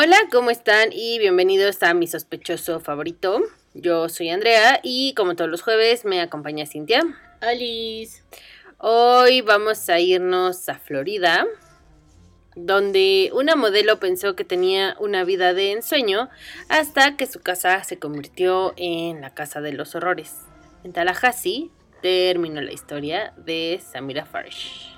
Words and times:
Hola, 0.00 0.16
¿cómo 0.30 0.50
están? 0.50 0.90
Y 0.92 1.18
bienvenidos 1.18 1.82
a 1.82 1.92
mi 1.92 2.06
sospechoso 2.06 2.78
favorito. 2.78 3.40
Yo 3.74 4.08
soy 4.08 4.30
Andrea 4.30 4.78
y 4.84 5.12
como 5.14 5.34
todos 5.34 5.50
los 5.50 5.62
jueves 5.62 6.04
me 6.04 6.20
acompaña 6.20 6.66
Cintia. 6.66 7.02
Alice. 7.40 8.22
Hoy 8.78 9.40
vamos 9.40 9.88
a 9.88 9.98
irnos 9.98 10.68
a 10.68 10.78
Florida, 10.78 11.48
donde 12.54 13.32
una 13.34 13.56
modelo 13.56 13.98
pensó 13.98 14.36
que 14.36 14.44
tenía 14.44 14.94
una 15.00 15.24
vida 15.24 15.52
de 15.52 15.72
ensueño 15.72 16.30
hasta 16.68 17.16
que 17.16 17.26
su 17.26 17.40
casa 17.40 17.82
se 17.82 17.98
convirtió 17.98 18.74
en 18.76 19.20
la 19.20 19.34
casa 19.34 19.60
de 19.60 19.72
los 19.72 19.96
horrores. 19.96 20.32
En 20.84 20.92
Tallahassee 20.92 21.72
terminó 22.02 22.60
la 22.60 22.70
historia 22.70 23.32
de 23.36 23.80
Samira 23.84 24.26
Farish. 24.26 24.97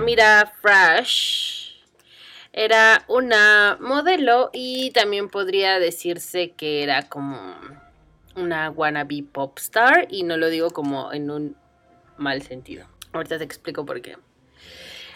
Samira 0.00 0.50
Fresh 0.62 1.74
era 2.54 3.04
una 3.06 3.76
modelo 3.82 4.48
y 4.50 4.92
también 4.92 5.28
podría 5.28 5.78
decirse 5.78 6.52
que 6.52 6.82
era 6.82 7.02
como 7.10 7.54
una 8.34 8.70
wannabe 8.70 9.22
pop 9.30 9.58
star 9.58 10.06
y 10.08 10.22
no 10.22 10.38
lo 10.38 10.48
digo 10.48 10.70
como 10.70 11.12
en 11.12 11.30
un 11.30 11.56
mal 12.16 12.40
sentido. 12.40 12.86
Ahorita 13.12 13.36
te 13.36 13.44
explico 13.44 13.84
por 13.84 14.00
qué. 14.00 14.16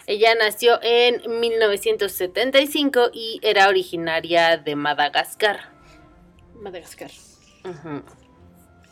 Ella 0.05 0.35
nació 0.35 0.77
en 0.83 1.39
1975 1.39 3.09
y 3.11 3.39
era 3.41 3.67
originaria 3.69 4.57
de 4.57 4.75
Madagascar. 4.75 5.71
Madagascar. 6.53 7.09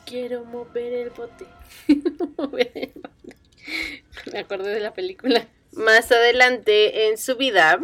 Quiero 0.08 0.44
mover 0.44 0.92
el 0.92 1.10
bote. 1.12 1.46
Mover 2.36 2.72
el 2.74 2.94
bote. 2.96 3.38
Me 4.32 4.40
acordé 4.40 4.74
de 4.74 4.80
la 4.80 4.92
película. 4.92 5.48
Más 5.76 6.12
adelante 6.12 7.08
en 7.08 7.18
su 7.18 7.36
vida 7.36 7.80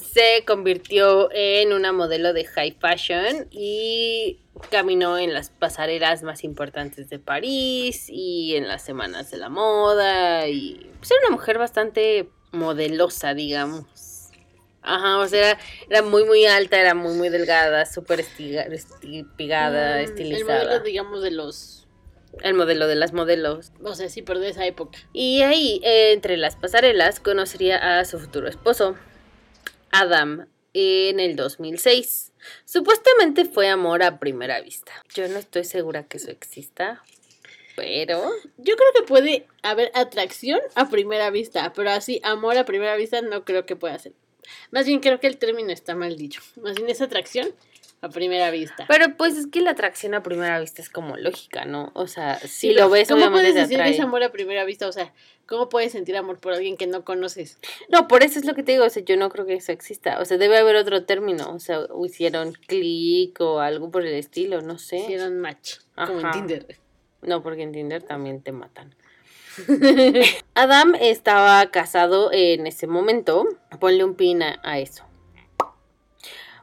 se 0.00 0.44
convirtió 0.46 1.30
en 1.32 1.72
una 1.72 1.92
modelo 1.92 2.32
de 2.32 2.44
high 2.44 2.76
fashion 2.80 3.48
y 3.50 4.38
caminó 4.70 5.18
en 5.18 5.34
las 5.34 5.50
pasarelas 5.50 6.22
más 6.22 6.44
importantes 6.44 7.08
de 7.10 7.18
París 7.18 8.06
y 8.08 8.54
en 8.56 8.68
las 8.68 8.82
semanas 8.84 9.30
de 9.30 9.38
la 9.38 9.48
moda 9.48 10.46
y 10.48 10.90
pues, 10.98 11.10
era 11.10 11.20
una 11.26 11.36
mujer 11.36 11.58
bastante 11.58 12.28
modelosa, 12.52 13.34
digamos. 13.34 13.86
Ajá, 14.82 15.18
o 15.18 15.28
sea, 15.28 15.50
era, 15.52 15.60
era 15.90 16.02
muy 16.02 16.24
muy 16.24 16.46
alta, 16.46 16.80
era 16.80 16.94
muy 16.94 17.14
muy 17.14 17.28
delgada, 17.28 17.84
súper 17.84 18.20
estiga- 18.20 18.62
estipigada, 18.64 19.96
Mm, 19.96 19.98
El 19.98 20.04
estilizada. 20.04 20.64
modelo, 20.64 20.80
digamos, 20.84 21.22
de 21.22 21.30
los. 21.32 21.79
El 22.42 22.54
modelo 22.54 22.86
de 22.86 22.94
las 22.94 23.12
modelos. 23.12 23.72
O 23.82 23.94
sea, 23.94 24.08
sí, 24.08 24.22
pero 24.22 24.40
de 24.40 24.50
esa 24.50 24.66
época. 24.66 24.98
Y 25.12 25.42
ahí, 25.42 25.80
eh, 25.84 26.12
entre 26.12 26.36
las 26.36 26.56
pasarelas, 26.56 27.20
conocería 27.20 27.98
a 27.98 28.04
su 28.04 28.18
futuro 28.18 28.48
esposo, 28.48 28.96
Adam, 29.90 30.46
en 30.72 31.20
el 31.20 31.36
2006. 31.36 32.32
Supuestamente 32.64 33.44
fue 33.44 33.68
amor 33.68 34.02
a 34.02 34.18
primera 34.18 34.60
vista. 34.60 34.92
Yo 35.14 35.28
no 35.28 35.38
estoy 35.38 35.64
segura 35.64 36.04
que 36.04 36.16
eso 36.16 36.30
exista, 36.30 37.02
pero... 37.76 38.30
Yo 38.56 38.76
creo 38.76 38.92
que 38.94 39.02
puede 39.02 39.46
haber 39.62 39.90
atracción 39.94 40.60
a 40.74 40.88
primera 40.88 41.30
vista, 41.30 41.72
pero 41.74 41.90
así, 41.90 42.20
amor 42.22 42.56
a 42.56 42.64
primera 42.64 42.96
vista, 42.96 43.20
no 43.20 43.44
creo 43.44 43.66
que 43.66 43.76
pueda 43.76 43.98
ser. 43.98 44.12
Más 44.70 44.86
bien 44.86 45.00
creo 45.00 45.20
que 45.20 45.26
el 45.26 45.36
término 45.36 45.70
está 45.70 45.94
mal 45.94 46.16
dicho. 46.16 46.40
Más 46.56 46.74
bien 46.76 46.88
es 46.88 47.00
atracción 47.00 47.54
a 48.02 48.08
primera 48.08 48.50
vista. 48.50 48.86
Pero 48.88 49.16
pues 49.16 49.36
es 49.36 49.46
que 49.46 49.60
la 49.60 49.72
atracción 49.72 50.14
a 50.14 50.22
primera 50.22 50.58
vista 50.58 50.80
es 50.80 50.88
como 50.88 51.16
lógica, 51.16 51.66
¿no? 51.66 51.92
O 51.94 52.06
sea, 52.06 52.38
si 52.38 52.48
Sí, 52.48 52.72
lo 52.72 52.88
ves, 52.88 53.08
¿Cómo 53.08 53.20
obviamente 53.20 53.50
puedes 53.50 53.54
te 53.54 53.60
decir 53.60 53.84
que 53.84 53.90
es 53.90 54.00
amor 54.00 54.22
a 54.22 54.32
primera 54.32 54.64
vista? 54.64 54.88
O 54.88 54.92
sea, 54.92 55.12
¿cómo 55.46 55.68
puedes 55.68 55.92
sentir 55.92 56.16
amor 56.16 56.38
por 56.38 56.54
alguien 56.54 56.78
que 56.78 56.86
no 56.86 57.04
conoces? 57.04 57.58
No, 57.90 58.08
por 58.08 58.22
eso 58.22 58.38
es 58.38 58.46
lo 58.46 58.54
que 58.54 58.62
te 58.62 58.72
digo, 58.72 58.84
o 58.84 58.90
sea, 58.90 59.04
yo 59.04 59.16
no 59.18 59.28
creo 59.28 59.44
que 59.44 59.54
eso 59.54 59.72
exista. 59.72 60.18
O 60.20 60.24
sea, 60.24 60.38
debe 60.38 60.56
haber 60.56 60.76
otro 60.76 61.04
término, 61.04 61.52
o 61.52 61.60
sea, 61.60 61.80
o 61.80 62.06
hicieron 62.06 62.52
clic 62.66 63.38
o 63.40 63.60
algo 63.60 63.90
por 63.90 64.06
el 64.06 64.14
estilo, 64.14 64.62
no 64.62 64.78
sé. 64.78 64.98
Hicieron 64.98 65.38
match, 65.38 65.74
como 65.94 66.20
en. 66.20 66.30
Tinder. 66.30 66.66
No, 67.20 67.42
porque 67.42 67.64
en 67.64 67.72
Tinder 67.72 68.02
también 68.02 68.40
te 68.42 68.52
matan. 68.52 68.94
Adam 70.54 70.94
estaba 70.98 71.70
casado 71.70 72.30
en 72.32 72.66
ese 72.66 72.86
momento. 72.86 73.46
Ponle 73.78 74.04
un 74.04 74.14
pin 74.14 74.42
a, 74.42 74.58
a 74.62 74.78
eso. 74.78 75.04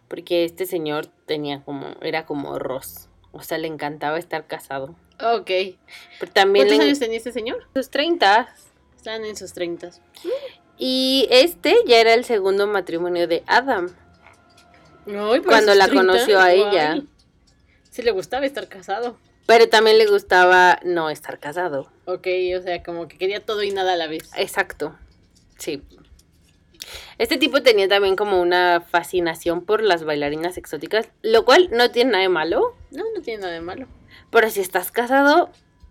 Porque 0.08 0.46
este 0.46 0.66
señor 0.66 1.08
tenía 1.26 1.64
como, 1.64 1.96
era 2.02 2.26
como 2.26 2.58
Ross. 2.60 3.10
O 3.32 3.42
sea, 3.42 3.58
le 3.58 3.68
encantaba 3.68 4.18
estar 4.18 4.48
casado. 4.48 4.96
Ok. 5.22 5.52
Pero 6.20 6.32
también 6.32 6.68
¿Cuántos 6.68 6.86
años 6.86 7.00
tenía 7.00 7.18
este 7.18 7.32
señor? 7.32 7.68
sus 7.74 7.90
30. 7.90 8.48
Están 8.96 9.26
en 9.26 9.36
sus 9.36 9.54
treintas. 9.54 10.02
Y 10.78 11.28
este 11.32 11.76
ya 11.86 12.00
era 12.00 12.14
el 12.14 12.24
segundo 12.24 12.68
matrimonio 12.68 13.28
de 13.28 13.44
Adam. 13.48 13.88
Ay, 15.08 15.14
pero 15.40 15.44
Cuando 15.44 15.74
la 15.74 15.86
30, 15.88 16.06
conoció 16.06 16.40
a 16.40 16.52
ella. 16.52 17.02
Sí 17.90 18.02
le 18.02 18.12
gustaba 18.12 18.46
estar 18.46 18.68
casado. 18.68 19.18
Pero 19.48 19.70
también 19.70 19.98
le 19.98 20.06
gustaba 20.06 20.80
no 20.84 21.10
estar 21.10 21.40
casado. 21.40 21.90
Ok, 22.06 22.28
o 22.58 22.62
sea, 22.62 22.84
como 22.84 23.08
que 23.08 23.18
quería 23.18 23.44
todo 23.46 23.64
y 23.64 23.72
nada 23.72 23.94
a 23.94 23.96
la 23.96 24.08
vez. 24.08 24.30
Exacto. 24.36 24.96
Sí. 25.58 25.82
Este 27.18 27.38
tipo 27.38 27.62
tenía 27.64 27.88
también 27.88 28.16
como 28.16 28.42
una 28.42 28.82
fascinación 28.82 29.66
por 29.66 29.82
las 29.82 30.04
bailarinas 30.04 30.58
exóticas, 30.58 31.10
lo 31.22 31.46
cual 31.46 31.70
no 31.72 31.92
tiene 31.92 32.12
nada 32.12 32.24
de 32.24 32.30
malo, 32.30 32.76
No, 32.92 33.04
no 33.16 33.22
tiene 33.22 33.42
nada 33.42 33.54
de 33.54 33.62
malo. 33.62 33.88
pero 34.32 34.50
si 34.50 34.62
estás 34.62 34.92
casado, 34.92 35.50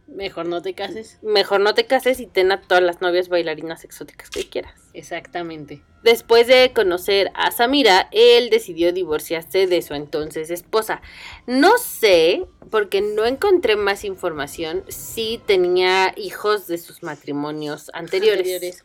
Mejor 0.08 0.46
no 0.46 0.62
te 0.62 0.72
cases. 0.72 1.18
mejor 1.22 1.58
no 1.60 1.74
te 1.74 1.84
cases 1.84 2.20
y 2.20 2.26
ten 2.28 2.52
a 2.52 2.60
todas 2.60 2.80
las 2.84 3.00
novias 3.00 3.28
bailarinas 3.28 3.84
exóticas 3.84 4.30
que 4.30 4.48
quieras. 4.48 4.72
Exactamente. 4.94 5.82
Después 6.04 6.46
de 6.46 6.72
conocer 6.72 7.32
a 7.34 7.50
Samira, 7.50 8.08
él 8.12 8.48
decidió 8.48 8.92
divorciarse 8.92 9.66
de 9.66 9.82
su 9.82 9.94
entonces 9.94 10.50
esposa. 10.50 11.02
No 11.48 11.76
sé, 11.78 12.46
porque 12.70 13.00
no 13.00 13.26
encontré 13.26 13.74
más 13.74 14.04
información, 14.04 14.84
si 14.86 15.40
tenía 15.44 16.12
hijos 16.16 16.68
de 16.68 16.78
sus 16.78 17.02
matrimonios 17.02 17.90
anteriores. 17.92 18.38
Anteriores. 18.46 18.84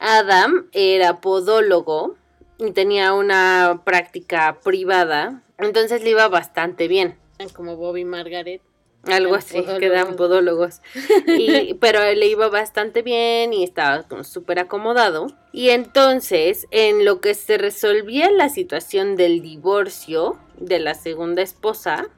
Adam 0.00 0.66
era 0.72 1.20
podólogo 1.20 2.16
y 2.58 2.72
tenía 2.72 3.12
una 3.12 3.82
práctica 3.84 4.58
privada, 4.64 5.42
entonces 5.58 6.02
le 6.02 6.10
iba 6.10 6.26
bastante 6.28 6.88
bien. 6.88 7.16
Como 7.54 7.76
Bobby 7.76 8.00
y 8.00 8.04
Margaret. 8.04 8.60
Algo 9.04 9.34
así, 9.34 9.54
podólogos. 9.62 9.80
quedan 9.80 10.16
podólogos. 10.16 10.80
Y- 11.26 11.72
pero 11.80 12.00
le 12.12 12.26
iba 12.26 12.48
bastante 12.48 13.00
bien 13.00 13.54
y 13.54 13.64
estaba 13.64 14.04
súper 14.24 14.58
acomodado. 14.58 15.28
Y 15.52 15.70
entonces, 15.70 16.66
en 16.70 17.06
lo 17.06 17.20
que 17.22 17.32
se 17.34 17.56
resolvía 17.56 18.30
la 18.30 18.50
situación 18.50 19.16
del 19.16 19.40
divorcio 19.40 20.38
de 20.58 20.80
la 20.80 20.94
segunda 20.94 21.40
esposa. 21.40 22.08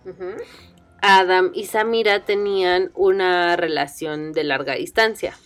Adam 1.01 1.51
y 1.55 1.67
Samira 1.67 2.25
tenían 2.25 2.91
una 2.95 3.57
relación 3.57 4.33
de 4.33 4.45
larga 4.45 4.75
distancia. 4.75 5.37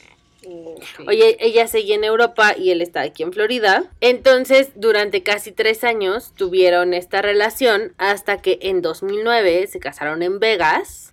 Oye, 1.07 1.37
ella 1.41 1.67
seguía 1.67 1.95
en 1.97 2.05
Europa 2.05 2.55
y 2.57 2.71
él 2.71 2.81
está 2.83 3.01
aquí 3.03 3.23
en 3.23 3.33
Florida. 3.33 3.91
Entonces, 4.01 4.71
durante 4.75 5.23
casi 5.23 5.53
tres 5.53 5.83
años 5.85 6.33
tuvieron 6.37 6.95
esta 6.95 7.23
relación 7.23 7.93
hasta 7.99 8.39
que 8.39 8.59
en 8.63 8.83
2009 8.83 9.67
se 9.67 9.81
casaron 9.81 10.23
en 10.23 10.39
Vegas. 10.39 11.13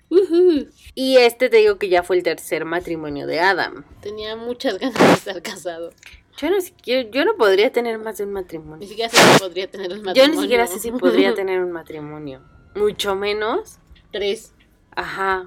Y 0.95 1.17
este 1.17 1.49
te 1.49 1.57
digo 1.57 1.77
que 1.77 1.89
ya 1.89 2.03
fue 2.03 2.17
el 2.17 2.23
tercer 2.23 2.65
matrimonio 2.65 3.25
de 3.25 3.39
Adam. 3.39 3.83
Tenía 4.01 4.35
muchas 4.35 4.77
ganas 4.79 4.99
de 4.99 5.13
estar 5.13 5.41
casado. 5.41 5.91
Yo 6.37 6.49
no, 6.49 6.57
yo, 6.83 7.01
yo 7.11 7.25
no 7.25 7.35
podría 7.35 7.71
tener 7.71 7.99
más 7.99 8.17
de 8.17 8.23
un 8.23 8.29
Ni 8.29 8.33
matrimonio. 8.41 8.87
siquiera 8.87 9.09
sé 9.09 9.17
si 9.17 9.39
podría 9.39 9.69
tener 9.69 9.91
un 9.91 9.97
Yo 9.99 10.03
matrimonio. 10.03 10.35
ni 10.35 10.41
siquiera 10.41 10.67
sé 10.67 10.79
si 10.79 10.91
podría 10.91 11.33
tener 11.35 11.59
un 11.61 11.71
matrimonio. 11.79 12.41
Mucho 12.75 13.15
menos. 13.15 13.77
Tres. 14.11 14.53
Ajá. 14.95 15.45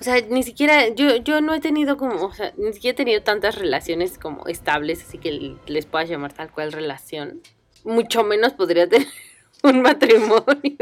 O 0.00 0.04
sea, 0.04 0.20
ni 0.28 0.42
siquiera, 0.42 0.88
yo, 0.88 1.16
yo 1.16 1.40
no 1.40 1.54
he 1.54 1.60
tenido 1.60 1.96
como, 1.96 2.24
o 2.24 2.32
sea, 2.32 2.52
ni 2.56 2.72
siquiera 2.72 2.94
he 2.94 2.96
tenido 2.96 3.22
tantas 3.22 3.56
relaciones 3.56 4.18
como 4.18 4.46
estables, 4.46 5.04
así 5.06 5.18
que 5.18 5.56
les 5.66 5.86
puedas 5.86 6.08
llamar 6.08 6.32
tal 6.32 6.50
cual 6.50 6.72
relación. 6.72 7.42
Mucho 7.84 8.24
menos 8.24 8.54
podría 8.54 8.88
tener 8.88 9.08
un 9.62 9.82
matrimonio. 9.82 10.76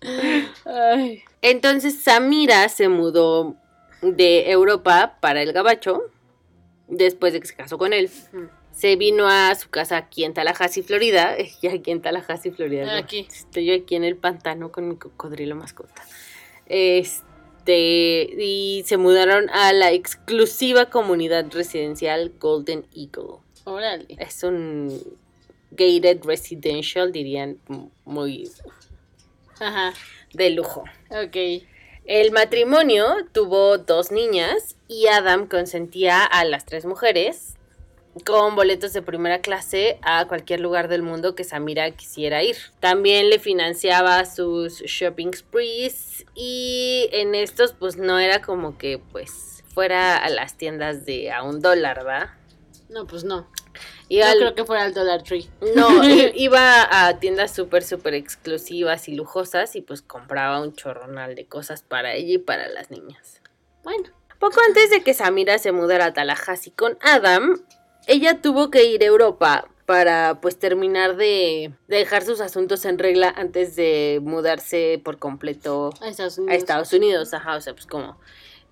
Ay. 0.64 1.22
Entonces 1.42 2.02
Samira 2.02 2.68
se 2.68 2.88
mudó 2.88 3.56
de 4.02 4.50
Europa 4.50 5.16
para 5.20 5.42
el 5.42 5.52
Gabacho 5.52 6.10
después 6.88 7.32
de 7.32 7.40
que 7.40 7.46
se 7.46 7.54
casó 7.54 7.78
con 7.78 7.92
él. 7.92 8.10
Se 8.72 8.96
vino 8.96 9.26
a 9.28 9.54
su 9.54 9.70
casa 9.70 9.96
aquí 9.96 10.24
en 10.24 10.34
Tallahassee, 10.34 10.82
Florida. 10.82 11.36
Y 11.62 11.68
aquí 11.68 11.90
en 11.90 12.02
Tallahassee, 12.02 12.50
Florida. 12.50 12.84
¿no? 12.84 12.92
Aquí. 12.92 13.26
Estoy 13.30 13.66
yo 13.66 13.74
aquí 13.74 13.94
en 13.94 14.04
el 14.04 14.16
pantano 14.16 14.70
con 14.70 14.88
mi 14.88 14.96
cocodrilo 14.96 15.56
mascota. 15.56 16.04
Este, 16.66 18.28
y 18.38 18.82
se 18.86 18.96
mudaron 18.96 19.48
a 19.50 19.72
la 19.72 19.92
exclusiva 19.92 20.90
comunidad 20.90 21.46
residencial 21.52 22.32
Golden 22.38 22.86
Eagle. 22.94 23.38
Órale. 23.64 24.06
Es 24.18 24.42
un 24.42 25.00
gated 25.72 26.24
residential, 26.24 27.12
dirían, 27.12 27.58
muy 28.04 28.50
Ajá. 29.58 29.92
de 30.32 30.50
lujo. 30.50 30.84
Ok. 31.10 31.64
El 32.04 32.30
matrimonio 32.30 33.06
tuvo 33.32 33.78
dos 33.78 34.12
niñas 34.12 34.76
y 34.86 35.08
Adam 35.08 35.48
consentía 35.48 36.24
a 36.24 36.44
las 36.44 36.64
tres 36.64 36.84
mujeres 36.84 37.56
con 38.24 38.56
boletos 38.56 38.92
de 38.92 39.02
primera 39.02 39.40
clase 39.40 39.98
a 40.02 40.26
cualquier 40.26 40.60
lugar 40.60 40.88
del 40.88 41.02
mundo 41.02 41.34
que 41.34 41.44
Samira 41.44 41.90
quisiera 41.90 42.42
ir. 42.42 42.56
También 42.80 43.28
le 43.28 43.38
financiaba 43.38 44.24
sus 44.24 44.80
shopping 44.82 45.32
sprees 45.34 46.24
y 46.34 47.08
en 47.12 47.34
estos 47.34 47.72
pues 47.72 47.96
no 47.96 48.18
era 48.18 48.40
como 48.42 48.78
que 48.78 48.98
pues 49.12 49.64
fuera 49.74 50.16
a 50.16 50.30
las 50.30 50.56
tiendas 50.56 51.04
de 51.04 51.30
a 51.30 51.42
un 51.42 51.60
dólar, 51.60 52.06
¿va? 52.06 52.34
No, 52.88 53.06
pues 53.06 53.24
no. 53.24 53.46
Y 54.08 54.20
No 54.20 54.26
al- 54.26 54.38
creo 54.38 54.54
que 54.54 54.64
fuera 54.64 54.86
el 54.86 54.94
Dollar 54.94 55.22
Tree. 55.22 55.48
no, 55.74 55.88
iba 56.34 57.06
a 57.08 57.18
tiendas 57.18 57.54
súper, 57.54 57.82
súper 57.82 58.14
exclusivas 58.14 59.08
y 59.08 59.14
lujosas 59.14 59.76
y 59.76 59.82
pues 59.82 60.00
compraba 60.00 60.60
un 60.62 60.74
chorronal 60.74 61.34
de 61.34 61.44
cosas 61.46 61.82
para 61.82 62.14
ella 62.14 62.34
y 62.34 62.38
para 62.38 62.68
las 62.68 62.90
niñas. 62.90 63.42
Bueno. 63.82 64.08
Poco 64.38 64.60
antes 64.68 64.90
de 64.90 65.02
que 65.02 65.14
Samira 65.14 65.58
se 65.58 65.72
mudara 65.72 66.04
a 66.06 66.12
Tallahassee 66.12 66.70
con 66.70 66.98
Adam, 67.00 67.58
ella 68.06 68.40
tuvo 68.40 68.70
que 68.70 68.84
ir 68.84 69.02
a 69.02 69.06
Europa 69.06 69.68
para 69.84 70.38
pues 70.40 70.58
terminar 70.58 71.16
de, 71.16 71.72
de 71.86 71.96
dejar 71.98 72.24
sus 72.24 72.40
asuntos 72.40 72.84
en 72.84 72.98
regla 72.98 73.32
antes 73.36 73.76
de 73.76 74.18
mudarse 74.22 75.00
por 75.04 75.18
completo 75.18 75.90
A 76.00 76.08
Estados 76.08 76.38
a 76.38 76.42
Unidos. 76.42 76.58
Estados 76.58 76.92
Unidos. 76.92 77.34
Ajá, 77.34 77.56
o 77.56 77.60
sea, 77.60 77.72
pues 77.74 77.86
como 77.86 78.18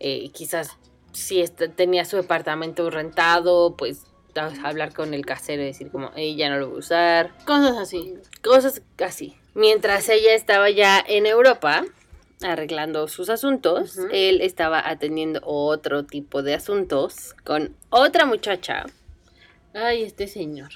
eh, 0.00 0.28
quizás 0.30 0.70
si 1.12 1.44
tenía 1.76 2.04
su 2.04 2.16
departamento 2.16 2.90
rentado, 2.90 3.76
pues 3.76 4.02
a- 4.34 4.50
hablar 4.68 4.92
con 4.92 5.14
el 5.14 5.24
casero 5.24 5.62
y 5.62 5.66
decir 5.66 5.90
como, 5.92 6.10
"Ey, 6.16 6.34
ya 6.34 6.48
no 6.50 6.58
lo 6.58 6.66
voy 6.68 6.76
a 6.76 6.78
usar 6.80 7.30
Cosas 7.46 7.76
así. 7.78 8.14
cosas 8.42 8.82
así. 8.98 9.36
Mientras 9.54 10.08
ella 10.08 10.34
estaba 10.34 10.68
ya 10.70 10.98
en 11.06 11.26
Europa 11.26 11.84
arreglando 12.42 13.06
sus 13.06 13.30
asuntos, 13.30 13.96
él 14.10 14.40
estaba 14.40 14.82
atendiendo 14.88 15.40
otro 15.44 16.04
tipo 16.04 16.42
de 16.42 16.54
asuntos 16.54 17.34
con 17.44 17.76
otra 17.90 18.26
muchacha. 18.26 18.84
Ay, 19.74 20.02
este 20.04 20.26
señor. 20.28 20.70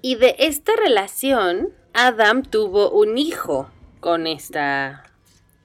Y 0.00 0.14
de 0.16 0.34
esta 0.38 0.72
relación, 0.76 1.70
Adam 1.92 2.42
tuvo 2.42 2.90
un 2.90 3.18
hijo 3.18 3.70
con 4.00 4.26
esta 4.26 5.04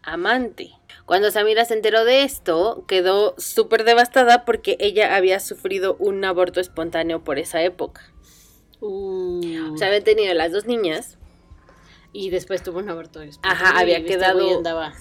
amante. 0.04 0.72
Cuando 1.06 1.32
Samira 1.32 1.64
se 1.66 1.74
enteró 1.74 2.04
de 2.06 2.24
esto, 2.24 2.84
quedó 2.88 3.34
súper 3.38 3.84
devastada 3.86 4.44
porque 4.46 4.76
ella 4.80 5.16
había 5.16 5.40
sufrido 5.40 5.96
un 6.00 6.24
aborto 6.26 6.60
espontáneo 6.60 7.24
por 7.24 7.40
esa 7.40 7.62
época. 7.62 8.12
Uh, 8.82 9.74
O 9.74 9.78
sea, 9.78 9.88
había 9.88 10.04
tenido 10.04 10.34
las 10.34 10.52
dos 10.52 10.66
niñas 10.66 11.18
y 12.14 12.30
después 12.30 12.62
tuvo 12.62 12.80
un 12.80 12.90
aborto. 12.90 13.20
después. 13.22 13.40
Ajá, 13.52 13.80
había 13.80 13.98
este 13.98 14.10
quedado- 14.10 14.58
andaba 14.58 14.94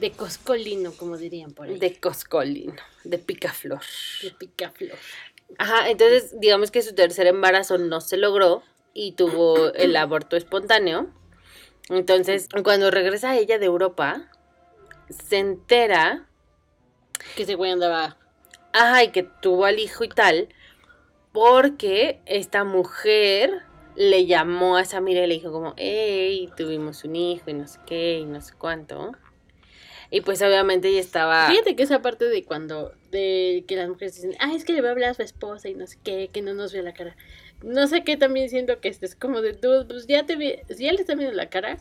de 0.00 0.10
coscolino, 0.12 0.92
como 0.92 1.18
dirían 1.18 1.52
por 1.52 1.68
ahí. 1.68 1.78
de 1.78 2.00
Coscolino, 2.00 2.74
de 3.04 3.18
Picaflor. 3.18 3.80
de 4.22 4.30
picaflor. 4.30 4.96
Ajá, 5.58 5.88
entonces 5.90 6.38
digamos 6.40 6.70
que 6.70 6.82
su 6.82 6.94
tercer 6.94 7.26
embarazo 7.26 7.78
no 7.78 8.00
se 8.00 8.16
logró 8.16 8.62
y 8.94 9.12
tuvo 9.12 9.72
el 9.74 9.94
aborto 9.96 10.36
espontáneo. 10.36 11.08
Entonces, 11.88 12.48
cuando 12.64 12.90
regresa 12.90 13.36
ella 13.36 13.58
de 13.58 13.66
Europa, 13.66 14.30
se 15.08 15.38
entera, 15.38 16.26
Que 17.36 17.42
ese 17.42 17.56
güey 17.56 17.72
andaba. 17.72 18.16
ajá, 18.72 19.04
y 19.04 19.08
que 19.10 19.24
tuvo 19.24 19.64
al 19.64 19.78
hijo 19.78 20.04
y 20.04 20.08
tal, 20.08 20.48
porque 21.32 22.20
esta 22.26 22.64
mujer 22.64 23.62
le 23.96 24.26
llamó 24.26 24.76
a 24.76 24.84
Samira 24.84 25.24
y 25.24 25.26
le 25.26 25.34
dijo 25.34 25.52
como, 25.52 25.74
hey, 25.76 26.48
tuvimos 26.56 27.04
un 27.04 27.16
hijo 27.16 27.50
y 27.50 27.54
no 27.54 27.66
sé 27.66 27.80
qué 27.86 28.18
y 28.18 28.24
no 28.24 28.40
sé 28.40 28.54
cuánto. 28.56 29.12
Y 30.10 30.22
pues 30.22 30.40
obviamente 30.42 30.88
ella 30.88 31.00
estaba... 31.00 31.48
Fíjate 31.48 31.76
que 31.76 31.82
esa 31.82 32.02
parte 32.02 32.24
de 32.26 32.44
cuando, 32.44 32.92
de 33.10 33.64
que 33.66 33.76
las 33.76 33.88
mujeres 33.88 34.14
dicen, 34.14 34.34
ah, 34.40 34.52
es 34.54 34.64
que 34.64 34.72
le 34.72 34.80
va 34.80 34.88
a 34.88 34.92
hablar 34.92 35.10
a 35.10 35.14
su 35.14 35.22
esposa 35.22 35.68
y 35.68 35.74
no 35.74 35.86
sé 35.86 35.98
qué, 36.02 36.28
que 36.32 36.42
no 36.42 36.54
nos 36.54 36.72
ve 36.72 36.82
la 36.82 36.94
cara. 36.94 37.16
No 37.62 37.86
sé 37.86 38.04
qué 38.04 38.16
también 38.16 38.48
siento 38.48 38.80
que 38.80 38.88
este 38.88 39.06
es 39.06 39.14
como 39.14 39.42
de 39.42 39.52
tú, 39.52 39.86
pues 39.88 40.06
ya 40.06 40.24
te 40.24 40.36
vi, 40.36 40.54
si 40.68 40.84
ya 40.84 40.92
le 40.92 41.00
están 41.00 41.18
viendo 41.18 41.36
la 41.36 41.50
cara, 41.50 41.78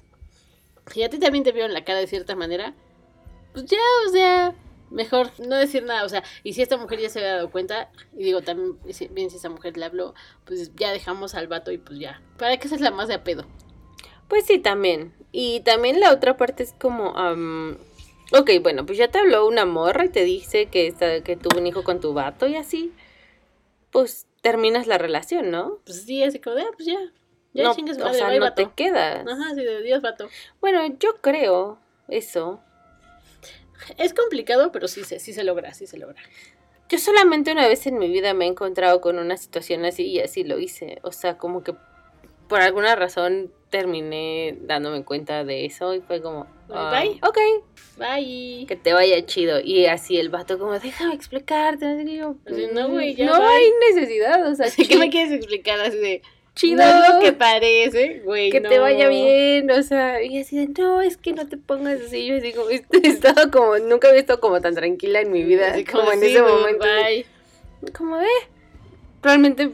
si 0.91 1.03
a 1.03 1.09
ti 1.09 1.19
también 1.19 1.43
te 1.43 1.51
vieron 1.51 1.73
la 1.73 1.85
cara 1.85 1.99
de 1.99 2.07
cierta 2.07 2.35
manera, 2.35 2.73
pues 3.53 3.65
ya, 3.65 3.77
o 4.07 4.11
sea, 4.11 4.55
mejor 4.89 5.29
no 5.39 5.55
decir 5.55 5.83
nada, 5.83 6.03
o 6.03 6.09
sea, 6.09 6.23
y 6.43 6.53
si 6.53 6.61
esta 6.61 6.77
mujer 6.77 6.99
ya 6.99 7.09
se 7.09 7.19
había 7.19 7.35
dado 7.35 7.51
cuenta, 7.51 7.91
y 8.17 8.23
digo 8.23 8.41
también, 8.41 8.77
bien 9.11 9.29
si 9.29 9.37
esa 9.37 9.49
mujer 9.49 9.77
le 9.77 9.85
habló, 9.85 10.13
pues 10.45 10.75
ya 10.75 10.91
dejamos 10.91 11.35
al 11.35 11.47
vato 11.47 11.71
y 11.71 11.77
pues 11.77 11.99
ya. 11.99 12.21
¿Para 12.37 12.57
qué 12.57 12.67
es 12.67 12.81
la 12.81 12.91
más 12.91 13.07
de 13.07 13.15
a 13.15 13.23
pedo? 13.23 13.45
Pues 14.27 14.45
sí, 14.45 14.59
también. 14.59 15.13
Y 15.31 15.61
también 15.61 15.99
la 15.99 16.11
otra 16.11 16.37
parte 16.37 16.63
es 16.63 16.73
como, 16.73 17.17
am, 17.17 17.77
ok, 18.31 18.51
bueno, 18.61 18.85
pues 18.85 18.97
ya 18.97 19.09
te 19.09 19.19
habló 19.19 19.47
una 19.47 19.65
morra 19.65 20.05
y 20.05 20.09
te 20.09 20.23
dice 20.23 20.67
que, 20.67 20.87
está, 20.87 21.21
que 21.21 21.35
tuvo 21.35 21.59
un 21.59 21.67
hijo 21.67 21.83
con 21.83 21.99
tu 21.99 22.13
vato 22.13 22.47
y 22.47 22.55
así, 22.55 22.93
pues 23.91 24.27
terminas 24.41 24.87
la 24.87 24.97
relación, 24.97 25.51
¿no? 25.51 25.79
Pues 25.85 26.03
sí, 26.03 26.23
así 26.23 26.39
como 26.39 26.55
de, 26.55 26.63
ah, 26.63 26.71
pues 26.75 26.87
ya. 26.87 26.99
Ya 27.53 27.63
no, 27.63 27.75
chingue 27.75 27.95
su 27.95 28.01
o 28.01 28.13
sea, 28.13 28.27
bye, 28.27 28.39
no 28.39 28.45
vato. 28.45 28.67
te 28.67 28.71
quedas. 28.75 29.25
Ajá, 29.27 29.55
sí, 29.55 29.63
de 29.63 29.81
Dios, 29.81 30.01
vato. 30.01 30.29
Bueno, 30.61 30.85
yo 30.99 31.17
creo 31.21 31.79
eso. 32.07 32.61
Es 33.97 34.13
complicado, 34.13 34.71
pero 34.71 34.87
sí 34.87 35.03
se, 35.03 35.19
sí 35.19 35.33
se 35.33 35.43
logra, 35.43 35.73
sí 35.73 35.87
se 35.87 35.97
logra. 35.97 36.21
Yo 36.89 36.97
solamente 36.97 37.51
una 37.51 37.67
vez 37.67 37.85
en 37.87 37.97
mi 37.97 38.09
vida 38.09 38.33
me 38.33 38.45
he 38.45 38.47
encontrado 38.47 39.01
con 39.01 39.19
una 39.19 39.37
situación 39.37 39.85
así 39.85 40.05
y 40.07 40.19
así 40.19 40.43
lo 40.43 40.59
hice. 40.59 40.99
O 41.03 41.11
sea, 41.11 41.37
como 41.37 41.63
que 41.63 41.75
por 42.49 42.59
alguna 42.61 42.95
razón 42.97 43.51
terminé 43.69 44.57
dándome 44.61 45.05
cuenta 45.05 45.45
de 45.45 45.65
eso 45.65 45.93
y 45.93 46.01
fue 46.01 46.21
como, 46.21 46.47
ah, 46.69 46.91
Bye. 46.99 47.19
ok, 47.21 47.37
Bye. 47.97 48.65
que 48.67 48.75
te 48.75 48.91
vaya 48.93 49.23
chido. 49.25 49.59
Y 49.61 49.85
así 49.85 50.17
el 50.17 50.29
vato 50.29 50.57
como, 50.59 50.77
déjame 50.79 51.13
explicarte. 51.13 51.85
Y 52.05 52.17
yo, 52.17 52.35
Así, 52.45 52.67
no, 52.73 52.89
güey, 52.89 53.13
ya 53.15 53.27
No 53.27 53.37
bye. 53.39 53.47
hay 53.47 53.71
necesidad, 53.93 54.45
o 54.51 54.55
sea, 54.55 54.65
Así 54.65 54.87
que 54.87 54.97
me 54.97 55.09
quieres 55.09 55.31
explicar 55.31 55.79
así 55.79 55.97
de 55.97 56.21
chido. 56.55 56.77
No 56.83 56.89
es 57.05 57.13
lo 57.13 57.19
que 57.19 57.31
parece, 57.33 58.21
güey. 58.25 58.49
que 58.49 58.59
te 58.59 58.79
vaya 58.79 59.07
bien, 59.07 59.69
o 59.69 59.83
sea, 59.83 60.21
y 60.23 60.39
así 60.41 60.57
de, 60.57 60.67
no, 60.81 61.01
es 61.01 61.15
que 61.17 61.31
no 61.33 61.47
te 61.47 61.57
pongas 61.57 62.01
así. 62.01 62.25
Yo 62.25 62.41
digo, 62.41 62.67
he 62.71 62.81
estado 63.07 63.51
como, 63.51 63.77
nunca 63.77 64.07
había 64.09 64.21
estado 64.21 64.39
como 64.41 64.59
tan 64.59 64.73
tranquila 64.73 65.21
en 65.21 65.31
mi 65.31 65.43
vida, 65.43 65.71
Así 65.73 65.85
como, 65.85 66.11
en 66.11 66.19
sí, 66.19 66.25
ese 66.27 66.41
momento. 66.41 66.83
bye. 66.85 67.25
como 67.95 68.17
de, 68.17 68.27
realmente, 69.21 69.69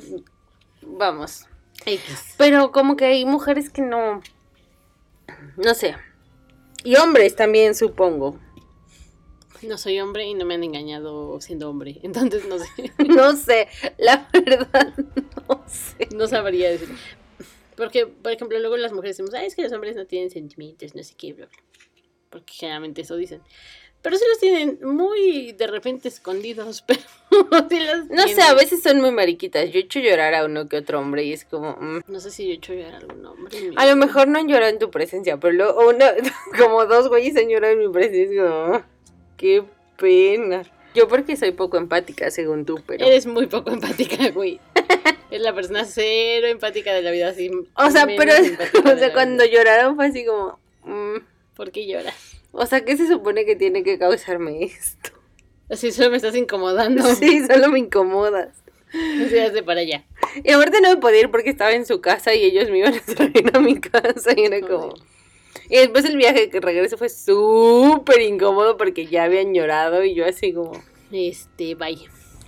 vamos. 0.81 1.45
X. 1.85 2.35
Pero 2.37 2.71
como 2.71 2.95
que 2.95 3.05
hay 3.05 3.25
mujeres 3.25 3.69
que 3.69 3.81
no, 3.81 4.21
no 5.57 5.73
sé. 5.73 5.95
Y 6.83 6.95
hombres 6.97 7.35
también, 7.35 7.75
supongo. 7.75 8.39
No 9.61 9.77
soy 9.77 9.99
hombre 9.99 10.25
y 10.25 10.33
no 10.33 10.45
me 10.45 10.53
han 10.53 10.63
engañado 10.63 11.39
siendo 11.41 11.69
hombre. 11.69 11.99
Entonces 12.03 12.45
no 12.47 12.59
sé. 12.59 12.67
No 13.07 13.35
sé, 13.35 13.67
la 13.97 14.29
verdad, 14.31 14.93
no 15.47 15.63
sé. 15.67 16.07
No 16.15 16.27
sabría 16.27 16.69
decir. 16.69 16.89
Porque, 17.75 18.07
por 18.07 18.31
ejemplo, 18.31 18.57
luego 18.59 18.77
las 18.77 18.93
mujeres 18.93 19.17
decimos, 19.17 19.33
ay, 19.33 19.47
es 19.47 19.55
que 19.55 19.63
los 19.63 19.71
hombres 19.73 19.95
no 19.95 20.05
tienen 20.05 20.29
sentimientos, 20.29 20.95
no 20.95 21.03
sé 21.03 21.13
qué, 21.17 21.33
bla, 21.33 21.47
bla. 21.47 21.57
Porque 22.29 22.53
generalmente 22.53 23.01
eso 23.01 23.15
dicen. 23.15 23.41
Pero 24.05 24.17
sí 24.19 24.25
los 24.29 24.37
tienen 24.37 24.77
muy 24.83 25.51
de 25.53 25.65
repente 25.65 26.09
escondidos, 26.09 26.83
pero 26.87 26.99
sí 27.67 27.79
los 27.79 28.05
No 28.05 28.27
sé, 28.27 28.39
a 28.43 28.53
veces 28.53 28.83
son 28.83 29.01
muy 29.01 29.09
mariquitas. 29.09 29.71
Yo 29.71 29.79
he 29.79 29.81
hecho 29.81 29.99
llorar 29.99 30.35
a 30.35 30.45
uno 30.45 30.69
que 30.69 30.77
otro 30.77 30.99
hombre 30.99 31.23
y 31.23 31.33
es 31.33 31.43
como... 31.43 31.71
mm. 31.81 32.01
No 32.07 32.19
sé 32.19 32.29
si 32.29 32.45
yo 32.45 32.51
he 32.51 32.55
hecho 32.57 32.75
llorar 32.75 32.93
a 32.93 32.97
algún 32.97 33.25
hombre. 33.25 33.71
A 33.75 33.87
lo 33.87 33.95
mejor 33.95 34.27
no 34.27 34.37
han 34.37 34.47
llorado 34.47 34.71
en 34.71 34.77
tu 34.77 34.91
presencia, 34.91 35.37
pero 35.37 35.53
luego 35.53 35.89
una, 35.89 36.11
como 36.59 36.85
dos 36.85 37.09
güeyes 37.09 37.35
han 37.35 37.49
llorado 37.49 37.73
en 37.73 37.79
mi 37.79 37.89
presencia. 37.89 38.21
Es 38.21 38.39
como, 38.39 38.75
"Ah, 38.75 38.85
qué 39.37 39.63
pena. 39.97 40.61
Yo 40.93 41.07
porque 41.07 41.35
soy 41.35 41.53
poco 41.53 41.77
empática, 41.77 42.29
según 42.29 42.63
tú, 42.63 42.83
pero... 42.85 43.03
Eres 43.07 43.25
muy 43.25 43.47
poco 43.47 43.71
empática, 43.71 44.29
güey. 44.35 44.59
Es 45.31 45.41
la 45.41 45.55
persona 45.55 45.83
cero 45.83 46.45
empática 46.45 46.93
de 46.93 47.01
la 47.01 47.09
vida, 47.09 47.29
así. 47.29 47.49
O 47.73 47.89
sea, 47.89 48.05
pero 48.05 48.33
o 48.35 48.97
sea, 48.99 49.13
cuando 49.13 49.45
vida. 49.45 49.53
lloraron 49.53 49.95
fue 49.95 50.05
así 50.05 50.23
como... 50.27 50.59
mm, 50.83 51.17
¿Por 51.55 51.71
qué 51.71 51.87
lloras? 51.87 52.13
O 52.55 52.65
sea, 52.65 52.83
¿qué 52.85 52.97
se 52.97 53.07
supone 53.07 53.45
que 53.45 53.55
tiene 53.55 53.83
que 53.83 53.97
causarme 53.99 54.63
esto? 54.63 55.11
Así 55.69 55.91
solo 55.91 56.11
me 56.11 56.17
estás 56.17 56.35
incomodando. 56.35 57.03
Sí, 57.15 57.45
solo 57.45 57.69
me 57.69 57.79
incomodas. 57.79 58.49
Así 58.89 59.37
hazte 59.39 59.63
para 59.63 59.81
allá. 59.81 60.05
Y 60.43 60.51
aparte 60.51 60.79
no 60.81 60.89
me 60.89 60.97
podía 60.97 61.21
ir 61.21 61.31
porque 61.31 61.49
estaba 61.49 61.71
en 61.73 61.85
su 61.85 62.01
casa 62.01 62.33
y 62.33 62.43
ellos 62.43 62.69
me 62.69 62.79
iban 62.79 62.93
a 62.93 63.01
traer 63.15 63.51
a 63.55 63.59
mi 63.59 63.79
casa 63.79 64.31
y 64.35 64.43
era 64.45 64.61
como... 64.61 64.93
Y 65.69 65.77
después 65.77 66.05
el 66.05 66.17
viaje 66.17 66.49
que 66.49 66.59
regreso 66.59 66.97
fue 66.97 67.09
súper 67.09 68.21
incómodo 68.21 68.77
porque 68.77 69.07
ya 69.07 69.23
habían 69.23 69.53
llorado 69.53 70.03
y 70.03 70.13
yo 70.13 70.25
así 70.25 70.53
como... 70.53 70.73
Este, 71.11 71.75
bye. 71.75 71.97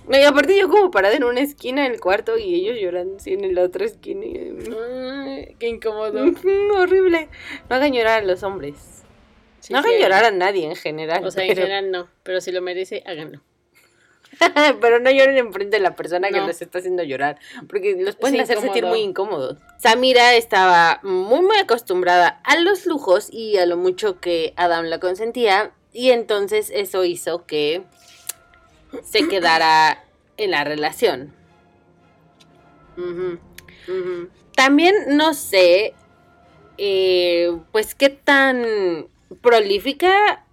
No, 0.08 0.16
y 0.18 0.22
aparte 0.22 0.56
yo 0.56 0.68
como 0.68 0.90
parada 0.90 1.16
en 1.16 1.24
una 1.24 1.40
esquina 1.40 1.82
del 1.88 2.00
cuarto 2.00 2.38
y 2.38 2.54
ellos 2.54 2.78
llorando 2.80 3.16
así 3.16 3.32
en 3.34 3.54
la 3.54 3.62
otra 3.62 3.84
esquina. 3.84 4.24
y- 4.24 4.54
Ay, 4.72 5.56
qué 5.58 5.68
incómodo. 5.68 6.24
Horrible. 6.76 7.28
No 7.68 7.76
hagan 7.76 7.92
llorar 7.92 8.22
a 8.22 8.26
los 8.26 8.42
hombres. 8.42 8.97
No 9.70 9.78
hagan 9.78 9.98
llorar 9.98 10.24
a 10.24 10.30
nadie 10.30 10.66
en 10.66 10.76
general. 10.76 11.24
O 11.24 11.30
sea, 11.30 11.44
en 11.44 11.54
general 11.54 11.90
no, 11.90 12.08
pero 12.22 12.40
si 12.40 12.52
lo 12.52 12.62
merece, 12.62 13.02
háganlo. 13.06 13.40
pero 14.80 15.00
no 15.00 15.10
lloren 15.10 15.36
enfrente 15.38 15.76
de 15.76 15.82
la 15.82 15.96
persona 15.96 16.28
que 16.28 16.40
los 16.40 16.60
está 16.60 16.78
haciendo 16.78 17.02
llorar. 17.02 17.38
Porque 17.68 17.96
los 17.98 18.16
pueden 18.16 18.40
hacer 18.40 18.60
sentir 18.60 18.84
muy 18.84 19.00
incómodos. 19.00 19.58
Samira 19.78 20.34
estaba 20.34 21.00
muy, 21.02 21.40
muy 21.40 21.56
acostumbrada 21.56 22.40
a 22.44 22.58
los 22.58 22.86
lujos 22.86 23.28
y 23.32 23.56
a 23.58 23.66
lo 23.66 23.76
mucho 23.76 24.20
que 24.20 24.52
Adam 24.56 24.86
la 24.86 25.00
consentía. 25.00 25.72
Y 25.92 26.10
entonces 26.10 26.70
eso 26.74 27.04
hizo 27.04 27.46
que 27.46 27.82
se 29.02 29.28
quedara 29.28 30.04
en 30.36 30.50
la 30.52 30.64
relación. 30.64 31.34
También 34.56 35.16
no 35.16 35.34
sé, 35.34 35.94
eh, 36.78 37.56
pues 37.70 37.94
qué 37.94 38.08
tan 38.08 39.08
prolífica 39.40 40.44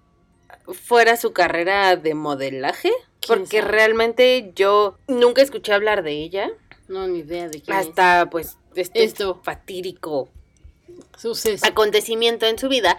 fuera 0.74 1.18
su 1.18 1.32
carrera 1.34 1.96
de 1.96 2.14
modelaje, 2.16 2.92
¿Quién 3.22 3.40
porque 3.40 3.60
sabe? 3.60 3.72
realmente 3.72 4.52
yo 4.56 4.98
nunca 5.08 5.42
escuché 5.42 5.74
hablar 5.74 6.04
de 6.04 6.12
ella 6.14 6.50
No, 6.88 7.08
ni 7.08 7.20
idea 7.20 7.48
de 7.50 7.62
quién 7.62 7.76
hasta 7.76 8.30
pues 8.30 8.58
este 8.76 9.04
Esto. 9.04 9.40
fatídico 9.44 10.30
es. 11.16 11.22
Suceso. 11.22 11.66
acontecimiento 11.66 12.46
en 12.46 12.58
su 12.60 12.68
vida. 12.70 12.98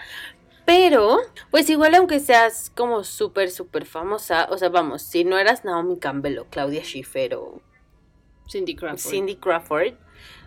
Pero, 0.65 1.19
pues 1.53 1.71
igual 1.71 1.95
aunque 1.95 2.19
seas 2.19 2.73
como 2.75 3.05
súper, 3.05 3.51
súper 3.53 3.87
famosa, 3.87 4.49
o 4.51 4.59
sea, 4.59 4.69
vamos, 4.69 5.03
si 5.03 5.23
no 5.23 5.39
eras 5.39 5.65
Naomi 5.65 5.99
Campbell 5.99 6.39
o 6.39 6.47
Claudia 6.47 6.83
Schiffer 6.83 7.37
o 7.37 7.61
Cindy 8.51 8.75
Crawford. 8.75 8.99
Cindy 8.99 9.37
Crawford, 9.37 9.95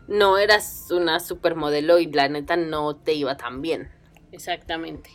no 0.10 0.38
eras 0.38 0.88
una 0.92 1.22
supermodelo 1.22 2.00
y 2.00 2.08
la 2.12 2.28
neta 2.28 2.58
no 2.58 2.98
te 2.98 3.14
iba 3.14 3.38
tan 3.38 3.62
bien. 3.62 3.90
Exactamente. 4.34 5.10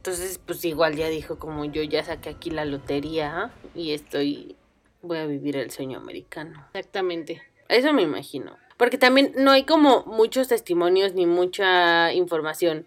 Entonces, 0.00 0.40
pues 0.46 0.64
igual 0.64 0.96
ya 0.96 1.10
dijo 1.10 1.38
como 1.38 1.66
yo 1.66 1.82
ya 1.82 2.02
saqué 2.02 2.30
aquí 2.30 2.48
la 2.48 2.64
lotería 2.64 3.52
y 3.74 3.92
estoy, 3.92 4.56
voy 5.02 5.18
a 5.18 5.26
vivir 5.26 5.58
el 5.58 5.70
sueño 5.70 5.98
americano. 5.98 6.66
Exactamente. 6.72 7.42
Eso 7.68 7.92
me 7.92 8.00
imagino. 8.00 8.56
Porque 8.78 8.96
también 8.96 9.34
no 9.36 9.50
hay 9.50 9.64
como 9.64 10.04
muchos 10.06 10.48
testimonios 10.48 11.12
ni 11.12 11.26
mucha 11.26 12.14
información 12.14 12.86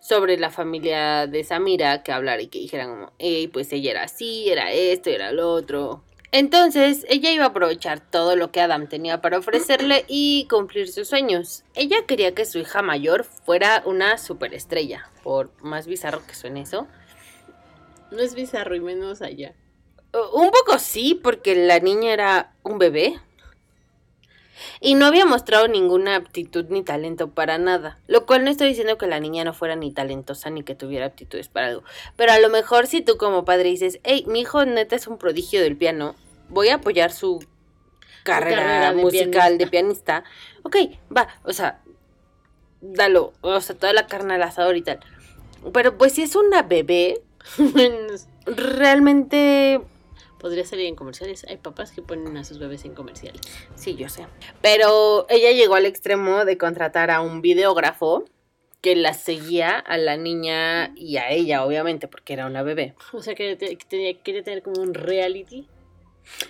sobre 0.00 0.36
la 0.36 0.50
familia 0.50 1.26
de 1.26 1.44
Samira 1.44 2.02
que 2.02 2.12
hablar 2.12 2.42
y 2.42 2.48
que 2.48 2.58
dijeran 2.58 2.90
como, 2.90 3.12
hey, 3.18 3.48
pues 3.48 3.72
ella 3.72 3.92
era 3.92 4.02
así, 4.02 4.50
era 4.50 4.70
esto, 4.70 5.08
era 5.08 5.32
lo 5.32 5.50
otro. 5.50 6.04
Entonces, 6.32 7.04
ella 7.08 7.32
iba 7.32 7.44
a 7.44 7.48
aprovechar 7.48 7.98
todo 8.00 8.36
lo 8.36 8.52
que 8.52 8.60
Adam 8.60 8.86
tenía 8.86 9.20
para 9.20 9.38
ofrecerle 9.38 10.04
y 10.06 10.46
cumplir 10.48 10.90
sus 10.90 11.08
sueños. 11.08 11.64
Ella 11.74 12.06
quería 12.06 12.34
que 12.34 12.44
su 12.44 12.58
hija 12.58 12.82
mayor 12.82 13.24
fuera 13.24 13.82
una 13.84 14.16
superestrella, 14.16 15.10
por 15.24 15.50
más 15.60 15.88
bizarro 15.88 16.24
que 16.24 16.34
suene 16.34 16.60
eso. 16.62 16.86
No 18.12 18.20
es 18.20 18.34
bizarro 18.34 18.76
y 18.76 18.80
menos 18.80 19.22
allá. 19.22 19.54
Un 20.32 20.50
poco 20.50 20.78
sí, 20.78 21.18
porque 21.20 21.54
la 21.54 21.80
niña 21.80 22.12
era 22.12 22.54
un 22.62 22.78
bebé. 22.78 23.20
Y 24.80 24.94
no 24.94 25.06
había 25.06 25.26
mostrado 25.26 25.68
ninguna 25.68 26.16
aptitud 26.16 26.66
ni 26.68 26.82
talento 26.82 27.30
para 27.30 27.58
nada. 27.58 27.98
Lo 28.06 28.26
cual 28.26 28.44
no 28.44 28.50
estoy 28.50 28.68
diciendo 28.68 28.98
que 28.98 29.06
la 29.06 29.20
niña 29.20 29.44
no 29.44 29.52
fuera 29.52 29.76
ni 29.76 29.92
talentosa 29.92 30.50
ni 30.50 30.62
que 30.62 30.74
tuviera 30.74 31.06
aptitudes 31.06 31.48
para 31.48 31.68
algo. 31.68 31.82
Pero 32.16 32.32
a 32.32 32.38
lo 32.38 32.48
mejor 32.48 32.86
si 32.86 33.00
tú 33.00 33.16
como 33.16 33.44
padre 33.44 33.70
dices, 33.70 34.00
hey, 34.04 34.24
mi 34.26 34.40
hijo 34.40 34.64
neta 34.64 34.96
es 34.96 35.06
un 35.06 35.18
prodigio 35.18 35.60
del 35.62 35.76
piano, 35.76 36.14
voy 36.48 36.68
a 36.68 36.76
apoyar 36.76 37.12
su 37.12 37.44
carrera, 38.24 38.62
carrera 38.62 38.92
de 38.92 39.02
musical 39.02 39.58
de 39.58 39.66
pianista. 39.66 40.24
Ok, 40.62 40.76
va, 41.14 41.28
o 41.44 41.52
sea, 41.52 41.80
dalo, 42.80 43.32
o 43.40 43.60
sea, 43.60 43.76
toda 43.76 43.92
la 43.92 44.06
carne 44.06 44.34
al 44.34 44.42
asador 44.42 44.76
y 44.76 44.82
tal. 44.82 45.00
Pero 45.72 45.96
pues 45.96 46.14
si 46.14 46.22
es 46.22 46.36
una 46.36 46.62
bebé, 46.62 47.20
realmente 48.46 49.80
Podría 50.40 50.64
salir 50.64 50.86
en 50.86 50.96
comerciales. 50.96 51.44
Hay 51.48 51.58
papás 51.58 51.92
que 51.92 52.02
ponen 52.02 52.36
a 52.36 52.44
sus 52.44 52.58
bebés 52.58 52.84
en 52.84 52.94
comerciales. 52.94 53.40
Sí, 53.74 53.94
yo 53.94 54.08
sé. 54.08 54.26
Pero 54.62 55.26
ella 55.28 55.52
llegó 55.52 55.74
al 55.74 55.86
extremo 55.86 56.44
de 56.44 56.56
contratar 56.58 57.10
a 57.10 57.20
un 57.20 57.42
videógrafo 57.42 58.24
que 58.80 58.96
la 58.96 59.12
seguía 59.12 59.78
a 59.78 59.98
la 59.98 60.16
niña 60.16 60.92
y 60.96 61.18
a 61.18 61.30
ella, 61.30 61.64
obviamente, 61.64 62.08
porque 62.08 62.32
era 62.32 62.46
una 62.46 62.62
bebé. 62.62 62.94
O 63.12 63.20
sea, 63.22 63.34
que, 63.34 63.54
te- 63.56 63.76
que 63.76 63.84
tenía, 63.86 64.14
quería 64.22 64.42
tener 64.42 64.62
como 64.62 64.80
un 64.80 64.94
reality. 64.94 65.68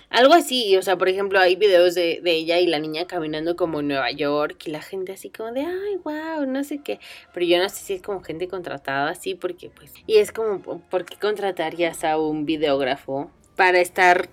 Algo 0.09 0.33
así, 0.33 0.77
o 0.77 0.81
sea, 0.81 0.97
por 0.97 1.09
ejemplo, 1.09 1.39
hay 1.39 1.55
videos 1.55 1.95
de, 1.95 2.19
de 2.21 2.31
ella 2.31 2.59
y 2.59 2.67
la 2.67 2.77
niña 2.79 3.07
caminando 3.07 3.55
como 3.55 3.79
en 3.79 3.87
Nueva 3.87 4.11
York 4.11 4.63
y 4.67 4.71
la 4.71 4.81
gente 4.81 5.11
así 5.13 5.29
como 5.29 5.51
de, 5.51 5.61
ay, 5.61 5.97
wow, 6.03 6.45
no 6.45 6.63
sé 6.63 6.81
qué. 6.83 6.99
Pero 7.33 7.45
yo 7.45 7.57
no 7.57 7.67
sé 7.67 7.83
si 7.83 7.93
es 7.95 8.01
como 8.01 8.21
gente 8.21 8.47
contratada 8.47 9.09
así, 9.09 9.33
porque 9.35 9.69
pues... 9.69 9.93
Y 10.07 10.17
es 10.17 10.31
como, 10.31 10.61
¿por 10.89 11.05
qué 11.05 11.17
contratarías 11.17 12.03
a 12.03 12.17
un 12.19 12.45
videógrafo 12.45 13.31
para 13.61 13.79
estar 13.79 14.27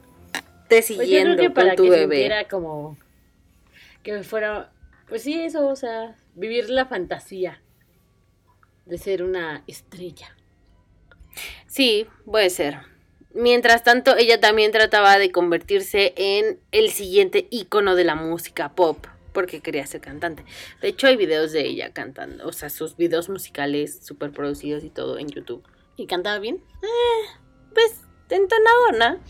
te 0.69 0.77
Pues 0.77 0.89
yo 0.89 0.97
creo 0.97 1.05
siguiendo 1.05 1.37
que 1.37 1.51
para 1.51 1.77
tu 1.77 1.83
que 1.83 1.91
bebé? 1.91 2.47
como 2.51 2.97
que 4.03 4.23
fuera, 4.23 4.73
pues 5.07 5.21
sí, 5.21 5.39
eso, 5.39 5.69
o 5.69 5.77
sea, 5.77 6.17
vivir 6.35 6.71
la 6.71 6.87
fantasía 6.87 7.61
de 8.87 8.97
ser 8.97 9.23
una 9.23 9.65
estrella. 9.67 10.35
Sí, 11.67 12.07
puede 12.25 12.49
ser. 12.49 12.79
Mientras 13.35 13.85
tanto, 13.85 14.17
ella 14.17 14.41
también 14.41 14.73
trataba 14.73 15.19
de 15.19 15.31
convertirse 15.31 16.15
en 16.17 16.59
el 16.73 16.89
siguiente 16.89 17.49
ícono 17.51 17.97
de 17.97 18.05
la 18.05 18.15
música 18.15 18.71
pop, 18.71 19.09
porque 19.35 19.61
quería 19.61 19.85
ser 19.87 20.01
cantante. 20.01 20.43
De 20.81 20.89
hecho, 20.89 21.07
hay 21.07 21.17
videos 21.17 21.53
de 21.53 21.67
ella 21.67 21.93
cantando, 21.93 22.49
o 22.49 22.53
sea, 22.53 22.71
sus 22.71 22.97
videos 22.97 23.29
musicales 23.29 24.07
súper 24.07 24.31
producidos 24.31 24.85
y 24.85 24.89
todo 24.89 25.19
en 25.19 25.29
YouTube. 25.29 25.63
¿Y 25.97 26.07
cantaba 26.07 26.39
bien? 26.39 26.65
Pues, 27.75 28.08
entonadona. 28.37 29.21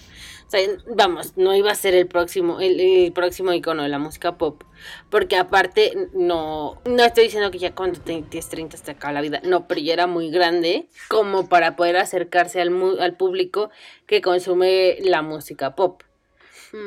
O 0.48 0.50
sea, 0.50 0.66
vamos, 0.86 1.36
no 1.36 1.54
iba 1.54 1.70
a 1.70 1.74
ser 1.74 1.94
el 1.94 2.06
próximo, 2.06 2.58
el, 2.58 3.12
próximo 3.12 3.52
icono 3.52 3.82
de 3.82 3.90
la 3.90 3.98
música 3.98 4.38
pop. 4.38 4.62
Porque 5.10 5.36
aparte, 5.36 6.08
no, 6.14 6.80
no 6.86 7.04
estoy 7.04 7.24
diciendo 7.24 7.50
que 7.50 7.58
ya 7.58 7.74
cuando 7.74 8.00
tienes 8.00 8.48
30 8.48 8.78
te 8.78 8.90
acaba 8.92 9.12
la 9.12 9.20
vida. 9.20 9.42
No, 9.44 9.68
pero 9.68 9.82
ya 9.82 9.92
era 9.92 10.06
muy 10.06 10.30
grande 10.30 10.88
como 11.08 11.50
para 11.50 11.76
poder 11.76 11.98
acercarse 11.98 12.62
al, 12.62 12.72
al 12.98 13.14
público 13.14 13.70
que 14.06 14.22
consume 14.22 14.96
la 15.02 15.20
música 15.20 15.74
pop. 15.74 16.02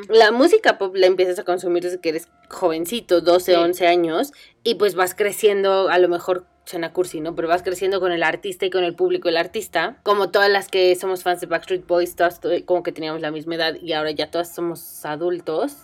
La 0.09 0.31
música 0.31 0.77
pop 0.77 0.95
la 0.95 1.07
empiezas 1.07 1.39
a 1.39 1.43
consumir 1.43 1.83
desde 1.83 1.99
que 1.99 2.09
eres 2.09 2.27
jovencito, 2.49 3.21
12, 3.21 3.53
Sí. 3.53 3.57
11 3.59 3.87
años, 3.87 4.31
y 4.63 4.75
pues 4.75 4.95
vas 4.95 5.15
creciendo, 5.15 5.89
a 5.89 5.97
lo 5.97 6.07
mejor 6.09 6.45
suena 6.65 6.93
cursi, 6.93 7.19
¿no? 7.21 7.33
Pero 7.35 7.47
vas 7.47 7.63
creciendo 7.63 7.99
con 7.99 8.11
el 8.11 8.21
artista 8.23 8.65
y 8.65 8.69
con 8.69 8.83
el 8.83 8.93
público 8.95 9.27
del 9.27 9.37
artista. 9.37 9.97
Como 10.03 10.29
todas 10.29 10.49
las 10.49 10.67
que 10.67 10.95
somos 10.95 11.23
fans 11.23 11.41
de 11.41 11.47
Backstreet 11.47 11.87
Boys, 11.87 12.15
todas 12.15 12.39
to- 12.39 12.49
como 12.65 12.83
que 12.83 12.91
teníamos 12.91 13.21
la 13.21 13.31
misma 13.31 13.55
edad 13.55 13.75
y 13.81 13.93
ahora 13.93 14.11
ya 14.11 14.29
todas 14.29 14.53
somos 14.53 15.03
adultos 15.05 15.77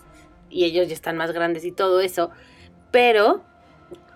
y 0.48 0.64
ellos 0.64 0.86
ya 0.88 0.94
están 0.94 1.16
más 1.16 1.32
grandes 1.32 1.64
y 1.64 1.72
todo 1.72 2.00
eso. 2.00 2.30
Pero 2.92 3.42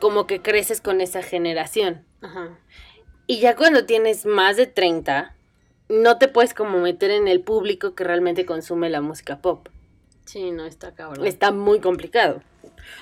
como 0.00 0.26
que 0.26 0.40
creces 0.40 0.80
con 0.80 1.00
esa 1.00 1.22
generación. 1.22 2.04
Ajá. 2.22 2.58
Y 3.26 3.40
ya 3.40 3.56
cuando 3.56 3.84
tienes 3.84 4.24
más 4.24 4.56
de 4.56 4.66
30, 4.66 5.34
no 5.92 6.18
te 6.18 6.28
puedes 6.28 6.54
como 6.54 6.78
meter 6.78 7.10
en 7.10 7.28
el 7.28 7.40
público 7.40 7.94
que 7.94 8.04
realmente 8.04 8.46
consume 8.46 8.88
la 8.88 9.00
música 9.00 9.40
pop. 9.40 9.68
Sí, 10.24 10.50
no, 10.50 10.64
está 10.64 10.94
cabrón. 10.94 11.26
Está 11.26 11.52
muy 11.52 11.80
complicado. 11.80 12.42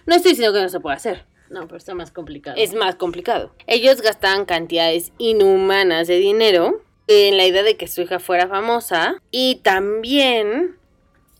No 0.07 0.17
estoy 0.17 0.33
diciendo 0.33 0.53
que 0.53 0.63
no 0.63 0.69
se 0.69 0.81
pueda 0.81 0.97
hacer. 0.97 1.25
No, 1.51 1.67
pero 1.67 1.77
está 1.77 1.95
más 1.95 2.11
complicado. 2.11 2.57
Es 2.59 2.75
más 2.75 2.97
complicado. 2.97 3.53
Ellos 3.67 4.03
gastaban 4.03 4.45
cantidades 4.45 5.13
inhumanas 5.19 6.09
de 6.09 6.19
dinero 6.19 6.83
en 7.07 7.37
la 7.37 7.47
idea 7.47 7.63
de 7.63 7.77
que 7.77 7.89
su 7.89 8.03
hija 8.03 8.19
fuera 8.19 8.49
famosa 8.49 9.21
y 9.31 9.57
también 9.63 10.77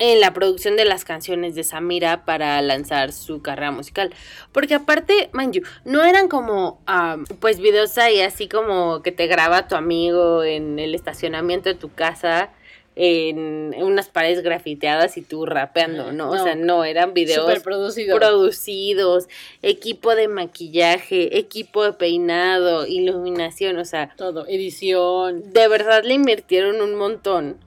en 0.01 0.19
la 0.19 0.33
producción 0.33 0.77
de 0.77 0.87
las 0.87 1.05
canciones 1.05 1.55
de 1.55 1.63
Samira 1.63 2.25
para 2.25 2.61
lanzar 2.63 3.13
su 3.13 3.43
carrera 3.43 3.71
musical. 3.71 4.13
Porque 4.51 4.75
aparte, 4.75 5.29
man 5.33 5.53
you, 5.53 5.63
no 5.85 6.05
eran 6.05 6.27
como 6.27 6.81
am, 6.87 7.27
pues 7.39 7.61
videos 7.61 7.97
ahí 7.99 8.21
así 8.21 8.49
como 8.49 9.03
que 9.03 9.13
te 9.13 9.27
graba 9.27 9.69
tu 9.69 9.77
amigo 9.77 10.43
en 10.43 10.79
el 10.79 10.95
estacionamiento 10.95 11.69
de 11.69 11.75
tu 11.75 11.93
casa 11.93 12.51
en 12.97 13.75
unas 13.79 14.09
paredes 14.09 14.43
grafiteadas 14.43 15.17
y 15.17 15.23
tú 15.23 15.47
rapeando, 15.47 16.13
¿no? 16.13 16.31
O 16.31 16.39
sea, 16.43 16.55
no, 16.55 16.85
eran 16.85 17.15
videos 17.15 17.61
producido. 17.61 18.19
producidos, 18.19 19.29
equipo 19.63 20.15
de 20.15 20.29
maquillaje, 20.29 21.39
equipo 21.39 21.85
de 21.85 21.93
peinado, 21.93 22.87
iluminación, 22.87 23.79
o 23.79 23.85
sea, 23.85 24.13
Todo, 24.17 24.47
edición. 24.49 25.53
de 25.53 25.69
verdad 25.69 26.03
le 26.05 26.15
invirtieron 26.15 26.81
un 26.81 26.97
montón. 26.97 27.59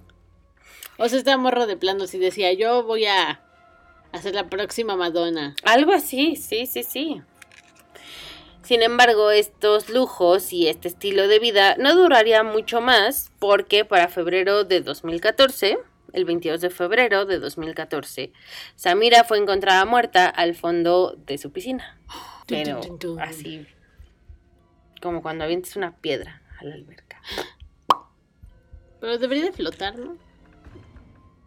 O 0.97 1.09
sea, 1.09 1.17
está 1.17 1.37
morro 1.37 1.67
de 1.67 1.77
plano. 1.77 2.07
Si 2.07 2.19
decía, 2.19 2.53
yo 2.53 2.83
voy 2.83 3.05
a 3.05 3.41
hacer 4.11 4.35
la 4.35 4.49
próxima 4.49 4.95
Madonna. 4.95 5.55
Algo 5.63 5.91
así, 5.91 6.35
sí, 6.35 6.65
sí, 6.65 6.83
sí. 6.83 7.21
Sin 8.63 8.81
embargo, 8.81 9.29
estos 9.31 9.89
lujos 9.89 10.53
y 10.53 10.67
este 10.69 10.87
estilo 10.87 11.27
de 11.27 11.39
vida 11.39 11.75
no 11.77 11.95
duraría 11.95 12.43
mucho 12.43 12.79
más 12.79 13.31
porque 13.39 13.83
para 13.83 14.07
febrero 14.07 14.63
de 14.63 14.79
2014, 14.79 15.79
el 16.13 16.25
22 16.25 16.61
de 16.61 16.69
febrero 16.69 17.25
de 17.25 17.39
2014, 17.39 18.31
Samira 18.75 19.25
fue 19.25 19.39
encontrada 19.39 19.83
muerta 19.83 20.29
al 20.29 20.55
fondo 20.55 21.17
de 21.25 21.37
su 21.37 21.51
piscina. 21.51 21.99
Pero 22.47 22.79
así, 23.19 23.67
como 25.01 25.21
cuando 25.21 25.43
avientes 25.43 25.75
una 25.75 25.97
piedra 25.97 26.41
a 26.57 26.63
la 26.63 26.75
alberca. 26.75 27.21
Pero 29.01 29.17
debería 29.17 29.43
de 29.43 29.51
flotar, 29.51 29.97
¿no? 29.97 30.17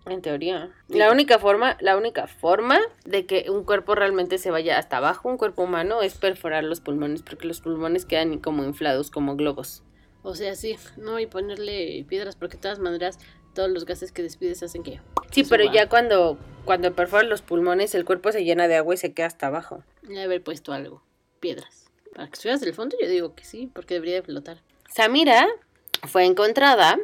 En 0.06 0.22
teoría. 0.22 0.70
La 0.88 1.10
única 1.10 1.38
forma, 1.38 1.76
la 1.80 1.96
única 1.96 2.28
forma 2.28 2.78
de 3.04 3.26
que 3.26 3.50
un 3.50 3.64
cuerpo 3.64 3.94
realmente 3.94 4.38
se 4.38 4.50
vaya 4.50 4.78
hasta 4.78 4.98
abajo, 4.98 5.28
un 5.28 5.36
cuerpo 5.36 5.64
humano, 5.64 6.00
es 6.02 6.14
perforar 6.14 6.62
los 6.62 6.80
pulmones, 6.80 7.22
porque 7.22 7.48
los 7.48 7.60
pulmones 7.60 8.04
quedan 8.04 8.38
como 8.38 8.64
inflados, 8.64 9.10
como 9.10 9.34
globos. 9.34 9.82
O 10.22 10.34
sea, 10.34 10.54
sí, 10.54 10.76
no, 10.96 11.18
y 11.18 11.26
ponerle 11.26 12.04
piedras, 12.08 12.36
porque 12.36 12.56
de 12.56 12.62
todas 12.62 12.78
maneras 12.78 13.18
todos 13.54 13.70
los 13.70 13.84
gases 13.84 14.12
que 14.12 14.22
despides 14.22 14.62
hacen 14.62 14.82
que... 14.82 15.00
Sí, 15.30 15.44
Suba. 15.44 15.56
pero 15.56 15.72
ya 15.72 15.88
cuando, 15.88 16.38
cuando 16.64 16.92
perforan 16.94 17.28
los 17.28 17.42
pulmones, 17.42 17.94
el 17.94 18.04
cuerpo 18.04 18.30
se 18.30 18.44
llena 18.44 18.68
de 18.68 18.76
agua 18.76 18.94
y 18.94 18.98
se 18.98 19.12
queda 19.12 19.26
hasta 19.26 19.48
abajo. 19.48 19.82
Le 20.02 20.22
haber 20.22 20.42
puesto 20.42 20.72
algo, 20.72 21.02
piedras. 21.40 21.86
Para 22.14 22.28
que 22.28 22.34
estuvieras 22.34 22.60
del 22.60 22.75
fondo, 22.75 22.96
yo 23.00 23.08
digo 23.08 23.34
que 23.34 23.44
sí, 23.44 23.70
porque 23.75 23.94
debería 23.94 24.16
de 24.16 24.22
flotar. 24.22 24.62
Samira 24.88 25.48
fue 26.06 26.25
encontrada 26.25 26.98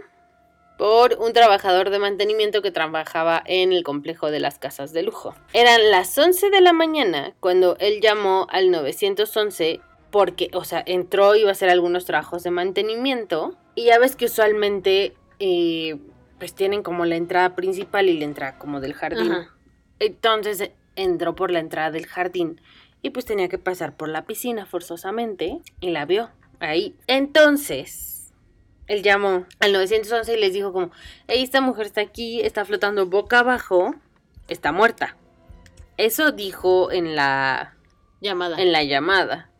por 0.82 1.16
un 1.20 1.32
trabajador 1.32 1.90
de 1.90 2.00
mantenimiento 2.00 2.60
que 2.60 2.72
trabajaba 2.72 3.40
en 3.46 3.72
el 3.72 3.84
complejo 3.84 4.32
de 4.32 4.40
las 4.40 4.58
casas 4.58 4.92
de 4.92 5.04
lujo. 5.04 5.32
Eran 5.52 5.92
las 5.92 6.18
11 6.18 6.50
de 6.50 6.60
la 6.60 6.72
mañana 6.72 7.34
cuando 7.38 7.76
él 7.78 8.00
llamó 8.00 8.48
al 8.50 8.72
911 8.72 9.78
porque, 10.10 10.50
o 10.54 10.64
sea, 10.64 10.82
entró 10.84 11.36
y 11.36 11.42
iba 11.42 11.50
a 11.50 11.52
hacer 11.52 11.70
algunos 11.70 12.04
trabajos 12.04 12.42
de 12.42 12.50
mantenimiento 12.50 13.56
y 13.76 13.84
ya 13.84 14.00
ves 14.00 14.16
que 14.16 14.24
usualmente 14.24 15.14
eh, 15.38 16.00
pues 16.40 16.52
tienen 16.52 16.82
como 16.82 17.04
la 17.04 17.14
entrada 17.14 17.54
principal 17.54 18.08
y 18.08 18.18
la 18.18 18.24
entrada 18.24 18.58
como 18.58 18.80
del 18.80 18.94
jardín. 18.94 19.30
Ajá. 19.30 19.54
Entonces 20.00 20.72
entró 20.96 21.36
por 21.36 21.52
la 21.52 21.60
entrada 21.60 21.92
del 21.92 22.06
jardín 22.06 22.60
y 23.02 23.10
pues 23.10 23.24
tenía 23.24 23.48
que 23.48 23.58
pasar 23.58 23.96
por 23.96 24.08
la 24.08 24.24
piscina 24.24 24.66
forzosamente 24.66 25.60
y 25.78 25.90
la 25.90 26.06
vio 26.06 26.30
ahí. 26.58 26.96
Entonces, 27.06 28.11
él 28.92 29.02
llamó 29.02 29.46
al 29.58 29.72
911 29.72 30.34
y 30.34 30.40
les 30.40 30.52
dijo 30.52 30.72
como, 30.72 30.90
"Ey, 31.26 31.42
esta 31.42 31.60
mujer 31.62 31.86
está 31.86 32.02
aquí, 32.02 32.42
está 32.42 32.64
flotando 32.64 33.06
boca 33.06 33.38
abajo, 33.38 33.94
está 34.48 34.70
muerta. 34.70 35.16
Eso 35.96 36.32
dijo 36.32 36.92
en 36.92 37.16
la, 37.16 37.74
Llamada. 38.20 38.60
en 38.60 38.70
la 38.70 38.82
llamada. 38.84 39.50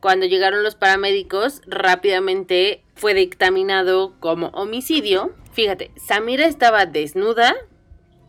Cuando 0.00 0.26
llegaron 0.26 0.64
los 0.64 0.74
paramédicos, 0.74 1.60
rápidamente 1.66 2.82
fue 2.96 3.14
dictaminado 3.14 4.18
como 4.18 4.48
homicidio. 4.48 5.32
Fíjate, 5.52 5.92
Samira 5.96 6.46
estaba 6.46 6.86
desnuda, 6.86 7.54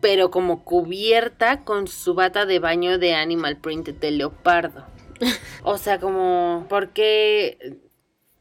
pero 0.01 0.29
como 0.29 0.63
cubierta 0.63 1.63
con 1.63 1.88
su 1.88 2.13
bata 2.13 2.45
de 2.45 2.60
baño 2.60 3.00
de 3.00 3.15
animal 3.15 3.57
print 3.57 3.88
de 3.89 4.12
leopardo. 4.12 4.86
O 5.63 5.77
sea, 5.77 6.00
como, 6.00 6.65
porque 6.67 7.79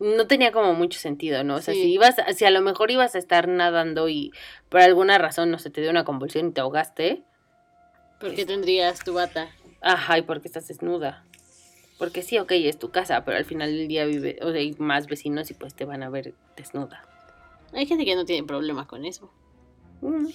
no 0.03 0.27
tenía 0.27 0.53
como 0.53 0.75
mucho 0.75 0.99
sentido, 0.99 1.45
¿no? 1.45 1.57
O 1.57 1.61
sea, 1.63 1.73
Sí. 1.75 1.83
si 1.83 1.93
ibas, 1.93 2.17
si 2.37 2.45
a 2.45 2.51
lo 2.51 2.61
mejor 2.61 2.91
ibas 2.91 3.15
a 3.15 3.19
estar 3.19 3.49
nadando 3.49 4.09
y 4.09 4.33
por 4.69 4.81
alguna 4.81 5.17
razón, 5.19 5.51
no 5.51 5.59
sé, 5.59 5.71
te 5.71 5.81
dio 5.81 5.91
una 5.91 6.05
convulsión 6.05 6.49
y 6.49 6.53
te 6.53 6.61
ahogaste, 6.61 7.23
¿Por 8.21 8.35
qué 8.37 8.47
tendrías 8.47 9.03
tu 9.03 9.15
bata? 9.15 9.49
Ajá, 9.81 10.17
¿y 10.19 10.23
por 10.23 10.41
qué 10.41 10.47
estás 10.47 10.69
desnuda? 10.69 11.25
Porque 11.99 12.23
sí, 12.23 12.39
ok, 12.39 12.53
es 12.53 12.79
tu 12.79 12.91
casa, 12.91 13.25
pero 13.25 13.37
al 13.37 13.45
final 13.45 13.77
del 13.77 13.89
día 13.89 14.05
vive, 14.05 14.39
o 14.43 14.53
sea, 14.53 14.61
hay 14.61 14.75
más 14.79 15.09
vecinos 15.09 15.51
y 15.51 15.55
pues 15.55 15.75
te 15.75 15.85
van 15.85 16.05
a 16.05 16.09
ver 16.09 16.33
desnuda. 16.57 17.05
Hay 17.73 17.87
gente 17.87 18.05
que 18.05 18.15
no 18.15 18.25
tiene 18.25 18.47
problema 18.47 18.87
con 18.87 19.05
eso. 19.05 19.33
Mm. 20.03 20.27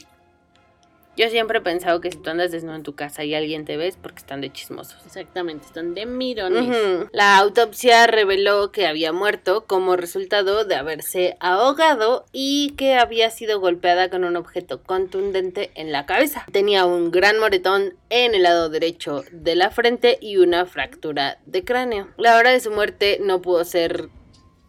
Yo 1.17 1.31
siempre 1.31 1.57
he 1.57 1.61
pensado 1.61 1.99
que 1.99 2.11
si 2.11 2.19
tú 2.19 2.29
andas 2.29 2.51
desnudo 2.51 2.75
en 2.75 2.83
tu 2.83 2.93
casa 2.93 3.23
y 3.23 3.33
alguien 3.33 3.65
te 3.65 3.75
ve 3.75 3.87
es 3.87 3.97
porque 3.97 4.19
están 4.19 4.39
de 4.39 4.53
chismosos. 4.53 5.03
Exactamente, 5.03 5.65
están 5.65 5.95
de 5.95 6.05
mirones. 6.05 7.09
La 7.11 7.39
autopsia 7.39 8.05
reveló 8.05 8.71
que 8.71 8.85
había 8.85 9.11
muerto 9.11 9.65
como 9.65 9.95
resultado 9.95 10.63
de 10.63 10.75
haberse 10.75 11.35
ahogado 11.39 12.25
y 12.31 12.75
que 12.77 12.93
había 12.93 13.31
sido 13.31 13.59
golpeada 13.59 14.11
con 14.11 14.25
un 14.25 14.35
objeto 14.35 14.83
contundente 14.83 15.71
en 15.73 15.91
la 15.91 16.05
cabeza. 16.05 16.45
Tenía 16.51 16.85
un 16.85 17.09
gran 17.09 17.39
moretón 17.39 17.95
en 18.11 18.35
el 18.35 18.43
lado 18.43 18.69
derecho 18.69 19.23
de 19.31 19.55
la 19.55 19.71
frente 19.71 20.19
y 20.21 20.37
una 20.37 20.67
fractura 20.67 21.39
de 21.47 21.63
cráneo. 21.63 22.09
La 22.17 22.37
hora 22.37 22.51
de 22.51 22.59
su 22.59 22.69
muerte 22.69 23.17
no 23.19 23.41
pudo 23.41 23.65
ser 23.65 24.09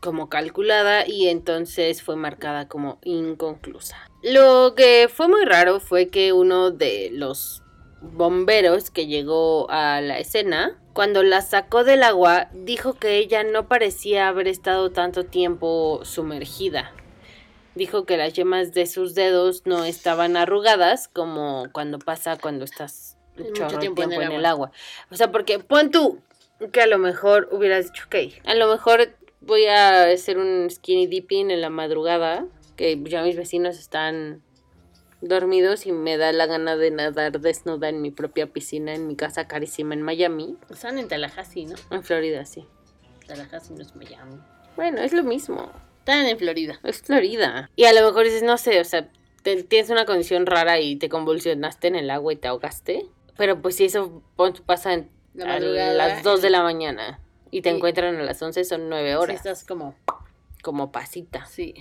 como 0.01 0.31
calculada 0.31 1.07
y 1.07 1.29
entonces 1.29 2.03
fue 2.03 2.17
marcada 2.17 2.69
como 2.69 2.99
inconclusa. 3.03 4.08
Lo 4.23 4.75
que 4.77 5.09
fue 5.13 5.29
muy 5.29 5.45
raro 5.45 5.81
fue 5.81 6.09
que 6.09 6.33
uno 6.33 6.71
de 6.71 7.11
los 7.13 7.63
bomberos 8.01 8.91
que 8.91 9.07
llegó 9.07 9.71
a 9.71 10.01
la 10.01 10.19
escena, 10.19 10.79
cuando 10.93 11.23
la 11.23 11.43
sacó 11.43 11.85
del 11.85 12.03
agua, 12.03 12.49
dijo 12.53 12.95
que 12.95 13.19
ella 13.19 13.45
no 13.45 13.69
parecía 13.69 14.29
haber 14.29 14.49
estado 14.49 14.91
tanto 14.91 15.25
tiempo 15.25 16.01
sumergida. 16.03 16.93
Dijo 17.75 18.05
que 18.07 18.17
las 18.17 18.33
yemas 18.33 18.73
de 18.73 18.87
sus 18.87 19.15
dedos 19.15 19.63
no 19.65 19.85
estaban 19.85 20.37
arrugadas 20.37 21.07
como 21.07 21.69
cuando 21.73 22.01
pasa 22.01 22.37
cuando 22.37 22.65
estás 22.65 23.19
Mucho 23.39 23.69
tiempo 23.79 24.03
en 24.03 24.13
el 24.13 24.45
agua. 24.45 24.73
O 25.11 25.17
sea, 25.17 25.31
porque 25.31 25.59
pon 25.61 25.91
tú 25.91 26.19
que 26.73 26.81
a 26.81 26.87
lo 26.87 26.99
mejor 26.99 27.49
hubieras 27.53 27.93
dicho, 27.93 28.05
ok, 28.07 28.45
a 28.45 28.55
lo 28.55 28.69
mejor 28.69 29.15
voy 29.41 29.67
a 29.67 30.11
hacer 30.11 30.39
un 30.39 30.69
skinny 30.71 31.07
dipping 31.07 31.51
en 31.51 31.61
la 31.61 31.71
madrugada, 31.71 32.47
que 32.79 32.99
ya 33.05 33.23
mis 33.23 33.37
vecinos 33.37 33.77
están 33.79 34.41
dormidos 35.21 35.85
y 35.87 35.93
me 35.93 36.17
da 36.17 36.33
la 36.33 36.47
gana 36.47 36.77
de 36.77 36.91
nadar 36.93 37.41
desnuda 37.41 37.89
en 37.89 38.01
mi 38.01 38.11
propia 38.13 38.47
piscina 38.53 38.95
en 38.95 39.07
mi 39.09 39.17
casa 39.17 39.49
carísima 39.49 39.95
en 39.95 40.03
Miami, 40.03 40.57
Están 40.71 40.97
en 40.99 41.09
Tallahassee, 41.09 41.67
¿no? 41.67 41.75
en 41.91 42.03
Florida, 42.05 42.45
sí. 42.45 42.65
Tallahassee 43.27 43.75
no 43.75 43.83
es 43.83 43.95
Miami. 43.97 44.39
Bueno, 44.77 45.01
es 45.03 45.13
lo 45.13 45.25
mismo, 45.25 45.73
Están 45.99 46.25
en 46.27 46.39
Florida. 46.39 46.79
es 46.85 47.03
Florida. 47.03 47.69
Y 47.75 47.85
a 47.85 47.93
lo 47.93 48.07
mejor 48.07 48.25
dices, 48.25 48.45
no 48.45 48.57
sé, 48.59 48.81
o 48.81 48.85
sea, 48.85 49.11
te- 49.43 49.65
tienes 49.65 49.91
una 49.91 50.05
condición 50.07 50.47
rara 50.47 50.79
y 50.79 50.95
te 50.97 51.09
convulsionaste 51.09 51.89
en 51.89 51.97
el 51.97 52.11
agua 52.11 52.33
y 52.33 52.37
te 52.37 52.47
ahogaste, 52.49 53.05
pero 53.37 53.61
pues 53.61 53.75
si 53.77 53.87
eso 53.87 54.23
pasa 54.67 54.95
en- 54.95 55.11
La 55.35 55.55
a 55.57 55.61
las 55.61 56.23
2 56.23 56.43
de 56.43 56.51
la 56.51 56.63
mañana 56.63 57.21
y 57.51 57.63
te 57.63 57.71
Sí. 57.71 57.77
encuentran 57.77 58.17
a 58.17 58.23
las 58.23 58.41
11 58.41 58.65
son 58.65 58.89
9 58.89 59.11
Sí, 59.11 59.17
horas, 59.17 59.37
estás 59.37 59.65
como... 59.65 59.95
como 60.63 60.91
pasita. 60.93 61.45
Sí. 61.47 61.75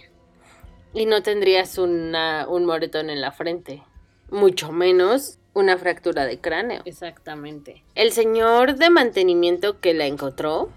Y 0.93 1.05
no 1.05 1.21
tendrías 1.23 1.77
una, 1.77 2.47
un 2.47 2.65
moretón 2.65 3.09
en 3.09 3.21
la 3.21 3.31
frente, 3.31 3.83
mucho 4.29 4.71
menos 4.71 5.37
una 5.53 5.77
fractura 5.77 6.25
de 6.25 6.39
cráneo. 6.39 6.81
Exactamente. 6.85 7.83
El 7.95 8.11
señor 8.11 8.75
de 8.75 8.89
mantenimiento 8.89 9.79
que 9.79 9.93
la 9.93 10.05
encontró 10.05 10.69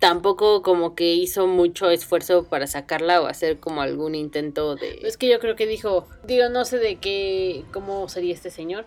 tampoco 0.00 0.62
como 0.62 0.94
que 0.94 1.12
hizo 1.12 1.46
mucho 1.46 1.90
esfuerzo 1.90 2.44
para 2.44 2.66
sacarla 2.66 3.20
o 3.20 3.26
hacer 3.26 3.58
como 3.58 3.82
algún 3.82 4.14
intento 4.14 4.74
de... 4.74 5.00
Es 5.02 5.16
que 5.16 5.28
yo 5.28 5.38
creo 5.38 5.54
que 5.54 5.66
dijo, 5.66 6.08
digo, 6.24 6.48
no 6.48 6.64
sé 6.64 6.78
de 6.78 6.96
qué, 6.96 7.64
cómo 7.70 8.08
sería 8.08 8.32
este 8.32 8.50
señor, 8.50 8.86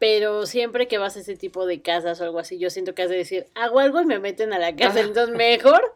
pero 0.00 0.46
siempre 0.46 0.88
que 0.88 0.98
vas 0.98 1.16
a 1.16 1.20
ese 1.20 1.36
tipo 1.36 1.64
de 1.64 1.80
casas 1.80 2.20
o 2.20 2.24
algo 2.24 2.40
así, 2.40 2.58
yo 2.58 2.70
siento 2.70 2.92
que 2.92 3.02
has 3.02 3.10
de 3.10 3.16
decir, 3.16 3.46
hago 3.54 3.78
algo 3.78 4.00
y 4.00 4.04
me 4.04 4.18
meten 4.18 4.52
a 4.52 4.58
la 4.58 4.74
cárcel, 4.74 5.06
entonces 5.06 5.36
mejor 5.36 5.94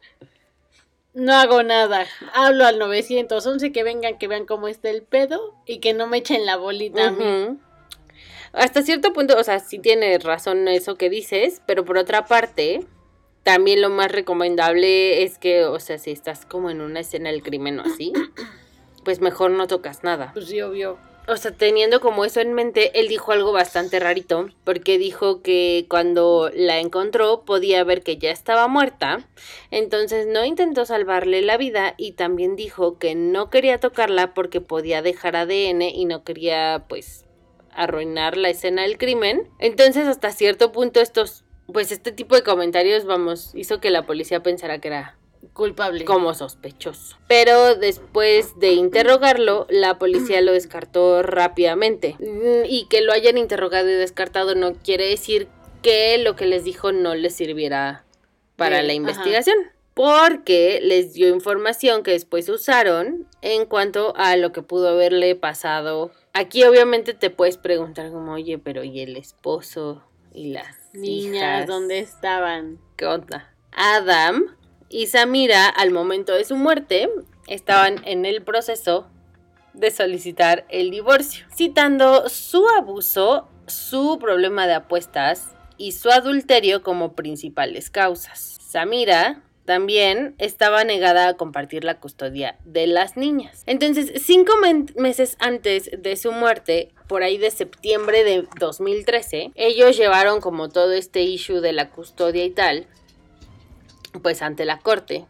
no 1.16 1.34
hago 1.34 1.62
nada. 1.62 2.06
Hablo 2.34 2.66
al 2.66 2.78
911 2.78 3.72
que 3.72 3.82
vengan, 3.82 4.18
que 4.18 4.28
vean 4.28 4.44
cómo 4.44 4.68
está 4.68 4.90
el 4.90 5.02
pedo 5.02 5.54
y 5.64 5.78
que 5.78 5.94
no 5.94 6.06
me 6.06 6.18
echen 6.18 6.46
la 6.46 6.56
bolita 6.56 7.08
a 7.08 7.10
mí. 7.10 7.58
Hasta 8.52 8.82
cierto 8.82 9.12
punto, 9.12 9.36
o 9.38 9.42
sea, 9.42 9.58
sí 9.58 9.78
tiene 9.78 10.18
razón 10.18 10.68
eso 10.68 10.96
que 10.96 11.10
dices, 11.10 11.62
pero 11.66 11.84
por 11.84 11.98
otra 11.98 12.26
parte, 12.26 12.86
también 13.42 13.80
lo 13.80 13.90
más 13.90 14.12
recomendable 14.12 15.22
es 15.22 15.38
que, 15.38 15.64
o 15.64 15.80
sea, 15.80 15.98
si 15.98 16.10
estás 16.10 16.44
como 16.44 16.70
en 16.70 16.80
una 16.80 17.00
escena 17.00 17.30
del 17.30 17.42
crimen 17.42 17.80
o 17.80 17.82
así, 17.82 18.12
pues 19.04 19.20
mejor 19.20 19.50
no 19.52 19.66
tocas 19.66 20.04
nada. 20.04 20.30
Pues 20.34 20.48
sí, 20.48 20.60
obvio. 20.60 20.98
O 21.28 21.36
sea, 21.36 21.50
teniendo 21.50 22.00
como 22.00 22.24
eso 22.24 22.40
en 22.40 22.52
mente, 22.52 23.00
él 23.00 23.08
dijo 23.08 23.32
algo 23.32 23.50
bastante 23.50 23.98
rarito, 23.98 24.48
porque 24.62 24.96
dijo 24.96 25.42
que 25.42 25.86
cuando 25.88 26.52
la 26.54 26.78
encontró 26.78 27.42
podía 27.44 27.82
ver 27.82 28.02
que 28.04 28.16
ya 28.16 28.30
estaba 28.30 28.68
muerta, 28.68 29.26
entonces 29.72 30.28
no 30.28 30.44
intentó 30.44 30.84
salvarle 30.84 31.42
la 31.42 31.56
vida 31.56 31.94
y 31.96 32.12
también 32.12 32.54
dijo 32.54 32.98
que 32.98 33.16
no 33.16 33.50
quería 33.50 33.80
tocarla 33.80 34.34
porque 34.34 34.60
podía 34.60 35.02
dejar 35.02 35.34
ADN 35.34 35.82
y 35.82 36.04
no 36.04 36.22
quería 36.22 36.84
pues 36.88 37.24
arruinar 37.72 38.36
la 38.36 38.50
escena 38.50 38.82
del 38.82 38.96
crimen. 38.96 39.48
Entonces 39.58 40.06
hasta 40.06 40.30
cierto 40.30 40.70
punto 40.70 41.00
estos, 41.00 41.44
pues 41.72 41.90
este 41.90 42.12
tipo 42.12 42.36
de 42.36 42.44
comentarios, 42.44 43.04
vamos, 43.04 43.50
hizo 43.56 43.80
que 43.80 43.90
la 43.90 44.06
policía 44.06 44.44
pensara 44.44 44.80
que 44.80 44.88
era 44.88 45.18
Culpable. 45.52 46.04
como 46.04 46.34
sospechoso. 46.34 47.16
Pero 47.28 47.74
después 47.74 48.58
de 48.58 48.72
interrogarlo, 48.72 49.66
la 49.70 49.98
policía 49.98 50.40
lo 50.40 50.52
descartó 50.52 51.22
rápidamente. 51.22 52.16
Mm, 52.18 52.64
Y 52.68 52.86
que 52.88 53.00
lo 53.02 53.12
hayan 53.12 53.38
interrogado 53.38 53.88
y 53.88 53.94
descartado 53.94 54.54
no 54.54 54.74
quiere 54.74 55.08
decir 55.08 55.48
que 55.82 56.18
lo 56.18 56.36
que 56.36 56.46
les 56.46 56.64
dijo 56.64 56.92
no 56.92 57.14
les 57.14 57.34
sirviera 57.34 58.04
para 58.56 58.78
la 58.82 58.88
ajá. 58.88 58.94
investigación. 58.94 59.56
Porque 59.94 60.80
les 60.82 61.14
dio 61.14 61.28
información 61.28 62.02
que 62.02 62.10
después 62.10 62.48
usaron 62.50 63.26
en 63.40 63.64
cuanto 63.64 64.12
a 64.16 64.36
lo 64.36 64.52
que 64.52 64.60
pudo 64.62 64.90
haberle 64.90 65.34
pasado. 65.36 66.10
Aquí 66.34 66.64
obviamente 66.64 67.14
te 67.14 67.30
puedes 67.30 67.56
preguntar 67.56 68.10
como, 68.10 68.32
oye, 68.34 68.58
pero 68.58 68.84
¿y 68.84 69.00
el 69.00 69.16
esposo 69.16 70.02
y 70.34 70.50
las 70.50 70.76
Niñas, 70.92 71.34
hijas? 71.34 71.66
¿dónde 71.66 72.00
estaban? 72.00 72.78
¿Qué 72.96 73.06
onda? 73.06 73.54
Adam 73.72 74.54
y 74.88 75.06
Samira, 75.06 75.68
al 75.68 75.90
momento 75.90 76.34
de 76.34 76.44
su 76.44 76.56
muerte, 76.56 77.08
estaban 77.46 78.00
en 78.04 78.24
el 78.24 78.42
proceso 78.42 79.08
de 79.74 79.90
solicitar 79.90 80.64
el 80.68 80.90
divorcio, 80.90 81.46
citando 81.54 82.28
su 82.28 82.66
abuso, 82.68 83.48
su 83.66 84.18
problema 84.20 84.66
de 84.66 84.74
apuestas 84.74 85.54
y 85.76 85.92
su 85.92 86.10
adulterio 86.10 86.82
como 86.82 87.14
principales 87.14 87.90
causas. 87.90 88.56
Samira 88.60 89.42
también 89.66 90.34
estaba 90.38 90.84
negada 90.84 91.28
a 91.28 91.34
compartir 91.34 91.84
la 91.84 91.98
custodia 91.98 92.56
de 92.64 92.86
las 92.86 93.16
niñas. 93.16 93.64
Entonces, 93.66 94.22
cinco 94.24 94.52
meses 94.96 95.36
antes 95.40 95.90
de 95.98 96.16
su 96.16 96.32
muerte, 96.32 96.92
por 97.08 97.22
ahí 97.22 97.36
de 97.36 97.50
septiembre 97.50 98.24
de 98.24 98.46
2013, 98.58 99.50
ellos 99.56 99.96
llevaron 99.96 100.40
como 100.40 100.68
todo 100.68 100.92
este 100.92 101.22
issue 101.22 101.60
de 101.60 101.72
la 101.72 101.90
custodia 101.90 102.44
y 102.44 102.50
tal, 102.50 102.86
pues 104.20 104.42
ante 104.42 104.64
la 104.64 104.78
corte. 104.78 105.26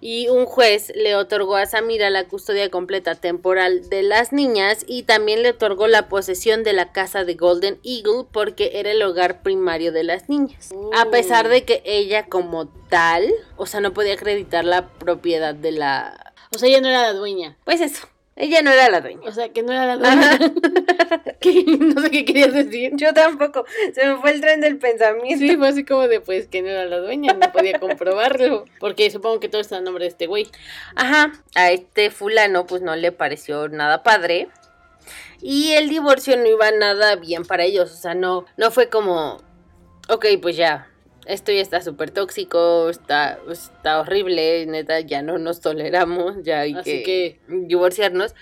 Y 0.00 0.28
un 0.28 0.44
juez 0.44 0.92
le 0.94 1.16
otorgó 1.16 1.56
a 1.56 1.66
Samira 1.66 2.10
la 2.10 2.28
custodia 2.28 2.68
completa 2.68 3.14
temporal 3.14 3.88
de 3.88 4.02
las 4.02 4.32
niñas 4.32 4.84
y 4.86 5.04
también 5.04 5.42
le 5.42 5.50
otorgó 5.50 5.86
la 5.86 6.08
posesión 6.08 6.62
de 6.62 6.74
la 6.74 6.92
casa 6.92 7.24
de 7.24 7.34
Golden 7.34 7.78
Eagle 7.84 8.26
porque 8.30 8.72
era 8.74 8.90
el 8.90 9.02
hogar 9.02 9.42
primario 9.42 9.92
de 9.92 10.04
las 10.04 10.28
niñas. 10.28 10.70
A 10.94 11.06
pesar 11.06 11.48
de 11.48 11.64
que 11.64 11.82
ella 11.86 12.26
como 12.26 12.68
tal, 12.90 13.32
o 13.56 13.66
sea, 13.66 13.80
no 13.80 13.94
podía 13.94 14.14
acreditar 14.14 14.64
la 14.64 14.88
propiedad 14.90 15.54
de 15.54 15.72
la... 15.72 16.34
O 16.54 16.58
sea, 16.58 16.68
ella 16.68 16.82
no 16.82 16.88
era 16.88 17.02
la 17.02 17.14
dueña. 17.14 17.56
Pues 17.64 17.80
eso, 17.80 18.06
ella 18.36 18.62
no 18.62 18.70
era 18.72 18.90
la 18.90 19.00
dueña. 19.00 19.28
O 19.28 19.32
sea, 19.32 19.50
que 19.50 19.62
no 19.62 19.72
era 19.72 19.86
la 19.86 19.96
dueña. 19.96 20.38
No 21.44 22.00
sé 22.00 22.10
qué 22.10 22.24
querías 22.24 22.54
decir. 22.54 22.92
Yo 22.94 23.12
tampoco, 23.12 23.66
se 23.94 24.06
me 24.06 24.16
fue 24.16 24.30
el 24.30 24.40
tren 24.40 24.62
del 24.62 24.78
pensamiento. 24.78 25.38
Sí, 25.38 25.56
fue 25.56 25.68
así 25.68 25.84
como 25.84 26.08
de, 26.08 26.20
pues, 26.20 26.48
que 26.48 26.62
no 26.62 26.68
era 26.68 26.86
la 26.86 26.98
dueña, 26.98 27.34
no 27.34 27.52
podía 27.52 27.78
comprobarlo. 27.80 28.64
Porque 28.80 29.10
supongo 29.10 29.40
que 29.40 29.48
todo 29.48 29.60
está 29.60 29.76
a 29.76 29.80
nombre 29.82 30.04
de 30.04 30.08
este 30.08 30.26
güey. 30.26 30.48
Ajá, 30.96 31.32
a 31.54 31.70
este 31.70 32.10
fulano 32.10 32.66
pues 32.66 32.80
no 32.80 32.96
le 32.96 33.12
pareció 33.12 33.68
nada 33.68 34.02
padre. 34.02 34.48
Y 35.40 35.72
el 35.72 35.90
divorcio 35.90 36.36
no 36.36 36.46
iba 36.46 36.70
nada 36.70 37.16
bien 37.16 37.44
para 37.44 37.64
ellos, 37.64 37.92
o 37.92 37.96
sea, 37.96 38.14
no, 38.14 38.46
no 38.56 38.70
fue 38.70 38.88
como, 38.88 39.42
ok, 40.08 40.26
pues 40.40 40.56
ya, 40.56 40.88
esto 41.26 41.52
ya 41.52 41.60
está 41.60 41.80
súper 41.80 42.10
tóxico, 42.10 42.88
está, 42.90 43.38
está 43.50 44.00
horrible, 44.00 44.66
neta, 44.66 45.00
ya 45.00 45.22
no 45.22 45.38
nos 45.38 45.60
toleramos, 45.60 46.42
ya 46.42 46.60
hay 46.60 46.74
Así 46.74 47.02
que, 47.02 47.38
divorciarnos. 47.48 48.34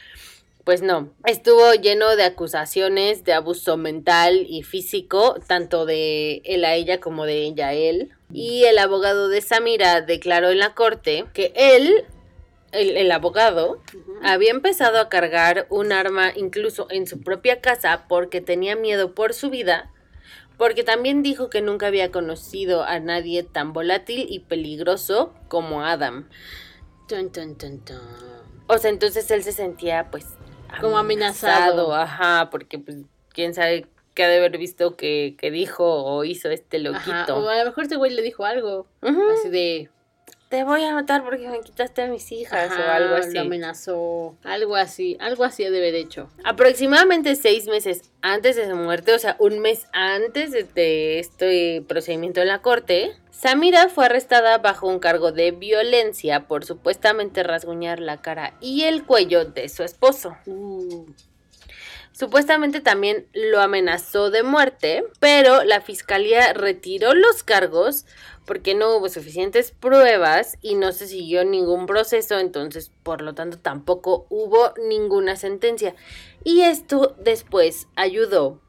Pues 0.64 0.80
no, 0.80 1.12
estuvo 1.26 1.74
lleno 1.74 2.14
de 2.14 2.22
acusaciones 2.22 3.24
de 3.24 3.32
abuso 3.32 3.76
mental 3.76 4.46
y 4.48 4.62
físico, 4.62 5.34
tanto 5.48 5.86
de 5.86 6.40
él 6.44 6.64
a 6.64 6.74
ella 6.74 7.00
como 7.00 7.26
de 7.26 7.42
ella 7.42 7.68
a 7.68 7.74
él. 7.74 8.10
Y 8.32 8.64
el 8.64 8.78
abogado 8.78 9.28
de 9.28 9.40
Samira 9.40 10.02
declaró 10.02 10.50
en 10.50 10.60
la 10.60 10.74
corte 10.74 11.24
que 11.34 11.52
él, 11.56 12.04
el, 12.70 12.96
el 12.96 13.10
abogado, 13.10 13.82
había 14.22 14.52
empezado 14.52 15.00
a 15.00 15.08
cargar 15.08 15.66
un 15.68 15.90
arma 15.90 16.32
incluso 16.36 16.86
en 16.90 17.08
su 17.08 17.20
propia 17.22 17.60
casa 17.60 18.06
porque 18.08 18.40
tenía 18.40 18.76
miedo 18.76 19.16
por 19.16 19.34
su 19.34 19.50
vida, 19.50 19.91
porque 20.56 20.84
también 20.84 21.22
dijo 21.22 21.50
que 21.50 21.60
nunca 21.60 21.86
había 21.86 22.10
conocido 22.10 22.84
a 22.84 22.98
nadie 23.00 23.42
tan 23.42 23.72
volátil 23.72 24.26
y 24.28 24.40
peligroso 24.40 25.34
como 25.48 25.84
Adam. 25.84 26.28
Tun, 27.08 27.30
tun, 27.30 27.56
tun, 27.56 27.80
tun. 27.84 27.98
O 28.66 28.78
sea, 28.78 28.90
entonces 28.90 29.30
él 29.30 29.42
se 29.42 29.52
sentía 29.52 30.10
pues 30.10 30.26
Como 30.80 30.98
amenazado. 30.98 31.94
Ajá, 31.94 32.48
porque 32.50 32.78
pues 32.78 32.98
quién 33.30 33.54
sabe 33.54 33.86
qué 34.14 34.24
ha 34.24 34.28
de 34.28 34.38
haber 34.38 34.56
visto 34.58 34.96
que, 34.96 35.36
que 35.38 35.50
dijo 35.50 35.84
o 35.84 36.24
hizo 36.24 36.50
este 36.50 36.78
loquito. 36.78 37.12
Ajá, 37.12 37.34
o 37.34 37.48
a 37.48 37.58
lo 37.58 37.64
mejor 37.66 37.84
este 37.84 37.96
güey 37.96 38.12
le 38.12 38.22
dijo 38.22 38.44
algo. 38.44 38.86
Ujú. 39.02 39.22
Así 39.30 39.48
de. 39.48 39.90
Te 40.52 40.64
voy 40.64 40.84
a 40.84 40.92
matar 40.92 41.24
porque 41.24 41.48
me 41.48 41.60
quitaste 41.60 42.02
a 42.02 42.08
mis 42.08 42.30
hijas 42.30 42.70
o 42.78 42.90
algo 42.90 43.14
así. 43.14 43.32
Lo 43.32 43.40
amenazó. 43.40 44.36
Algo 44.44 44.76
así. 44.76 45.16
Algo 45.18 45.44
así 45.44 45.64
ha 45.64 45.70
de 45.70 45.98
hecho. 45.98 46.28
Aproximadamente 46.44 47.36
seis 47.36 47.68
meses 47.68 48.10
antes 48.20 48.56
de 48.56 48.68
su 48.68 48.76
muerte, 48.76 49.14
o 49.14 49.18
sea, 49.18 49.34
un 49.38 49.60
mes 49.60 49.86
antes 49.94 50.50
de, 50.50 50.64
de 50.64 51.20
este 51.20 51.82
procedimiento 51.88 52.42
en 52.42 52.48
la 52.48 52.60
corte, 52.60 53.12
Samira 53.30 53.88
fue 53.88 54.04
arrestada 54.04 54.58
bajo 54.58 54.88
un 54.88 54.98
cargo 54.98 55.32
de 55.32 55.52
violencia 55.52 56.46
por 56.46 56.66
supuestamente 56.66 57.42
rasguñar 57.42 57.98
la 57.98 58.20
cara 58.20 58.52
y 58.60 58.82
el 58.82 59.06
cuello 59.06 59.46
de 59.46 59.70
su 59.70 59.84
esposo. 59.84 60.36
Uh, 60.44 61.06
Supuestamente 62.12 62.80
también 62.80 63.26
lo 63.32 63.60
amenazó 63.60 64.30
de 64.30 64.42
muerte, 64.42 65.04
pero 65.18 65.64
la 65.64 65.80
fiscalía 65.80 66.52
retiró 66.52 67.14
los 67.14 67.42
cargos 67.42 68.04
porque 68.44 68.74
no 68.74 68.96
hubo 68.96 69.08
suficientes 69.08 69.70
pruebas 69.70 70.58
y 70.60 70.74
no 70.74 70.92
se 70.92 71.06
siguió 71.06 71.44
ningún 71.44 71.86
proceso, 71.86 72.38
entonces 72.38 72.90
por 73.02 73.22
lo 73.22 73.34
tanto 73.34 73.58
tampoco 73.58 74.26
hubo 74.28 74.74
ninguna 74.88 75.36
sentencia. 75.36 75.94
Y 76.44 76.62
esto 76.62 77.14
después 77.18 77.88
ayudó 77.96 78.60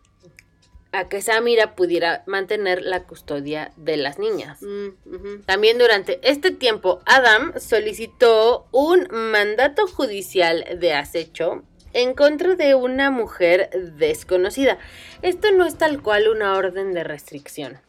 a 0.93 1.09
que 1.09 1.21
Samira 1.21 1.75
pudiera 1.75 2.23
mantener 2.27 2.83
la 2.83 3.03
custodia 3.03 3.73
de 3.75 3.97
las 3.97 4.19
niñas. 4.19 4.61
mm. 4.61 5.41
También 5.45 5.79
durante 5.79 6.19
este 6.21 6.51
tiempo, 6.51 7.01
Adam 7.05 7.53
solicitó 7.59 8.67
un 8.71 9.07
mandato 9.11 9.87
judicial 9.87 10.63
de 10.79 10.93
acecho 10.93 11.63
en 11.93 12.13
contra 12.13 12.55
de 12.55 12.75
una 12.75 13.11
mujer 13.11 13.69
desconocida. 13.95 14.77
Esto 15.21 15.51
no 15.51 15.65
es 15.65 15.77
tal 15.77 16.01
cual 16.01 16.27
una 16.27 16.57
orden 16.57 16.93
de 16.93 17.03
restricción. 17.03 17.79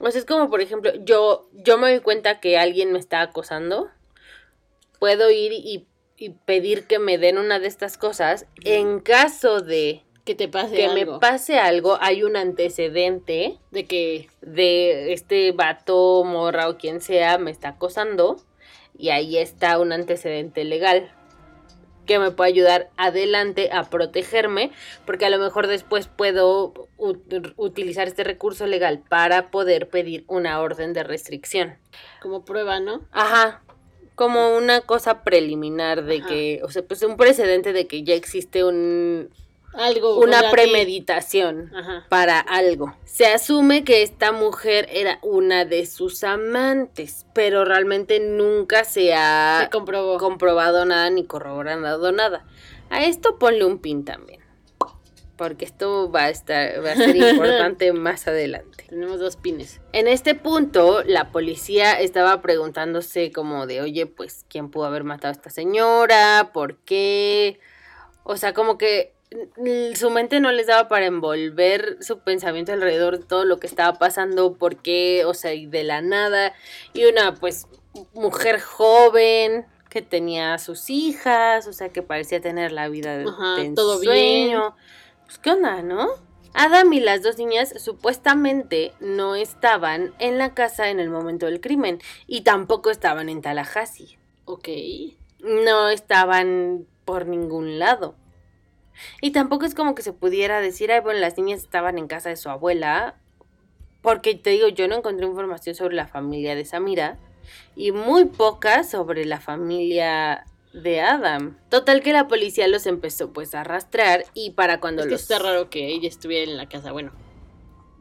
O 0.00 0.10
sea, 0.10 0.18
es 0.18 0.24
como, 0.24 0.48
por 0.50 0.60
ejemplo, 0.60 0.92
yo, 1.04 1.48
yo 1.52 1.78
me 1.78 1.90
doy 1.90 2.00
cuenta 2.00 2.40
que 2.40 2.58
alguien 2.58 2.92
me 2.92 2.98
está 2.98 3.20
acosando. 3.20 3.88
Puedo 4.98 5.30
ir 5.30 5.52
y, 5.52 5.86
y 6.16 6.30
pedir 6.30 6.86
que 6.86 6.98
me 6.98 7.18
den 7.18 7.38
una 7.38 7.58
de 7.58 7.66
estas 7.66 7.98
cosas. 7.98 8.46
En 8.64 9.00
caso 9.00 9.60
de 9.60 10.02
Que 10.24 10.34
te 10.34 10.48
pase 10.48 10.74
que 10.76 10.88
me 10.88 11.00
algo. 11.02 11.20
pase 11.20 11.58
algo, 11.58 11.98
hay 12.00 12.22
un 12.22 12.36
antecedente 12.36 13.58
de 13.70 13.84
que. 13.86 14.28
de 14.40 15.12
este 15.12 15.52
vato, 15.52 16.24
morra 16.24 16.68
o 16.68 16.78
quien 16.78 17.00
sea 17.00 17.38
me 17.38 17.50
está 17.50 17.68
acosando 17.70 18.36
y 18.98 19.10
ahí 19.10 19.36
está 19.36 19.78
un 19.78 19.92
antecedente 19.92 20.64
legal 20.64 21.12
que 22.06 22.18
me 22.18 22.30
puede 22.30 22.50
ayudar 22.50 22.88
adelante 22.96 23.70
a 23.72 23.84
protegerme 23.90 24.70
porque 25.04 25.26
a 25.26 25.30
lo 25.30 25.38
mejor 25.38 25.66
después 25.66 26.06
puedo 26.08 26.72
ut- 26.96 27.52
utilizar 27.56 28.06
este 28.08 28.24
recurso 28.24 28.66
legal 28.66 29.02
para 29.08 29.50
poder 29.50 29.88
pedir 29.88 30.24
una 30.28 30.60
orden 30.60 30.92
de 30.92 31.02
restricción. 31.02 31.76
Como 32.22 32.44
prueba, 32.44 32.80
¿no? 32.80 33.02
Ajá. 33.12 33.62
Como 34.14 34.56
una 34.56 34.80
cosa 34.80 35.22
preliminar 35.24 36.04
de 36.04 36.18
Ajá. 36.18 36.28
que, 36.28 36.60
o 36.64 36.70
sea, 36.70 36.82
pues 36.82 37.02
un 37.02 37.16
precedente 37.18 37.74
de 37.74 37.86
que 37.86 38.02
ya 38.02 38.14
existe 38.14 38.64
un, 38.64 39.28
Algo. 39.76 40.18
una 40.20 40.50
premeditación 40.50 41.72
para 42.08 42.40
algo. 42.40 42.96
Se 43.04 43.26
asume 43.26 43.84
que 43.84 44.02
esta 44.02 44.32
mujer 44.32 44.88
era 44.90 45.18
una 45.22 45.64
de 45.64 45.86
sus 45.86 46.24
amantes, 46.24 47.26
pero 47.34 47.64
realmente 47.64 48.20
nunca 48.20 48.84
se 48.84 49.14
ha 49.14 49.60
Se 49.64 49.70
comprobó. 49.70 50.18
comprobado 50.18 50.84
nada 50.84 51.10
ni 51.10 51.24
corroborado 51.24 52.12
nada. 52.12 52.44
A 52.90 53.04
esto 53.04 53.38
ponle 53.38 53.64
un 53.64 53.78
pin 53.78 54.04
también. 54.04 54.40
Porque 55.36 55.66
esto 55.66 56.10
va 56.10 56.24
a 56.24 56.28
estar, 56.30 56.82
va 56.82 56.92
a 56.92 56.96
ser 56.96 57.14
importante 57.16 57.92
más 57.92 58.26
adelante. 58.26 58.86
Tenemos 58.88 59.20
dos 59.20 59.36
pines. 59.36 59.80
En 59.92 60.08
este 60.08 60.34
punto, 60.34 61.02
la 61.04 61.30
policía 61.30 62.00
estaba 62.00 62.40
preguntándose 62.40 63.32
como 63.32 63.66
de, 63.66 63.82
oye, 63.82 64.06
pues, 64.06 64.46
¿quién 64.48 64.70
pudo 64.70 64.86
haber 64.86 65.04
matado 65.04 65.32
a 65.32 65.36
esta 65.36 65.50
señora? 65.50 66.52
¿Por 66.54 66.76
qué? 66.78 67.60
O 68.22 68.38
sea, 68.38 68.54
como 68.54 68.78
que 68.78 69.12
su 69.94 70.10
mente 70.10 70.40
no 70.40 70.52
les 70.52 70.66
daba 70.66 70.88
para 70.88 71.06
envolver 71.06 71.98
su 72.00 72.20
pensamiento 72.20 72.72
alrededor 72.72 73.18
de 73.18 73.24
todo 73.24 73.44
lo 73.44 73.58
que 73.58 73.66
estaba 73.66 73.98
pasando, 73.98 74.54
por 74.54 74.76
qué, 74.76 75.24
o 75.24 75.34
sea, 75.34 75.54
y 75.54 75.66
de 75.66 75.84
la 75.84 76.00
nada. 76.00 76.54
Y 76.92 77.04
una, 77.06 77.34
pues, 77.34 77.66
mujer 78.14 78.60
joven 78.60 79.66
que 79.88 80.02
tenía 80.02 80.54
a 80.54 80.58
sus 80.58 80.90
hijas, 80.90 81.66
o 81.66 81.72
sea, 81.72 81.88
que 81.88 82.02
parecía 82.02 82.40
tener 82.40 82.72
la 82.72 82.88
vida 82.88 83.16
de, 83.16 83.24
Ajá, 83.24 83.56
de 83.56 83.70
todo 83.74 83.98
ensueño. 83.98 84.76
Pues, 85.24 85.38
¿qué 85.38 85.50
onda, 85.50 85.82
no? 85.82 86.08
Adam 86.54 86.90
y 86.94 87.00
las 87.00 87.22
dos 87.22 87.36
niñas 87.36 87.74
supuestamente 87.82 88.92
no 89.00 89.34
estaban 89.34 90.14
en 90.18 90.38
la 90.38 90.54
casa 90.54 90.88
en 90.88 91.00
el 91.00 91.10
momento 91.10 91.46
del 91.46 91.60
crimen 91.60 92.00
y 92.26 92.42
tampoco 92.42 92.90
estaban 92.90 93.28
en 93.28 93.42
Tallahassee. 93.42 94.18
Ok. 94.46 94.68
No 95.40 95.90
estaban 95.90 96.86
por 97.04 97.26
ningún 97.26 97.78
lado. 97.78 98.14
Y 99.20 99.32
tampoco 99.32 99.64
es 99.64 99.74
como 99.74 99.94
que 99.94 100.02
se 100.02 100.12
pudiera 100.12 100.60
decir, 100.60 100.92
ay, 100.92 101.00
bueno, 101.00 101.20
las 101.20 101.36
niñas 101.36 101.60
estaban 101.60 101.98
en 101.98 102.06
casa 102.06 102.28
de 102.28 102.36
su 102.36 102.48
abuela 102.48 103.16
porque 104.06 104.36
te 104.36 104.50
digo, 104.50 104.68
yo 104.68 104.86
no 104.86 104.94
encontré 104.94 105.26
información 105.26 105.74
sobre 105.74 105.96
la 105.96 106.06
familia 106.06 106.54
de 106.54 106.64
Samira 106.64 107.18
y 107.74 107.90
muy 107.90 108.26
poca 108.26 108.84
sobre 108.84 109.24
la 109.24 109.40
familia 109.40 110.46
de 110.72 111.00
Adam. 111.00 111.58
Total 111.70 112.02
que 112.02 112.12
la 112.12 112.28
policía 112.28 112.68
los 112.68 112.86
empezó 112.86 113.32
pues 113.32 113.54
a 113.54 113.62
arrastrar 113.62 114.24
y 114.32 114.50
para 114.50 114.78
cuando 114.78 115.02
Es 115.02 115.06
que 115.06 115.12
los... 115.12 115.22
está 115.22 115.40
raro 115.40 115.70
que 115.70 115.88
ella 115.88 116.08
estuviera 116.08 116.48
en 116.48 116.56
la 116.56 116.68
casa, 116.68 116.92
bueno, 116.92 117.10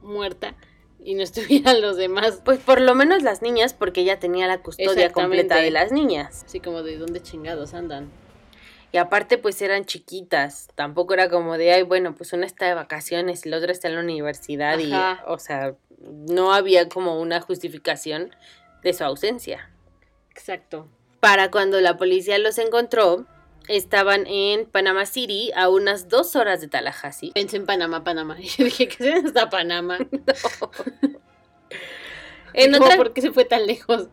muerta 0.04 0.56
y 1.04 1.16
no 1.16 1.24
estuvieran 1.24 1.82
los 1.82 1.98
demás. 1.98 2.40
Pues 2.46 2.60
por 2.60 2.82
lo 2.82 2.94
menos 2.94 3.24
las 3.24 3.42
niñas, 3.42 3.74
porque 3.74 4.02
ella 4.02 4.20
tenía 4.20 4.48
la 4.48 4.62
custodia 4.62 5.12
completa 5.12 5.58
de 5.58 5.72
las 5.72 5.92
niñas. 5.92 6.44
Así 6.46 6.60
como 6.60 6.84
de 6.84 6.98
dónde 6.98 7.22
chingados 7.22 7.74
andan. 7.74 8.12
Y 8.96 8.98
aparte 8.98 9.38
pues 9.38 9.62
eran 9.62 9.84
chiquitas. 9.84 10.70
Tampoco 10.74 11.16
era 11.16 11.30
como 11.30 11.58
de, 11.58 11.74
ay, 11.74 11.84
bueno, 11.84 12.16
pues 12.16 12.32
una 12.32 12.46
está 12.46 12.68
de 12.68 12.76
vacaciones 12.76 13.46
y 13.46 13.50
la 13.50 13.58
otra 13.58 13.74
está 13.74 13.90
en 13.90 13.96
la 13.96 14.00
universidad 14.00 14.80
y, 14.80 14.90
o 15.28 15.38
sea, 15.38 15.76
no 16.00 16.54
había 16.54 16.88
como 16.88 17.20
una 17.20 17.42
justificación 17.42 18.34
de 18.84 18.94
su 18.94 19.04
ausencia. 19.04 19.70
Exacto. 20.32 20.88
Para 21.20 21.52
cuando 21.52 21.82
la 21.82 21.98
policía 21.98 22.40
los 22.40 22.58
encontró, 22.58 23.26
estaban 23.68 24.28
en 24.28 24.66
Panama 24.66 25.06
City 25.06 25.52
a 25.58 25.68
unas 25.68 26.08
dos 26.08 26.38
horas 26.38 26.62
de 26.62 26.70
Tallahassee. 26.70 27.34
Pensé 27.34 27.58
en 27.58 27.66
Panamá, 27.66 28.06
Panamá. 28.06 28.40
Y 28.40 28.48
yo 28.58 28.64
dije, 28.64 28.88
¿qué 28.88 28.96
se 28.96 29.14
hasta 29.16 29.50
Panamá? 29.50 29.98
En 32.54 32.72
Como, 32.72 32.86
otra... 32.86 32.96
¿Por 32.96 33.12
qué 33.12 33.20
se 33.20 33.34
fue 33.34 33.44
tan 33.44 33.68
lejos? 33.68 34.08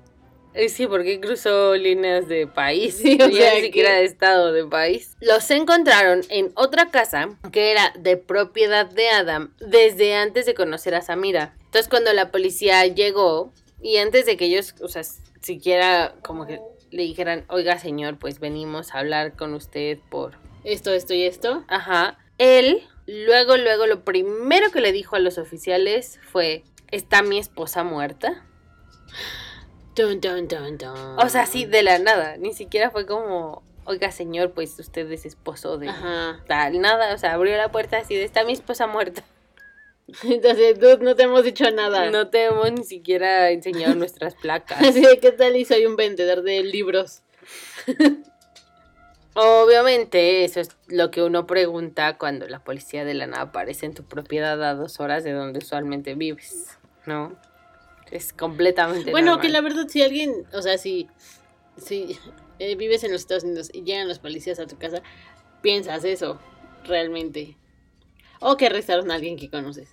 Eh, 0.54 0.68
Sí, 0.68 0.86
porque 0.86 1.20
cruzó 1.20 1.74
líneas 1.76 2.28
de 2.28 2.46
país. 2.46 2.96
Sí, 3.02 3.18
o 3.20 3.28
ya 3.28 3.50
sea 3.50 3.54
ni 3.54 3.62
siquiera 3.62 3.94
de 3.94 4.04
estado 4.04 4.52
de 4.52 4.64
país. 4.64 5.16
Los 5.20 5.50
encontraron 5.50 6.22
en 6.28 6.52
otra 6.54 6.90
casa 6.90 7.28
que 7.50 7.70
era 7.70 7.92
de 7.98 8.16
propiedad 8.16 8.86
de 8.86 9.08
Adam 9.10 9.54
desde 9.60 10.14
antes 10.14 10.46
de 10.46 10.54
conocer 10.54 10.94
a 10.94 11.02
Samira. 11.02 11.54
Entonces, 11.64 11.88
cuando 11.88 12.12
la 12.12 12.30
policía 12.30 12.86
llegó 12.86 13.52
y 13.80 13.96
antes 13.96 14.26
de 14.26 14.36
que 14.36 14.46
ellos, 14.46 14.74
o 14.80 14.88
sea, 14.88 15.02
siquiera 15.40 16.14
como 16.22 16.46
que 16.46 16.60
le 16.90 17.02
dijeran, 17.02 17.44
oiga, 17.48 17.78
señor, 17.78 18.18
pues 18.18 18.38
venimos 18.38 18.94
a 18.94 18.98
hablar 18.98 19.36
con 19.36 19.54
usted 19.54 19.98
por. 20.10 20.38
Esto, 20.64 20.92
esto 20.92 21.14
y 21.14 21.24
esto. 21.24 21.64
Ajá. 21.68 22.18
Él, 22.38 22.82
luego, 23.06 23.56
luego, 23.56 23.86
lo 23.86 24.04
primero 24.04 24.70
que 24.70 24.80
le 24.80 24.92
dijo 24.92 25.16
a 25.16 25.18
los 25.18 25.38
oficiales 25.38 26.20
fue: 26.30 26.62
¿Está 26.90 27.22
mi 27.22 27.38
esposa 27.38 27.82
muerta? 27.82 28.46
Dun, 29.94 30.20
dun, 30.20 30.48
dun, 30.48 30.78
dun. 30.78 31.18
O 31.18 31.28
sea, 31.28 31.46
sí, 31.46 31.66
de 31.66 31.82
la 31.82 31.98
nada. 31.98 32.36
Ni 32.38 32.54
siquiera 32.54 32.90
fue 32.90 33.04
como, 33.06 33.62
oiga, 33.84 34.10
señor, 34.10 34.52
pues 34.52 34.78
usted 34.78 35.10
es 35.12 35.26
esposo 35.26 35.76
de 35.76 35.90
Ajá. 35.90 36.40
tal, 36.46 36.80
nada. 36.80 37.14
O 37.14 37.18
sea, 37.18 37.34
abrió 37.34 37.56
la 37.56 37.70
puerta 37.70 37.98
así 37.98 38.14
de, 38.14 38.24
está 38.24 38.44
mi 38.44 38.52
esposa 38.52 38.86
muerta. 38.86 39.22
Entonces, 40.24 40.78
dude, 40.78 40.98
no 40.98 41.14
te 41.14 41.24
hemos 41.24 41.44
dicho 41.44 41.70
nada. 41.70 42.10
No 42.10 42.28
te 42.28 42.44
hemos 42.44 42.72
ni 42.72 42.84
siquiera 42.84 43.50
enseñado 43.50 43.94
nuestras 43.96 44.34
placas. 44.34 44.80
Así 44.80 45.00
de, 45.00 45.18
¿qué 45.18 45.32
tal? 45.32 45.56
Y 45.56 45.64
soy 45.64 45.86
un 45.86 45.96
vendedor 45.96 46.42
de 46.42 46.62
libros. 46.62 47.22
Obviamente, 49.34 50.44
eso 50.44 50.60
es 50.60 50.76
lo 50.88 51.10
que 51.10 51.22
uno 51.22 51.46
pregunta 51.46 52.18
cuando 52.18 52.46
la 52.48 52.62
policía 52.62 53.04
de 53.04 53.14
la 53.14 53.26
nada 53.26 53.44
aparece 53.44 53.86
en 53.86 53.94
tu 53.94 54.04
propiedad 54.04 54.62
a 54.62 54.74
dos 54.74 55.00
horas 55.00 55.24
de 55.24 55.32
donde 55.32 55.60
usualmente 55.60 56.14
vives, 56.14 56.76
¿no? 57.06 57.34
Es 58.12 58.34
completamente 58.34 59.10
Bueno, 59.10 59.40
que 59.40 59.48
la 59.48 59.62
verdad, 59.62 59.88
si 59.88 60.02
alguien, 60.02 60.46
o 60.52 60.60
sea, 60.60 60.76
si, 60.76 61.08
si 61.78 62.18
eh, 62.58 62.76
vives 62.76 63.02
en 63.04 63.10
los 63.10 63.22
Estados 63.22 63.42
Unidos 63.42 63.70
y 63.72 63.84
llegan 63.84 64.06
los 64.06 64.18
policías 64.18 64.58
a 64.58 64.66
tu 64.66 64.76
casa, 64.76 65.02
piensas 65.62 66.04
eso, 66.04 66.38
realmente. 66.84 67.56
O 68.38 68.58
que 68.58 68.66
arrestaron 68.66 69.10
a 69.10 69.14
alguien 69.14 69.38
que 69.38 69.48
conoces. 69.48 69.88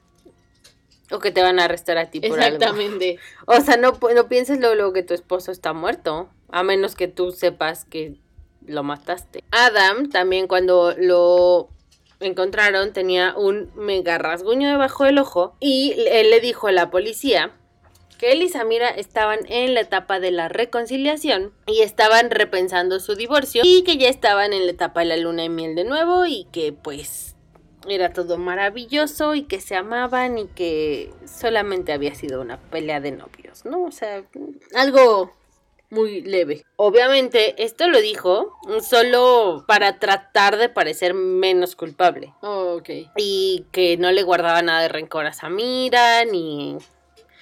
O 1.12 1.20
que 1.20 1.32
te 1.32 1.42
van 1.42 1.60
a 1.60 1.66
arrestar 1.66 1.98
a 1.98 2.12
ti 2.12 2.20
por 2.20 2.42
algo. 2.42 2.58
Exactamente. 2.58 3.20
O 3.48 3.62
sea, 3.62 3.78
no, 3.78 3.98
no 4.14 4.28
pienses 4.28 4.60
luego, 4.60 4.76
luego 4.76 4.94
que 4.94 5.04
tu 5.04 5.14
esposo 5.14 5.52
está 5.52 5.72
muerto, 5.72 6.30
a 6.50 6.62
menos 6.64 6.96
que 6.96 7.08
tú 7.08 7.32
sepas 7.32 7.86
que 7.86 8.18
lo 8.66 8.84
mataste. 8.84 9.46
Adam 9.52 10.10
también 10.10 10.48
cuando 10.48 10.94
lo 10.98 11.70
encontraron 12.20 12.92
tenía 12.92 13.34
un 13.38 13.72
mega 13.76 14.18
rasguño 14.18 14.70
debajo 14.70 15.06
del 15.06 15.20
ojo 15.20 15.56
y 15.62 15.96
él 16.12 16.30
le 16.32 16.42
dijo 16.42 16.68
a 16.68 16.74
la 16.74 16.92
policía 16.92 17.56
que 18.20 18.32
él 18.34 18.42
y 18.44 18.50
Samira 18.50 18.90
estaban 18.90 19.40
en 19.48 19.74
la 19.74 19.80
etapa 19.82 20.20
de 20.20 20.30
la 20.32 20.50
reconciliación 20.50 21.54
y 21.66 21.82
estaban 21.82 22.30
repensando 22.30 23.00
su 23.00 23.16
divorcio 23.16 23.62
y 23.66 23.84
que 23.84 23.98
ya 23.98 24.10
estaban 24.10 24.54
en 24.54 24.66
la 24.66 24.72
etapa 24.74 25.00
de 25.00 25.06
la 25.08 25.18
luna 25.18 25.44
de 25.44 25.50
miel 25.50 25.74
de 25.76 25.86
nuevo 25.86 26.26
y 26.26 26.46
que 26.52 26.74
pues 26.74 27.36
era 27.88 28.12
todo 28.12 28.38
maravilloso 28.38 29.36
y 29.36 29.44
que 29.44 29.62
se 29.62 29.76
amaban 29.76 30.38
y 30.38 30.48
que 30.48 31.12
solamente 31.26 31.94
había 31.94 32.14
sido 32.14 32.42
una 32.42 32.58
pelea 32.60 33.00
de 33.00 33.12
novios, 33.12 33.64
¿no? 33.66 33.84
O 33.86 33.92
sea, 33.92 34.22
Algo 34.76 35.34
muy 35.90 36.22
leve. 36.22 36.66
obviamente 36.76 37.64
esto 37.64 37.88
lo 37.88 38.00
dijo 38.02 38.54
solo 38.88 39.64
para 39.68 39.98
tratar 39.98 40.58
de 40.58 40.70
parecer 40.70 41.14
menos 41.16 41.76
culpable 41.76 42.34
Oh, 42.42 42.76
ok. 42.80 42.90
y 43.16 43.66
que 43.72 43.98
no 43.98 44.12
le 44.12 44.22
guardaba 44.24 44.62
nada 44.62 44.82
de 44.82 44.90
rencor 44.90 45.26
a 45.26 45.34
Samira 45.34 46.26
ni 46.26 46.78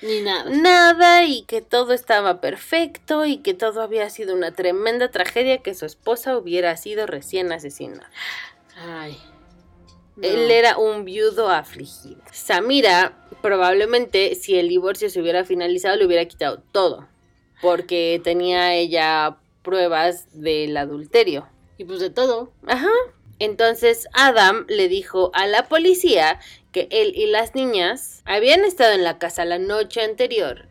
Ni 0.02 0.22
nada. 0.22 0.50
nada 0.50 1.24
y 1.24 1.42
que 1.44 1.62
todo 1.62 1.94
estaba 1.94 2.40
perfecto 2.40 3.26
y 3.26 3.38
que 3.38 3.54
todo 3.54 3.82
había 3.82 4.10
sido 4.10 4.36
una 4.36 4.52
tremenda 4.52 5.10
tragedia 5.10 5.60
que 5.60 5.74
su 5.74 5.86
esposa 5.86 6.38
hubiera 6.38 6.76
sido 6.78 7.08
recién 7.08 7.52
asesinada. 7.52 8.10
Ay. 8.76 9.18
no. 10.16 10.28
Él 10.28 10.52
era 10.52 10.78
un 10.78 11.04
viudo 11.04 11.50
afligido. 11.50 12.22
Samira, 12.32 13.18
probablemente, 13.42 14.36
si 14.36 14.58
el 14.58 14.70
divorcio 14.70 15.10
se 15.10 15.20
hubiera 15.20 15.46
finalizado, 15.46 15.96
le 15.96 16.06
hubiera 16.06 16.26
quitado 16.26 16.62
todo. 16.72 17.08
Porque 17.62 18.22
tenía 18.24 18.76
ella 18.76 19.38
pruebas 19.64 20.28
del 20.32 20.78
adulterio. 20.78 21.48
Y 21.80 21.86
pues 21.86 22.00
de 22.00 22.12
todo. 22.12 22.52
Ajá. 22.66 22.88
Entonces 23.40 24.08
Adam 24.14 24.66
le 24.68 24.88
dijo 24.88 25.32
a 25.34 25.48
la 25.48 25.68
policía 25.68 26.40
que 26.72 26.88
él 26.92 27.14
y 27.16 27.28
las 27.28 27.56
niñas 27.56 28.22
habían 28.26 28.64
estado 28.66 28.94
en 28.94 29.04
la 29.04 29.18
casa 29.18 29.46
la 29.46 29.60
noche 29.60 30.02
anterior 30.02 30.68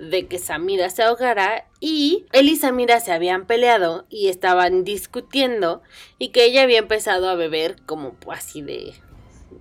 de 0.00 0.26
que 0.26 0.38
Samira 0.38 0.88
se 0.88 1.02
ahogara 1.02 1.66
y 1.78 2.26
él 2.32 2.48
y 2.48 2.56
Samira 2.56 3.00
se 3.00 3.12
habían 3.12 3.46
peleado 3.46 4.06
y 4.08 4.28
estaban 4.28 4.82
discutiendo 4.82 5.82
y 6.18 6.28
que 6.28 6.44
ella 6.44 6.62
había 6.62 6.78
empezado 6.78 7.28
a 7.28 7.34
beber 7.34 7.76
como 7.84 8.16
así 8.28 8.62
de 8.62 8.94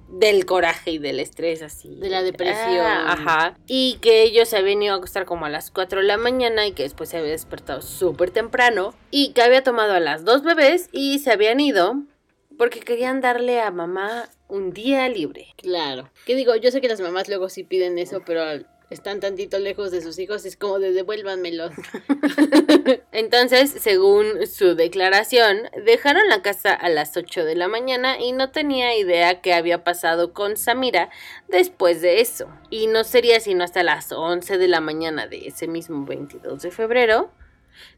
del 0.07 0.45
coraje 0.45 0.91
y 0.91 0.97
del 0.97 1.19
estrés 1.19 1.61
así 1.61 1.95
De 1.95 2.09
la 2.09 2.23
depresión. 2.23 2.85
Ah, 2.85 3.13
ajá 3.13 3.57
y 3.67 3.97
que 4.01 4.23
ellos 4.23 4.47
se 4.47 4.57
habían 4.57 4.81
ido 4.81 4.93
a 4.93 4.97
acostar 4.97 5.25
como 5.25 5.45
a 5.45 5.49
las 5.49 5.71
4 5.71 6.01
de 6.01 6.07
la 6.07 6.17
mañana 6.17 6.65
y 6.65 6.71
que 6.71 6.83
después 6.83 7.09
se 7.09 7.17
había 7.17 7.31
despertado 7.31 7.81
súper 7.81 8.31
temprano 8.31 8.93
y 9.11 9.33
que 9.33 9.41
había 9.41 9.63
tomado 9.63 9.93
a 9.93 9.99
las 9.99 10.23
dos 10.23 10.43
bebés 10.43 10.89
y 10.91 11.19
se 11.19 11.31
habían 11.31 11.59
ido 11.59 12.03
porque 12.59 12.81
querían 12.81 13.21
darle 13.21 13.61
a 13.61 13.71
mamá 13.71 14.29
un 14.49 14.73
día 14.73 15.07
libre 15.07 15.47
Claro. 15.55 16.11
¿Qué 16.25 16.35
digo? 16.35 16.57
Yo 16.57 16.71
sé 16.71 16.81
que 16.81 16.89
las 16.89 16.99
mamás 16.99 17.29
luego 17.29 17.47
sí 17.47 17.63
piden 17.63 17.97
eso, 17.97 18.21
pero 18.25 18.43
están 18.89 19.21
tantito 19.21 19.59
lejos 19.59 19.91
de 19.91 20.01
sus 20.01 20.19
hijos, 20.19 20.43
es 20.43 20.57
como 20.57 20.77
de 20.77 20.91
devuélvanmelos. 20.91 21.71
Entonces, 23.13 23.71
según 23.79 24.45
su 24.45 24.75
declaración, 24.75 25.69
dejaron 25.85 26.27
la 26.27 26.41
casa 26.41 26.73
a 26.73 26.89
las 26.89 27.15
8 27.15 27.45
de 27.45 27.55
la 27.55 27.69
mañana 27.69 28.19
y 28.19 28.33
no 28.33 28.51
tenía 28.51 28.93
idea 28.97 29.39
qué 29.39 29.53
había 29.53 29.85
pasado 29.85 30.33
con 30.33 30.57
Samira 30.57 31.09
después 31.47 32.01
de 32.01 32.19
eso. 32.19 32.49
Y 32.69 32.87
no 32.87 33.05
sería 33.05 33.39
sino 33.39 33.63
hasta 33.63 33.83
las 33.83 34.11
11 34.11 34.57
de 34.57 34.67
la 34.67 34.81
mañana 34.81 35.27
de 35.27 35.47
ese 35.47 35.67
mismo 35.69 36.05
22 36.05 36.61
de 36.61 36.71
febrero 36.71 37.31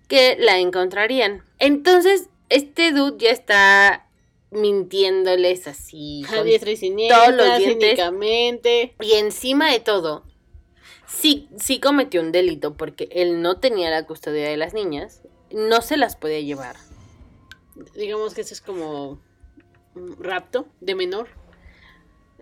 que 0.08 0.36
la 0.38 0.60
encontrarían. 0.60 1.44
Entonces, 1.58 2.30
este 2.50 2.92
dude 2.92 3.18
ya 3.18 3.32
está 3.32 4.06
mintiéndoles 4.52 5.68
así. 5.68 6.24
A 6.30 6.36
con 6.36 6.46
diestra 6.46 6.72
y 6.72 6.78
siniestra, 6.78 7.26
todos 7.26 7.38
los 7.38 7.58
dientes. 7.58 8.00
y 9.02 9.14
encima 9.14 9.72
de 9.72 9.80
todo, 9.80 10.24
sí, 11.08 11.50
sí 11.58 11.80
cometió 11.80 12.22
un 12.22 12.32
delito 12.32 12.76
porque 12.76 13.10
él 13.12 13.42
no 13.42 13.58
tenía 13.58 13.90
la 13.90 14.06
custodia 14.06 14.48
de 14.48 14.58
las 14.58 14.74
niñas, 14.74 15.24
no 15.52 15.82
se 15.82 15.98
las 15.98 16.16
podía 16.16 16.42
llevar. 16.42 16.76
Digamos 17.96 18.34
que 18.34 18.42
eso 18.42 18.54
es 18.54 18.62
como 18.62 19.20
un 19.96 20.24
rapto 20.24 20.68
de 20.82 20.96
menor. 20.96 21.30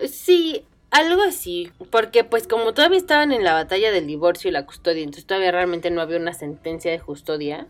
Sí, 0.08 0.66
algo 0.92 1.22
así, 1.22 1.72
porque 1.92 2.24
pues 2.24 2.48
como 2.48 2.74
todavía 2.74 2.98
estaban 2.98 3.32
en 3.32 3.44
la 3.44 3.54
batalla 3.54 3.92
del 3.92 4.08
divorcio 4.08 4.50
y 4.50 4.54
la 4.54 4.66
custodia, 4.66 5.04
entonces 5.04 5.26
todavía 5.26 5.52
realmente 5.52 5.92
no 5.92 6.02
había 6.02 6.18
una 6.18 6.34
sentencia 6.34 6.92
de 6.92 7.00
custodia, 7.00 7.68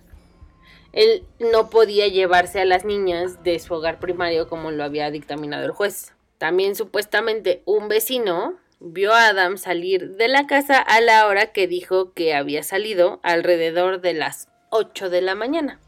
él 0.94 1.24
no 1.40 1.70
podía 1.70 2.08
llevarse 2.08 2.62
a 2.62 2.66
las 2.66 2.86
niñas 2.86 3.44
de 3.44 3.60
su 3.60 3.74
hogar 3.74 4.00
primario 4.00 4.48
como 4.48 4.72
lo 4.72 4.84
había 4.84 5.12
dictaminado 5.12 5.66
el 5.66 5.72
juez. 5.72 6.14
También 6.38 6.76
supuestamente 6.76 7.62
un 7.66 7.90
vecino 7.90 8.56
vio 8.80 9.14
a 9.14 9.28
Adam 9.28 9.58
salir 9.58 10.16
de 10.16 10.28
la 10.28 10.48
casa 10.48 10.80
a 10.80 11.02
la 11.02 11.28
hora 11.28 11.52
que 11.52 11.68
dijo 11.68 12.14
que 12.14 12.34
había 12.34 12.64
salido 12.64 13.20
alrededor 13.24 14.02
de 14.02 14.14
las 14.14 14.48
8 14.70 15.10
de 15.10 15.22
la 15.22 15.36
mañana. 15.36 15.80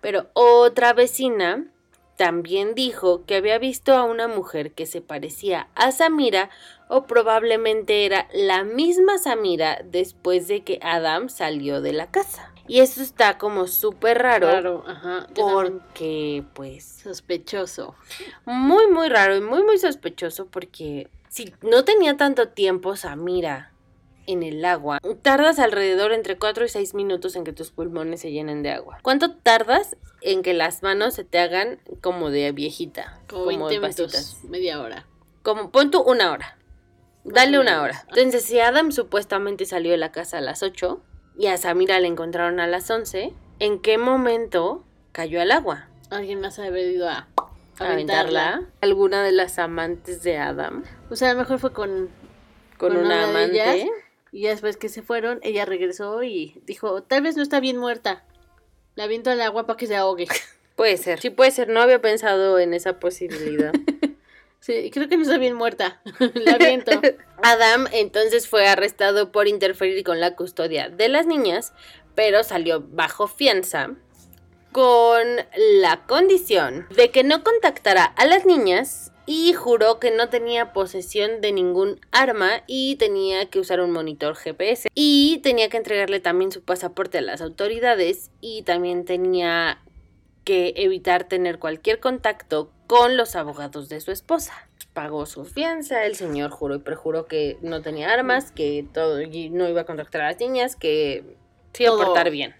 Pero 0.00 0.28
otra 0.34 0.92
vecina 0.92 1.66
también 2.16 2.74
dijo 2.74 3.24
que 3.24 3.36
había 3.36 3.58
visto 3.58 3.94
a 3.94 4.04
una 4.04 4.28
mujer 4.28 4.72
que 4.72 4.84
se 4.84 5.00
parecía 5.00 5.68
a 5.74 5.90
Samira 5.90 6.50
o 6.88 7.04
probablemente 7.04 8.04
era 8.04 8.28
la 8.34 8.62
misma 8.62 9.16
Samira 9.16 9.80
después 9.84 10.46
de 10.48 10.62
que 10.62 10.78
Adam 10.82 11.30
salió 11.30 11.80
de 11.80 11.94
la 11.94 12.10
casa. 12.10 12.52
Y 12.70 12.78
eso 12.78 13.02
está 13.02 13.36
como 13.36 13.66
súper 13.66 14.18
raro. 14.18 14.48
Claro, 14.48 14.84
ajá. 14.86 15.26
Porque, 15.34 16.44
pues, 16.54 16.84
Sospechoso. 17.02 17.96
muy, 18.44 18.86
muy 18.86 19.08
raro 19.08 19.34
y 19.36 19.40
muy, 19.40 19.64
muy 19.64 19.76
sospechoso 19.76 20.46
porque 20.46 21.08
si 21.28 21.52
no 21.62 21.84
tenía 21.84 22.16
tanto 22.16 22.50
tiempo 22.50 22.94
Samira 22.94 23.72
en 24.28 24.44
el 24.44 24.64
agua, 24.64 25.00
tardas 25.22 25.58
alrededor 25.58 26.12
entre 26.12 26.38
4 26.38 26.64
y 26.64 26.68
6 26.68 26.94
minutos 26.94 27.34
en 27.34 27.42
que 27.42 27.52
tus 27.52 27.72
pulmones 27.72 28.20
se 28.20 28.30
llenen 28.30 28.62
de 28.62 28.70
agua. 28.70 29.00
¿Cuánto 29.02 29.34
tardas 29.34 29.96
en 30.20 30.42
que 30.42 30.54
las 30.54 30.84
manos 30.84 31.14
se 31.14 31.24
te 31.24 31.40
hagan 31.40 31.80
como 32.00 32.30
de 32.30 32.52
viejita? 32.52 33.20
Como 33.26 33.46
20 33.46 33.80
minutos, 33.80 34.12
pasitas? 34.12 34.44
media 34.44 34.80
hora. 34.80 35.08
Como 35.42 35.72
pon 35.72 35.90
tú 35.90 36.02
una 36.02 36.30
hora. 36.30 36.56
Dale 37.24 37.58
una 37.58 37.82
hora. 37.82 38.04
Entonces, 38.10 38.44
si 38.44 38.60
Adam 38.60 38.92
supuestamente 38.92 39.64
salió 39.64 39.90
de 39.90 39.98
la 39.98 40.12
casa 40.12 40.38
a 40.38 40.40
las 40.40 40.62
8 40.62 41.02
y 41.40 41.46
a 41.46 41.56
Samira 41.56 41.98
la 42.00 42.06
encontraron 42.06 42.60
a 42.60 42.66
las 42.66 42.90
11, 42.90 43.32
¿en 43.60 43.80
qué 43.80 43.96
momento 43.96 44.84
cayó 45.12 45.40
al 45.40 45.50
agua? 45.50 45.88
Alguien 46.10 46.38
más 46.42 46.58
ha 46.58 46.68
ido 46.68 47.08
a, 47.08 47.28
aventarla. 47.78 48.64
Alguna 48.82 49.24
de 49.24 49.32
las 49.32 49.58
amantes 49.58 50.22
de 50.22 50.36
Adam 50.36 50.84
O 51.08 51.16
sea, 51.16 51.30
a 51.30 51.32
lo 51.32 51.38
mejor 51.38 51.58
fue 51.58 51.72
con... 51.72 52.10
con, 52.76 52.92
Con 52.92 52.96
una 52.98 53.06
una 53.06 53.16
de 53.16 53.22
amante. 53.22 53.74
ellas. 53.74 53.88
Y 54.32 54.42
después 54.42 54.76
que 54.76 54.90
se 54.90 55.00
fueron, 55.00 55.40
ella 55.42 55.64
regresó 55.64 56.22
y 56.22 56.60
dijo, 56.66 57.02
tal 57.04 57.22
vez 57.22 57.38
no 57.38 57.42
está 57.42 57.58
bien 57.58 57.78
muerta. 57.78 58.22
La 58.94 59.04
aviento 59.04 59.30
al 59.30 59.40
agua 59.40 59.66
para 59.66 59.78
que 59.78 59.86
se 59.86 59.96
ahogue. 59.96 60.28
Puede 60.76 60.98
ser. 60.98 61.20
Sí, 61.20 61.30
puede 61.30 61.52
ser. 61.52 61.70
No 61.70 61.80
había 61.80 62.02
pensado 62.02 62.58
en 62.58 62.74
esa 62.74 63.00
posibilidad. 63.00 63.72
Sí, 64.60 64.90
creo 64.92 65.08
que 65.08 65.16
no 65.16 65.22
está 65.22 65.38
bien 65.38 65.54
muerta. 65.54 66.00
La 66.34 66.52
aviento. 66.52 66.92
Adam 67.42 67.86
entonces 67.92 68.46
fue 68.48 68.68
arrestado 68.68 69.32
por 69.32 69.48
interferir 69.48 70.04
con 70.04 70.20
la 70.20 70.36
custodia 70.36 70.90
de 70.90 71.08
las 71.08 71.26
niñas, 71.26 71.72
pero 72.14 72.44
salió 72.44 72.80
bajo 72.80 73.26
fianza 73.26 73.96
con 74.72 75.26
la 75.80 76.06
condición 76.06 76.86
de 76.94 77.10
que 77.10 77.24
no 77.24 77.42
contactara 77.42 78.04
a 78.04 78.26
las 78.26 78.46
niñas 78.46 79.10
y 79.26 79.52
juró 79.52 79.98
que 79.98 80.10
no 80.10 80.28
tenía 80.28 80.72
posesión 80.72 81.40
de 81.40 81.52
ningún 81.52 82.00
arma 82.10 82.62
y 82.66 82.96
tenía 82.96 83.48
que 83.48 83.60
usar 83.60 83.80
un 83.80 83.90
monitor 83.90 84.34
GPS 84.36 84.88
y 84.94 85.38
tenía 85.42 85.68
que 85.68 85.76
entregarle 85.76 86.20
también 86.20 86.52
su 86.52 86.62
pasaporte 86.62 87.18
a 87.18 87.22
las 87.22 87.40
autoridades 87.40 88.30
y 88.40 88.62
también 88.62 89.04
tenía 89.04 89.82
que 90.44 90.72
evitar 90.76 91.24
tener 91.24 91.58
cualquier 91.58 92.00
contacto 92.00 92.70
con 92.86 93.16
los 93.16 93.36
abogados 93.36 93.88
de 93.88 94.00
su 94.00 94.10
esposa. 94.10 94.68
Pagó 94.92 95.26
su 95.26 95.44
fianza, 95.44 96.04
el 96.04 96.16
señor 96.16 96.50
juró 96.50 96.76
y 96.76 96.80
perjuró 96.80 97.26
que 97.26 97.56
no 97.62 97.82
tenía 97.82 98.12
armas, 98.12 98.50
que 98.50 98.84
todo 98.92 99.20
y 99.20 99.50
no 99.50 99.68
iba 99.68 99.82
a 99.82 99.86
contactar 99.86 100.22
a 100.22 100.30
las 100.32 100.40
niñas, 100.40 100.74
que 100.74 101.36
se 101.72 101.84
iba 101.84 101.94
a 101.94 101.96
portar 101.96 102.30
bien. 102.30 102.54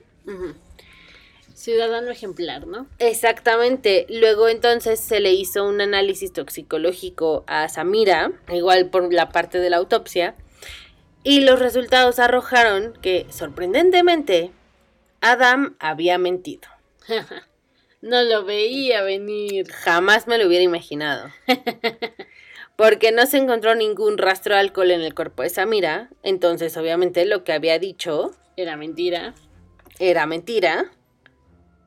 Ciudadano 1.54 2.10
ejemplar, 2.10 2.66
¿no? 2.66 2.86
Exactamente. 2.98 4.06
Luego 4.08 4.48
entonces 4.48 5.00
se 5.00 5.20
le 5.20 5.32
hizo 5.32 5.66
un 5.66 5.80
análisis 5.80 6.32
toxicológico 6.32 7.44
a 7.46 7.68
Samira, 7.68 8.32
igual 8.48 8.90
por 8.90 9.12
la 9.12 9.30
parte 9.30 9.58
de 9.58 9.68
la 9.68 9.78
autopsia, 9.78 10.36
y 11.22 11.40
los 11.40 11.58
resultados 11.58 12.18
arrojaron 12.18 12.94
que, 13.02 13.26
sorprendentemente, 13.30 14.52
Adam 15.20 15.76
había 15.80 16.16
mentido. 16.16 16.68
no 18.02 18.22
lo 18.22 18.44
veía 18.44 19.02
venir. 19.02 19.70
Jamás 19.70 20.26
me 20.26 20.38
lo 20.38 20.46
hubiera 20.46 20.64
imaginado. 20.64 21.28
Porque 22.76 23.12
no 23.12 23.26
se 23.26 23.36
encontró 23.36 23.74
ningún 23.74 24.16
rastro 24.16 24.54
de 24.54 24.60
alcohol 24.60 24.90
en 24.90 25.02
el 25.02 25.14
cuerpo 25.14 25.42
de 25.42 25.50
Samira, 25.50 26.08
entonces 26.22 26.76
obviamente 26.78 27.26
lo 27.26 27.44
que 27.44 27.52
había 27.52 27.78
dicho 27.78 28.30
Era 28.56 28.76
mentira. 28.76 29.34
era 29.98 30.24
mentira. 30.26 30.90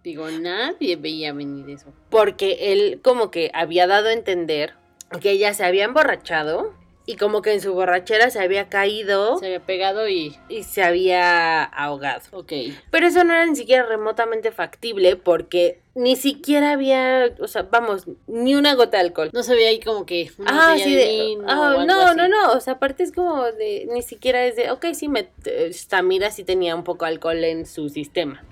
Digo, 0.03 0.29
nadie 0.29 0.95
veía 0.97 1.33
venir 1.33 1.69
eso. 1.69 1.93
porque 2.09 2.73
él 2.73 2.99
como 3.01 3.31
que 3.31 3.49
había 3.53 3.87
dado 3.87 4.09
a 4.09 4.13
entender 4.13 4.73
que 5.21 5.31
ella 5.31 5.53
se 5.53 5.63
había 5.63 5.85
emborrachado 5.85 6.73
y 7.05 7.17
como 7.17 7.41
que 7.41 7.53
en 7.53 7.59
su 7.61 7.73
borrachera 7.73 8.29
se 8.29 8.39
había 8.39 8.69
caído 8.69 9.37
Se 9.37 9.47
había 9.47 9.59
pegado 9.59 10.07
y... 10.07 10.37
y 10.47 10.63
se 10.63 10.83
había 10.83 11.63
ahogado. 11.63 12.21
Ok. 12.31 12.53
Pero 12.91 13.07
eso 13.07 13.23
no 13.23 13.33
era 13.33 13.45
ni 13.45 13.55
siquiera 13.55 13.83
remotamente 13.85 14.51
factible 14.51 15.15
porque 15.17 15.79
ni 15.95 16.15
siquiera 16.15 16.71
había, 16.71 17.35
o 17.39 17.47
sea, 17.47 17.63
vamos, 17.63 18.05
ni 18.27 18.55
una 18.55 18.73
gota 18.75 18.97
de 18.97 19.03
alcohol. 19.03 19.29
No 19.33 19.43
se 19.43 19.53
veía 19.53 19.69
ahí 19.69 19.79
como 19.79 20.05
que 20.05 20.31
una 20.37 20.71
Ah, 20.73 20.77
sí, 20.77 20.95
de 20.95 21.05
de, 21.05 21.11
vino 21.25 21.45
o 21.45 21.63
algo 21.63 21.85
no, 21.85 22.01
así. 22.01 22.17
no, 22.17 22.27
no, 22.29 22.53
o 22.53 22.59
sea, 22.61 22.73
aparte 22.73 23.03
es 23.03 23.11
como 23.11 23.43
de, 23.43 23.87
ni 23.91 24.01
siquiera 24.01 24.45
es 24.45 24.55
de, 24.55 24.71
ok, 24.71 24.85
sí, 24.93 25.07
me, 25.09 25.27
Samira 25.71 26.31
sí 26.31 26.43
tenía 26.43 26.75
un 26.75 26.83
poco 26.83 27.05
de 27.05 27.11
alcohol 27.11 27.43
en 27.43 27.65
su 27.65 27.89
sistema. 27.89 28.43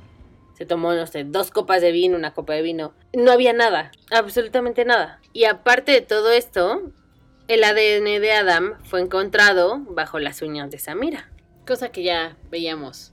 Se 0.58 0.66
tomó, 0.68 0.94
no 0.94 1.08
sé, 1.08 1.24
dos 1.24 1.50
copas 1.50 1.82
de 1.82 1.92
vino, 1.92 2.16
una 2.16 2.34
copa 2.36 2.54
de 2.54 2.62
vino. 2.62 2.94
No 3.14 3.32
había 3.32 3.54
nada, 3.54 3.92
absolutamente 4.12 4.86
nada. 4.86 5.20
Y 5.34 5.46
aparte 5.46 5.92
de 5.94 6.02
todo 6.02 6.32
esto, 6.32 6.84
el 7.48 7.64
ADN 7.64 8.22
de 8.22 8.32
Adam 8.32 8.78
fue 8.84 9.02
encontrado 9.02 9.80
bajo 9.90 10.20
las 10.20 10.42
uñas 10.42 10.72
de 10.72 10.80
Samira. 10.80 11.30
Cosa 11.66 11.92
que 11.92 12.04
ya 12.04 12.38
veíamos. 12.50 13.12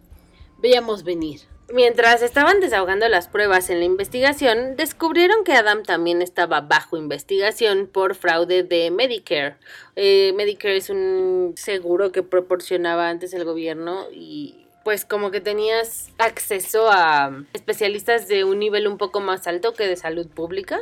Veíamos 0.59 1.05
venir. 1.05 1.41
Mientras 1.71 2.23
estaban 2.23 2.61
desahogando 2.61 3.07
las 3.09 3.29
pruebas 3.29 3.69
en 3.69 3.81
la 3.81 3.85
investigación, 3.85 4.75
descubrieron 4.77 5.45
que 5.45 5.53
Adam 5.53 5.83
también 5.83 6.23
estaba 6.23 6.63
bajo 6.63 6.97
investigación 6.97 7.87
por 7.93 8.15
fraude 8.15 8.63
de 8.63 8.91
Medicare. 8.91 9.57
Eh, 9.95 10.33
Medicare 10.35 10.79
es 10.79 10.89
un 10.89 11.53
seguro 11.57 12.11
que 12.11 12.23
proporcionaba 12.23 13.11
antes 13.11 13.35
el 13.35 13.45
gobierno 13.45 14.07
y 14.11 14.67
pues 14.83 15.05
como 15.05 15.31
que 15.31 15.43
tenías 15.43 16.09
acceso 16.17 16.91
a 16.91 17.45
especialistas 17.53 18.29
de 18.29 18.45
un 18.45 18.59
nivel 18.59 18.89
un 18.89 18.97
poco 18.97 19.21
más 19.21 19.47
alto 19.47 19.75
que 19.75 19.87
de 19.87 19.97
salud 19.97 20.27
pública 20.27 20.81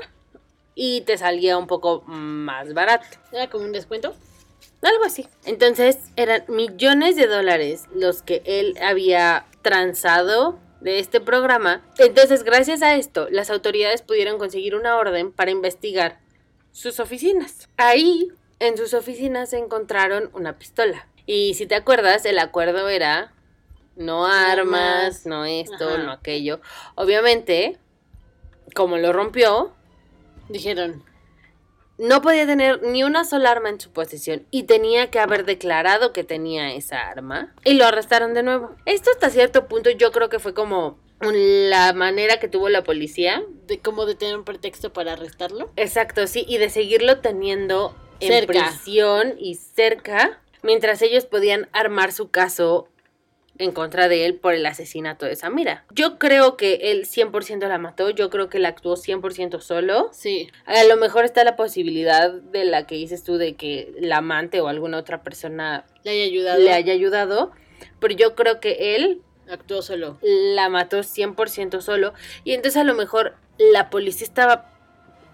y 0.77 1.01
te 1.01 1.19
salía 1.19 1.59
un 1.59 1.67
poco 1.67 2.03
más 2.07 2.75
barato. 2.75 3.07
Era 3.33 3.49
como 3.51 3.65
un 3.65 3.73
descuento. 3.73 4.15
Algo 4.83 5.05
así. 5.05 5.27
Entonces 5.45 5.99
eran 6.15 6.45
millones 6.47 7.17
de 7.17 7.27
dólares 7.27 7.87
los 7.93 8.23
que 8.23 8.43
él 8.45 8.77
había 8.81 9.47
transado 9.62 10.61
de 10.81 10.99
este 10.99 11.21
programa. 11.21 11.83
Entonces, 11.99 12.45
gracias 12.45 12.83
a 12.83 12.95
esto, 12.95 13.27
las 13.31 13.51
autoridades 13.51 14.03
pudieron 14.03 14.39
conseguir 14.39 14.77
una 14.77 14.97
orden 14.97 15.33
para 15.33 15.51
investigar 15.51 16.21
sus 16.73 17.01
oficinas. 17.01 17.69
Ahí, 17.79 18.29
en 18.61 18.77
sus 18.77 18.93
oficinas, 18.95 19.51
se 19.51 19.59
encontraron 19.59 20.31
una 20.35 20.59
pistola. 20.59 21.09
Y 21.25 21.55
si 21.55 21.67
te 21.67 21.75
acuerdas, 21.75 22.27
el 22.27 22.39
acuerdo 22.39 22.89
era 22.89 23.33
no 23.97 24.27
armas, 24.27 25.25
no 25.25 25.47
esto, 25.47 25.89
Ajá. 25.89 25.99
no 26.03 26.12
aquello. 26.12 26.61
Obviamente, 26.95 27.79
como 28.75 28.99
lo 28.99 29.12
rompió, 29.12 29.75
Dijeron, 30.48 31.02
no 31.98 32.22
podía 32.22 32.46
tener 32.46 32.82
ni 32.82 33.04
una 33.04 33.24
sola 33.24 33.50
arma 33.50 33.68
en 33.68 33.80
su 33.80 33.90
posesión 33.90 34.46
y 34.50 34.64
tenía 34.64 35.11
que 35.11 35.18
haber 35.18 35.44
declarado 35.44 36.12
que 36.12 36.24
tenía 36.24 36.74
esa 36.74 37.09
arma 37.09 37.54
y 37.64 37.74
lo 37.74 37.87
arrestaron 37.87 38.35
de 38.35 38.42
nuevo. 38.42 38.74
Esto 38.85 39.11
hasta 39.11 39.30
cierto 39.30 39.66
punto 39.66 39.90
yo 39.90 40.12
creo 40.12 40.28
que 40.28 40.38
fue 40.38 40.54
como 40.54 40.98
la 41.20 41.92
manera 41.94 42.38
que 42.38 42.48
tuvo 42.48 42.68
la 42.68 42.82
policía. 42.85 43.42
de 43.66 43.80
cómo 43.80 44.06
de 44.06 44.14
tener 44.14 44.37
un 44.37 44.44
pretexto 44.44 44.92
para 44.92 45.14
arrestarlo. 45.14 45.72
Exacto, 45.76 46.26
sí, 46.26 46.44
y 46.46 46.59
de 46.59 46.70
seguirlo 46.70 47.20
teniendo 47.20 47.96
en 48.20 48.46
prisión 48.46 49.35
y 49.38 49.54
cerca 49.54 50.40
mientras 50.62 51.02
ellos 51.02 51.26
podían 51.26 51.68
armar 51.72 52.12
su 52.12 52.30
caso 52.30 52.88
en 53.59 53.73
contra 53.73 54.09
de 54.09 54.27
él 54.27 54.35
por 54.35 54.55
el 54.55 54.64
asesinato 54.66 55.27
de 55.27 55.37
Samira. 55.37 55.85
Yo 55.92 56.19
creo 56.19 56.57
que 56.57 56.75
él 56.92 57.07
100% 57.07 57.66
la 57.69 57.79
mató, 57.79 58.11
yo 58.11 58.31
creo 58.31 58.49
que 58.49 58.59
él 58.59 58.66
actuó 58.66 58.97
100% 58.97 59.61
solo. 59.61 60.11
Sí. 60.12 60.49
A 60.64 60.85
lo 60.85 60.97
mejor 60.97 61.25
está 61.25 61.45
la 61.45 61.57
posibilidad 61.57 62.31
de 62.33 62.64
la 62.64 62.87
que 62.87 62.97
dices 62.97 63.23
tú 63.25 63.37
de 63.38 63.55
que 63.55 63.92
la 63.99 64.19
amante 64.19 64.61
o 64.61 64.69
alguna 64.69 64.99
otra 64.99 65.23
persona 65.23 65.85
Le 66.05 66.11
haya 66.12 66.25
ayudado. 66.25 66.59
le 66.61 66.73
haya 66.73 66.92
ayudado, 66.92 67.53
pero 68.01 68.14
yo 68.14 68.35
creo 68.35 68.61
que 68.61 68.97
él 68.97 69.22
Actuó 69.49 69.80
solo. 69.80 70.18
la 70.22 70.68
mató 70.68 70.99
100% 71.05 71.80
solo 71.80 72.12
y 72.43 72.53
entonces 72.55 72.80
a 72.80 72.85
lo 72.85 72.95
mejor 72.95 73.37
la 73.59 73.91
policía 73.91 74.26
estaba 74.26 74.72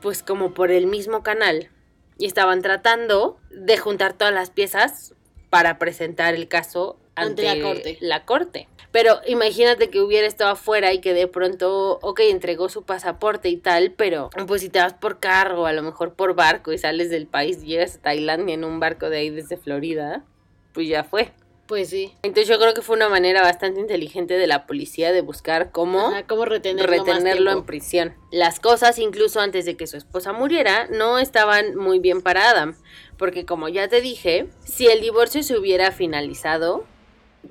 pues 0.02 0.22
como 0.22 0.52
por 0.52 0.70
el 0.70 0.86
mismo 0.86 1.22
canal 1.22 1.70
y 2.18 2.26
estaban 2.26 2.60
tratando 2.60 3.38
de 3.50 3.78
juntar 3.78 4.12
todas 4.12 4.34
las 4.34 4.50
piezas 4.50 5.14
para 5.48 5.78
presentar 5.78 6.34
el 6.34 6.46
caso 6.46 6.98
Ante 7.14 7.48
ante, 7.48 7.58
la 7.60 7.64
corte. 7.64 7.98
la 8.00 8.24
corte. 8.24 8.68
Pero 8.92 9.20
imagínate 9.26 9.88
que 9.88 10.00
hubiera 10.00 10.26
estado 10.26 10.50
afuera 10.50 10.92
y 10.92 11.00
que 11.00 11.14
de 11.14 11.26
pronto, 11.26 11.98
ok, 12.02 12.20
entregó 12.20 12.68
su 12.68 12.84
pasaporte 12.84 13.48
y 13.48 13.56
tal, 13.56 13.92
pero 13.92 14.28
pues 14.46 14.60
si 14.60 14.68
te 14.68 14.80
vas 14.80 14.92
por 14.92 15.18
carro, 15.18 15.64
a 15.66 15.72
lo 15.72 15.82
mejor 15.82 16.14
por 16.14 16.34
barco 16.34 16.72
y 16.72 16.78
sales 16.78 17.08
del 17.08 17.26
país, 17.26 17.62
llegas 17.62 17.96
a 17.96 18.02
Tailandia 18.02 18.54
en 18.54 18.64
un 18.64 18.80
barco 18.80 19.08
de 19.08 19.18
ahí 19.18 19.30
desde 19.30 19.56
Florida, 19.56 20.24
pues 20.74 20.88
ya 20.88 21.04
fue. 21.04 21.32
Pues 21.66 21.88
sí. 21.88 22.12
Entonces 22.22 22.48
yo 22.48 22.58
creo 22.58 22.74
que 22.74 22.82
fue 22.82 22.96
una 22.96 23.08
manera 23.08 23.40
bastante 23.40 23.80
inteligente 23.80 24.34
de 24.34 24.46
la 24.46 24.66
policía 24.66 25.10
de 25.10 25.22
buscar 25.22 25.70
cómo 25.70 26.08
Ajá, 26.08 26.26
¿Cómo 26.26 26.44
retenerlo, 26.44 26.90
retenerlo 26.90 27.50
en 27.50 27.64
prisión. 27.64 28.14
Las 28.30 28.60
cosas, 28.60 28.98
incluso 28.98 29.40
antes 29.40 29.64
de 29.64 29.76
que 29.76 29.86
su 29.86 29.96
esposa 29.96 30.34
muriera, 30.34 30.86
no 30.88 31.18
estaban 31.18 31.76
muy 31.76 31.98
bien 31.98 32.20
para 32.20 32.50
Adam. 32.50 32.74
Porque 33.16 33.46
como 33.46 33.70
ya 33.70 33.88
te 33.88 34.02
dije, 34.02 34.48
si 34.64 34.88
el 34.88 35.00
divorcio 35.00 35.42
se 35.42 35.56
hubiera 35.56 35.92
finalizado, 35.92 36.84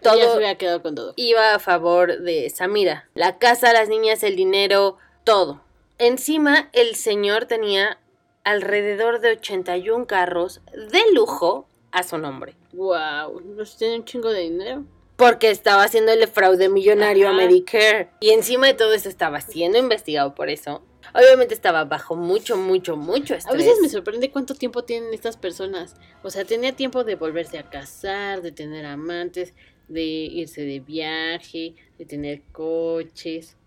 Ella 0.02 0.14
se 0.14 0.22
todo 0.22 0.38
hubiera 0.38 0.58
quedado 0.58 0.82
con 0.82 0.96
todo. 0.96 1.14
iba 1.16 1.54
a 1.54 1.60
favor 1.60 2.22
de 2.22 2.50
Samira. 2.50 3.10
La 3.14 3.38
casa, 3.38 3.74
las 3.74 3.90
niñas, 3.90 4.24
el 4.24 4.36
dinero, 4.36 4.98
todo. 5.24 5.62
Encima, 5.98 6.70
el 6.74 6.96
señor 6.96 7.46
tenía 7.46 8.00
alrededor 8.44 9.22
de 9.22 9.32
81 9.34 10.08
carros 10.08 10.62
de 10.74 11.02
lujo 11.14 11.68
a 11.92 12.04
su 12.04 12.18
nombre. 12.18 12.56
Wow, 12.74 13.42
nos 13.42 13.78
tiene 13.78 13.98
un 13.98 14.06
chingo 14.06 14.30
de 14.32 14.42
dinero. 14.42 14.84
Porque 15.16 15.52
estaba 15.52 15.84
haciendo 15.84 16.12
el 16.12 16.28
fraude 16.28 16.70
millonario 16.70 17.30
a. 17.30 17.34
Medicare. 17.34 18.10
Y 18.22 18.32
encima 18.32 18.68
de 18.68 18.74
todo 18.74 18.94
esto 18.94 19.10
estaba 19.10 19.42
siendo 19.42 19.78
investigado 19.78 20.34
por 20.34 20.50
eso. 20.50 20.82
Obviamente 21.14 21.54
estaba 21.54 21.84
bajo 21.84 22.16
mucho, 22.16 22.58
mucho, 22.58 22.96
mucho 22.96 23.36
estrés. 23.36 23.54
A 23.54 23.58
veces 23.58 23.80
me 23.82 23.90
sorprende 23.90 24.32
cuánto 24.32 24.56
tiempo 24.56 24.84
tienen 24.84 25.14
estas 25.14 25.38
personas. 25.38 25.96
O 26.24 26.30
sea, 26.30 26.46
tenía 26.46 26.76
tiempo 26.76 27.04
de 27.04 27.16
volverse 27.16 27.60
a 27.60 27.70
casar, 27.70 28.42
de 28.42 28.52
tener 28.52 28.86
amantes, 28.86 29.54
de 29.92 30.02
irse 30.02 30.62
de 30.62 30.80
viaje, 30.80 31.76
de 31.98 32.06
tener 32.06 32.42
coches, 32.52 33.58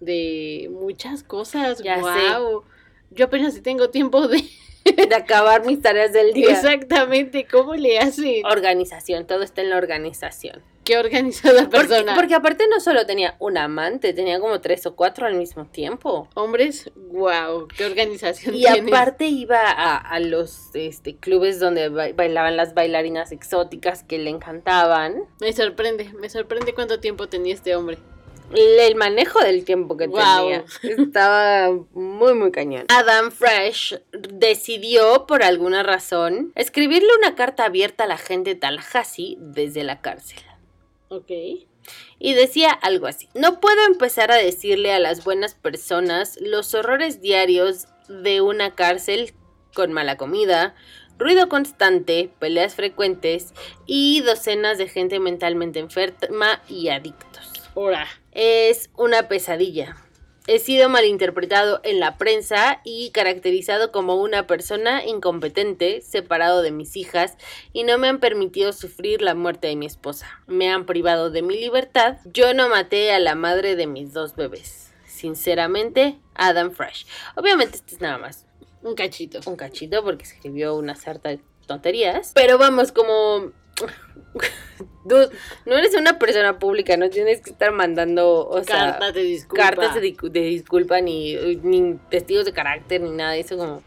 de 0.00 0.70
muchas 0.72 1.22
cosas. 1.22 1.82
Ya 1.82 1.96
sé. 1.96 2.38
wow. 2.38 2.64
Yo 3.10 3.26
apenas 3.26 3.54
si 3.54 3.60
tengo 3.60 3.90
tiempo 3.90 4.26
de 4.28 4.42
de 5.08 5.14
acabar 5.14 5.64
mis 5.64 5.80
tareas 5.80 6.12
del 6.12 6.32
día. 6.32 6.50
exactamente 6.50 7.46
cómo 7.50 7.74
le 7.74 7.98
hace. 7.98 8.42
Organización, 8.44 9.26
todo 9.26 9.42
está 9.42 9.62
en 9.62 9.70
la 9.70 9.76
organización. 9.76 10.62
Qué 10.84 10.98
organizada 10.98 11.68
persona. 11.70 12.14
porque 12.14 12.34
aparte 12.34 12.68
no 12.68 12.78
solo 12.80 13.06
tenía 13.06 13.36
un 13.38 13.56
amante, 13.58 14.12
tenía 14.12 14.38
como 14.40 14.60
tres 14.60 14.84
o 14.86 14.94
cuatro 14.94 15.26
al 15.26 15.34
mismo 15.34 15.64
tiempo. 15.66 16.28
Hombres, 16.34 16.90
wow, 16.94 17.66
qué 17.76 17.86
organización 17.86 18.54
Y 18.54 18.60
tienes. 18.64 18.92
aparte 18.92 19.26
iba 19.26 19.58
a, 19.60 19.96
a 19.96 20.20
los 20.20 20.74
este, 20.74 21.16
clubes 21.16 21.58
donde 21.58 21.88
ba- 21.88 22.12
bailaban 22.14 22.56
las 22.56 22.74
bailarinas 22.74 23.32
exóticas 23.32 24.02
que 24.04 24.18
le 24.18 24.30
encantaban. 24.30 25.24
Me 25.40 25.52
sorprende, 25.52 26.12
me 26.20 26.28
sorprende 26.28 26.74
cuánto 26.74 27.00
tiempo 27.00 27.28
tenía 27.28 27.54
este 27.54 27.74
hombre. 27.76 27.98
El 28.54 28.94
manejo 28.94 29.40
del 29.40 29.64
tiempo 29.64 29.96
que 29.96 30.06
Guau. 30.06 30.44
tenía 30.48 30.64
estaba 30.82 31.70
muy, 31.94 32.34
muy 32.34 32.50
cañón. 32.52 32.84
Adam 32.88 33.30
Fresh 33.32 33.98
decidió, 34.12 35.26
por 35.26 35.42
alguna 35.42 35.82
razón, 35.82 36.52
escribirle 36.54 37.08
una 37.18 37.34
carta 37.34 37.64
abierta 37.64 38.04
a 38.04 38.06
la 38.06 38.18
gente 38.18 38.50
de 38.50 38.56
Tallahassee 38.60 39.38
desde 39.40 39.82
la 39.82 40.00
cárcel. 40.02 40.38
Ok. 41.14 41.30
Y 42.18 42.34
decía 42.34 42.70
algo 42.70 43.06
así. 43.06 43.28
No 43.34 43.60
puedo 43.60 43.84
empezar 43.86 44.32
a 44.32 44.36
decirle 44.36 44.92
a 44.92 44.98
las 44.98 45.24
buenas 45.24 45.54
personas 45.54 46.38
los 46.40 46.74
horrores 46.74 47.20
diarios 47.20 47.86
de 48.08 48.40
una 48.40 48.74
cárcel 48.74 49.34
con 49.74 49.92
mala 49.92 50.16
comida, 50.16 50.74
ruido 51.18 51.48
constante, 51.48 52.30
peleas 52.38 52.74
frecuentes 52.74 53.52
y 53.86 54.20
docenas 54.22 54.78
de 54.78 54.88
gente 54.88 55.20
mentalmente 55.20 55.78
enferma 55.78 56.62
y 56.68 56.88
adictos. 56.88 57.52
Ahora. 57.74 58.06
Es 58.32 58.90
una 58.96 59.28
pesadilla. 59.28 59.96
He 60.46 60.58
sido 60.58 60.90
malinterpretado 60.90 61.80
en 61.84 62.00
la 62.00 62.18
prensa 62.18 62.82
y 62.84 63.10
caracterizado 63.12 63.90
como 63.92 64.16
una 64.16 64.46
persona 64.46 65.02
incompetente, 65.02 66.02
separado 66.02 66.60
de 66.60 66.70
mis 66.70 66.96
hijas, 66.96 67.38
y 67.72 67.84
no 67.84 67.96
me 67.96 68.08
han 68.08 68.20
permitido 68.20 68.74
sufrir 68.74 69.22
la 69.22 69.34
muerte 69.34 69.68
de 69.68 69.76
mi 69.76 69.86
esposa. 69.86 70.28
Me 70.46 70.70
han 70.70 70.84
privado 70.84 71.30
de 71.30 71.40
mi 71.40 71.58
libertad. 71.58 72.18
Yo 72.26 72.52
no 72.52 72.68
maté 72.68 73.12
a 73.12 73.20
la 73.20 73.34
madre 73.34 73.74
de 73.74 73.86
mis 73.86 74.12
dos 74.12 74.36
bebés. 74.36 74.92
Sinceramente, 75.06 76.18
Adam 76.34 76.72
Fresh. 76.72 77.06
Obviamente 77.36 77.76
esto 77.76 77.94
es 77.94 78.02
nada 78.02 78.18
más 78.18 78.44
Un 78.82 78.94
cachito. 78.94 79.40
un 79.46 79.56
cachito 79.56 80.04
porque 80.04 80.24
escribió 80.24 80.74
una 80.74 80.94
sarta 80.94 81.30
de 81.30 81.40
tonterías. 81.66 82.32
Pero 82.34 82.58
vamos, 82.58 82.92
como... 82.92 83.50
Dude, 85.04 85.30
no 85.66 85.76
eres 85.76 85.94
una 85.94 86.18
persona 86.18 86.58
pública, 86.58 86.96
no 86.96 87.10
tienes 87.10 87.40
que 87.42 87.50
estar 87.50 87.70
mandando, 87.72 88.48
o 88.48 88.64
sea, 88.64 88.92
Cartas 88.92 89.14
de 89.14 89.22
disculpa. 89.22 89.62
cartas 89.64 89.94
de, 89.94 90.00
dicu- 90.02 90.30
de 90.30 90.40
disculpa 90.40 91.00
ni, 91.00 91.34
ni 91.62 91.94
testigos 92.10 92.44
de 92.46 92.52
carácter 92.52 93.00
ni 93.02 93.10
nada 93.10 93.32
de 93.32 93.40
eso 93.40 93.56
como 93.56 93.82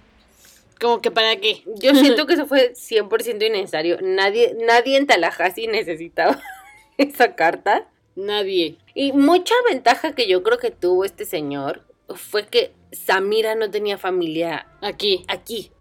Como 0.79 1.01
que 1.01 1.09
para 1.11 1.35
qué. 1.37 1.63
yo 1.81 1.93
siento 1.95 2.25
que 2.27 2.33
eso 2.35 2.45
fue 2.45 2.73
100% 2.73 3.45
innecesario 3.47 3.97
nadie 4.01 4.55
nadie 4.65 4.95
en 4.97 5.07
Tallahassee 5.07 5.67
necesitaba 5.67 6.39
esa 6.97 7.35
carta 7.35 7.87
Nadie. 8.15 8.77
y 8.95 9.11
mucha 9.11 9.53
ventaja 9.69 10.13
que 10.15 10.27
yo 10.27 10.41
creo 10.43 10.57
que 10.59 10.71
tuvo 10.71 11.03
este 11.05 11.25
señor 11.25 11.83
fue 12.15 12.45
que 12.47 12.71
Samira 12.91 13.53
no 13.55 13.69
tenía 13.69 13.97
familia 13.97 14.67
Aquí. 14.81 15.23
aquí 15.27 15.71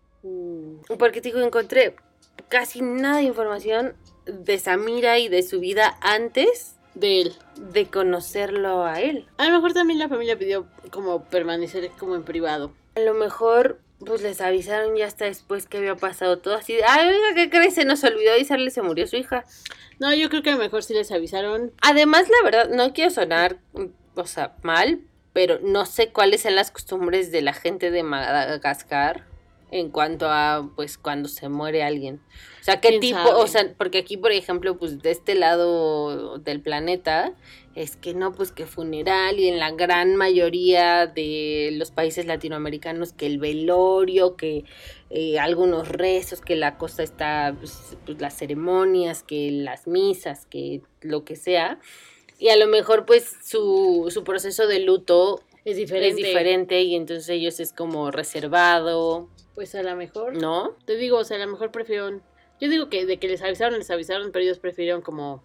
porque 0.99 1.21
te 1.21 1.29
digo 1.29 1.41
encontré 1.41 1.95
casi 2.49 2.81
nada 2.83 3.19
de 3.19 3.25
información 3.25 3.95
de 4.27 4.59
Samira 4.59 5.18
y 5.18 5.29
de 5.29 5.43
su 5.43 5.61
vida 5.61 5.97
antes 6.01 6.77
De 6.95 7.22
él. 7.22 7.35
de 7.57 7.87
conocerlo 7.87 8.85
a 8.85 9.01
él 9.01 9.27
A 9.39 9.47
lo 9.47 9.55
mejor 9.55 9.72
también 9.72 9.99
la 9.99 10.09
familia 10.09 10.39
pidió 10.39 10.66
como 10.91 11.24
permanecer 11.24 11.91
como 11.99 12.14
en 12.14 12.24
privado. 12.24 12.72
A 12.95 13.01
lo 13.01 13.14
mejor, 13.14 13.81
pues 13.99 14.22
les 14.22 14.41
avisaron 14.41 14.97
ya 14.97 15.07
hasta 15.07 15.27
después 15.27 15.66
que 15.66 15.79
había 15.79 15.97
pasado 15.97 16.39
todo 16.39 16.55
así 16.55 16.77
ay, 16.87 17.09
oiga, 17.09 17.35
¿qué 17.35 17.51
crees? 17.51 17.74
Se 17.74 17.85
nos 17.85 18.03
olvidó 18.05 18.33
avisarle, 18.33 18.70
se 18.70 18.83
murió 18.83 19.07
su 19.07 19.16
hija. 19.16 19.45
No, 19.99 20.14
yo 20.14 20.29
creo 20.29 20.43
que 20.43 20.51
a 20.51 20.55
lo 20.55 20.59
mejor 20.59 20.83
sí 20.83 20.95
les 20.95 21.12
avisaron. 21.12 21.72
Además, 21.83 22.29
la 22.29 22.45
verdad, 22.45 22.68
no 22.70 22.93
quiero 22.93 23.11
sonar, 23.11 23.59
o 24.14 24.27
sea, 24.27 24.57
mal, 24.62 25.01
pero 25.33 25.59
no 25.62 25.85
sé 25.87 26.12
cuáles 26.12 26.43
son 26.43 26.55
las 26.55 26.70
costumbres 26.70 27.31
de 27.31 27.43
la 27.43 27.53
gente 27.53 27.91
de 27.91 28.03
Madagascar 28.03 29.24
en 29.71 29.91
cuanto 29.91 30.27
a, 30.29 30.71
pues, 30.77 30.97
cuando 30.99 31.29
se 31.29 31.49
muere 31.49 31.83
alguien. 31.83 32.21
O 32.61 32.64
sea, 32.64 32.81
qué 32.81 32.89
¿Quién 32.89 33.01
tipo, 33.01 33.19
sabe? 33.19 33.35
o 33.35 33.47
sea, 33.47 33.75
porque 33.77 33.99
aquí, 33.99 34.17
por 34.17 34.33
ejemplo, 34.33 34.79
pues, 34.79 35.01
de 35.03 35.11
este 35.11 35.35
lado 35.35 36.39
del 36.39 36.61
planeta, 36.61 37.35
es 37.75 37.97
que 37.97 38.14
no, 38.14 38.33
pues, 38.33 38.53
que 38.53 38.67
funeral 38.67 39.39
y 39.39 39.49
en 39.49 39.59
la 39.59 39.71
gran 39.73 40.17
mayoría 40.17 41.07
de 41.07 41.71
los 41.73 41.91
países 41.91 42.27
latinoamericanos 42.27 43.12
que 43.12 43.27
el 43.27 43.39
velorio, 43.39 44.37
que 44.37 44.64
eh, 45.11 45.39
algunos 45.39 45.89
rezos, 45.89 46.41
que 46.41 46.57
la 46.57 46.79
cosa 46.79 47.03
está, 47.03 47.55
pues, 47.59 47.97
pues, 48.05 48.21
las 48.21 48.37
ceremonias, 48.37 49.23
que 49.23 49.51
las 49.51 49.87
misas, 49.87 50.47
que 50.47 50.83
lo 51.01 51.25
que 51.25 51.37
sea. 51.37 51.79
Y 52.39 52.49
a 52.49 52.57
lo 52.57 52.67
mejor 52.67 53.07
pues 53.07 53.35
su, 53.43 54.09
su 54.11 54.23
proceso 54.23 54.67
de 54.67 54.81
luto 54.81 55.41
Es 55.67 55.77
diferente. 55.77 56.09
es 56.09 56.17
diferente 56.17 56.83
y 56.83 56.95
entonces 56.95 57.29
ellos 57.29 57.61
es 57.61 57.73
como 57.73 58.11
reservado, 58.11 59.29
Pues 59.55 59.75
a 59.75 59.83
lo 59.83 59.97
mejor. 59.97 60.41
¿no? 60.41 60.77
Te 60.87 60.97
digo, 60.97 61.19
o 61.19 61.25
sea, 61.25 61.37
a 61.37 61.45
lo 61.45 61.51
mejor 61.51 61.71
prefirieron. 61.73 62.23
Yo 62.61 62.71
digo 62.71 62.89
que 62.89 63.05
de 63.05 63.19
que 63.19 63.29
les 63.29 63.43
avisaron, 63.43 63.79
les 63.79 63.91
avisaron, 63.91 64.31
pero 64.33 64.45
ellos 64.45 64.59
prefirieron 64.59 65.03
como 65.03 65.43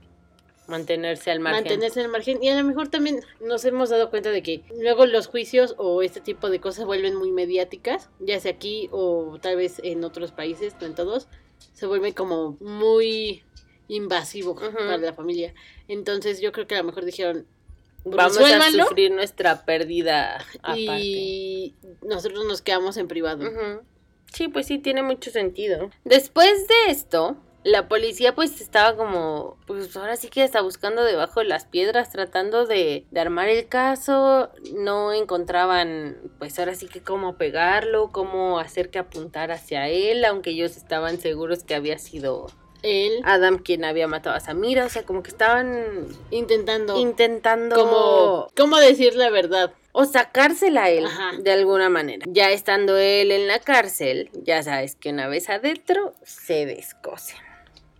Mantenerse 0.67 1.31
al 1.31 1.39
margen. 1.39 1.63
mantenerse 1.63 1.99
en 1.99 2.05
el 2.05 2.11
margen. 2.11 2.41
Y 2.41 2.49
a 2.49 2.55
lo 2.55 2.63
mejor 2.63 2.87
también 2.87 3.19
nos 3.41 3.65
hemos 3.65 3.89
dado 3.89 4.09
cuenta 4.09 4.29
de 4.29 4.43
que 4.43 4.63
luego 4.79 5.05
los 5.05 5.27
juicios 5.27 5.75
o 5.77 6.01
este 6.03 6.21
tipo 6.21 6.49
de 6.49 6.61
cosas 6.61 6.85
vuelven 6.85 7.15
muy 7.15 7.31
mediáticas, 7.31 8.09
ya 8.19 8.39
sea 8.39 8.51
aquí 8.51 8.87
o 8.91 9.39
tal 9.41 9.57
vez 9.57 9.81
en 9.83 10.03
otros 10.03 10.31
países, 10.31 10.75
no 10.79 10.87
en 10.87 10.95
todos, 10.95 11.27
se 11.73 11.87
vuelve 11.87 12.13
como 12.13 12.57
muy 12.61 13.43
invasivo 13.87 14.55
para 14.55 14.97
la 14.97 15.13
familia. 15.13 15.53
Entonces 15.87 16.39
yo 16.39 16.51
creo 16.51 16.67
que 16.67 16.75
a 16.75 16.79
lo 16.79 16.85
mejor 16.85 17.03
dijeron, 17.05 17.47
Vamos 18.03 18.37
a 18.37 18.71
sufrir 18.71 19.11
nuestra 19.11 19.63
pérdida 19.65 20.43
aparte. 20.61 20.79
y 20.79 21.75
nosotros 22.01 22.45
nos 22.45 22.61
quedamos 22.61 22.97
en 22.97 23.07
privado. 23.07 23.45
Sí, 24.33 24.47
pues 24.47 24.67
sí, 24.67 24.79
tiene 24.79 25.03
mucho 25.03 25.29
sentido. 25.29 25.89
Después 26.05 26.67
de 26.67 26.91
esto, 26.91 27.37
la 27.63 27.87
policía 27.87 28.33
pues 28.33 28.59
estaba 28.61 28.95
como, 28.95 29.57
pues 29.67 29.95
ahora 29.95 30.15
sí 30.15 30.29
que 30.29 30.43
está 30.43 30.61
buscando 30.61 31.03
debajo 31.03 31.41
de 31.41 31.47
las 31.47 31.65
piedras, 31.65 32.11
tratando 32.11 32.65
de, 32.65 33.05
de 33.11 33.19
armar 33.19 33.49
el 33.49 33.67
caso. 33.67 34.49
No 34.73 35.13
encontraban, 35.13 36.17
pues 36.39 36.57
ahora 36.59 36.75
sí 36.75 36.87
que 36.87 37.01
cómo 37.01 37.37
pegarlo, 37.37 38.11
cómo 38.11 38.57
hacer 38.57 38.89
que 38.89 38.99
apuntar 38.99 39.51
hacia 39.51 39.89
él, 39.89 40.25
aunque 40.25 40.51
ellos 40.51 40.77
estaban 40.77 41.19
seguros 41.19 41.63
que 41.63 41.75
había 41.75 41.99
sido 41.99 42.47
Él 42.83 43.21
Adam 43.23 43.59
quien 43.59 43.85
había 43.85 44.07
matado 44.07 44.35
a 44.35 44.39
Samira. 44.39 44.85
O 44.85 44.89
sea, 44.89 45.03
como 45.03 45.23
que 45.23 45.29
estaban 45.29 46.07
intentando 46.29 46.99
intentando 46.99 47.75
como, 47.75 48.47
¿cómo 48.55 48.77
decir 48.77 49.15
la 49.15 49.29
verdad? 49.29 49.73
o 49.93 50.05
sacársela 50.05 50.83
a 50.83 50.89
él 50.89 51.05
Ajá. 51.05 51.31
de 51.39 51.51
alguna 51.51 51.89
manera. 51.89 52.25
Ya 52.29 52.51
estando 52.51 52.97
él 52.97 53.31
en 53.31 53.47
la 53.47 53.59
cárcel, 53.59 54.29
ya 54.33 54.63
sabes 54.63 54.95
que 54.95 55.09
una 55.09 55.27
vez 55.27 55.49
adentro 55.49 56.13
se 56.23 56.65
descose. 56.65 57.35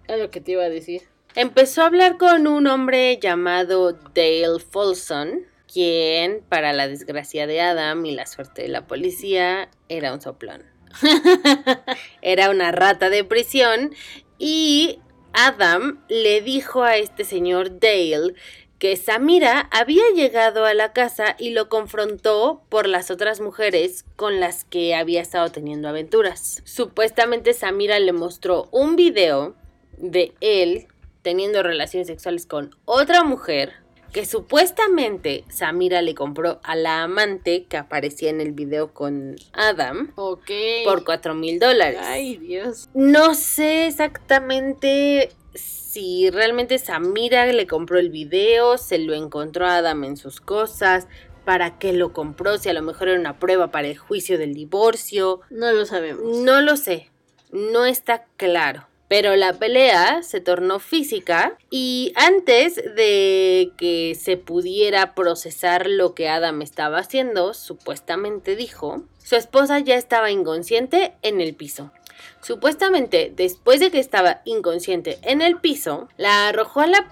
Es 0.08 0.20
lo 0.20 0.30
que 0.30 0.42
te 0.42 0.54
iba 0.54 0.64
a 0.64 0.70
decir. 0.70 1.04
Empezó 1.36 1.82
a 1.82 1.88
hablar 1.88 2.18
con 2.18 2.48
un 2.48 2.68
hombre 2.68 3.18
llamado 3.18 3.94
Dale 3.94 4.60
Folsom, 4.60 5.42
quien, 5.72 6.44
para 6.50 6.74
la 6.74 6.88
desgracia 6.88 7.48
de 7.48 7.62
Adam 7.62 8.06
y 8.06 8.14
la 8.14 8.26
suerte 8.26 8.64
de 8.64 8.68
la 8.68 8.86
policía, 8.88 9.70
era 9.88 10.14
un 10.14 10.22
soplón. 10.22 10.64
Era 12.22 12.50
una 12.50 12.74
rata 12.74 13.10
de 13.10 13.24
prisión 13.24 13.96
y 14.42 15.00
Adam 15.34 16.04
le 16.10 16.42
dijo 16.42 16.82
a 16.82 16.98
este 16.98 17.24
señor 17.24 17.80
Dale 17.80 18.34
que 18.80 18.98
Samira 18.98 19.70
había 19.72 20.02
llegado 20.16 20.66
a 20.66 20.74
la 20.74 20.94
casa 20.94 21.36
y 21.38 21.52
lo 21.52 21.70
confrontó 21.70 22.64
por 22.68 22.88
las 22.88 23.12
otras 23.12 23.40
mujeres 23.40 24.04
con 24.16 24.40
las 24.40 24.66
que 24.66 24.96
había 24.96 25.22
estado 25.22 25.52
teniendo 25.52 25.88
aventuras. 25.88 26.64
Supuestamente 26.66 27.54
Samira 27.54 28.00
le 28.00 28.14
mostró 28.14 28.68
un 28.72 28.96
video 28.96 29.54
de 29.98 30.34
él 30.42 30.88
teniendo 31.22 31.62
relaciones 31.62 32.08
sexuales 32.08 32.48
con 32.48 32.76
otra 32.86 33.24
mujer 33.24 33.81
que 34.12 34.26
supuestamente 34.26 35.46
Samira 35.50 36.02
le 36.02 36.16
compró 36.16 36.60
a 36.64 36.76
la 36.76 37.04
amante 37.04 37.66
que 37.66 37.78
aparecía 37.78 38.30
en 38.30 38.42
el 38.42 38.52
video 38.52 38.94
con 38.94 39.36
Adam 39.54 40.14
por 40.16 41.04
cuatro 41.06 41.34
mil 41.34 41.60
dólares. 41.60 42.00
Ay, 42.02 42.38
Dios. 42.38 42.90
No 42.94 43.36
sé 43.36 43.88
exactamente 43.88 45.32
si 45.54 46.30
realmente 46.30 46.78
Samira 46.78 47.46
le 47.46 47.68
compró 47.68 48.00
el 48.00 48.10
video, 48.10 48.78
se 48.78 48.98
lo 48.98 49.14
encontró 49.14 49.66
a 49.66 49.78
Adam 49.78 50.04
en 50.04 50.18
sus 50.18 50.40
cosas, 50.40 51.08
para 51.46 51.80
qué 51.80 51.92
lo 51.92 52.14
compró, 52.14 52.58
si 52.58 52.70
a 52.70 52.74
lo 52.74 52.82
mejor 52.82 53.10
era 53.10 53.20
una 53.20 53.40
prueba 53.40 53.72
para 53.72 53.88
el 53.88 53.98
juicio 53.98 54.38
del 54.38 54.54
divorcio. 54.54 55.42
No 55.50 55.72
lo 55.72 55.86
sabemos. 55.86 56.38
No 56.38 56.62
lo 56.62 56.78
sé, 56.78 57.10
no 57.52 57.86
está 57.86 58.26
claro. 58.38 58.88
Pero 59.12 59.36
la 59.36 59.52
pelea 59.52 60.24
se 60.24 60.40
tornó 60.40 60.80
física 60.80 61.58
y 61.70 62.14
antes 62.16 62.76
de 62.76 63.74
que 63.78 64.16
se 64.16 64.38
pudiera 64.38 65.16
procesar 65.16 65.88
lo 65.88 66.16
que 66.16 66.30
Adam 66.30 66.62
estaba 66.62 67.00
haciendo, 67.00 67.54
supuestamente 67.54 68.56
dijo, 68.56 69.04
su 69.18 69.36
esposa 69.36 69.80
ya 69.80 69.96
estaba 69.96 70.32
inconsciente 70.32 71.14
en 71.24 71.42
el 71.42 71.56
piso. 71.56 71.92
Supuestamente, 72.40 73.34
después 73.36 73.82
de 73.82 73.92
que 73.92 74.00
estaba 74.00 74.40
inconsciente 74.46 75.20
en 75.24 75.42
el 75.42 75.60
piso, 75.60 76.08
la 76.16 76.48
arrojó 76.48 76.80
a 76.80 76.88
la, 76.88 77.10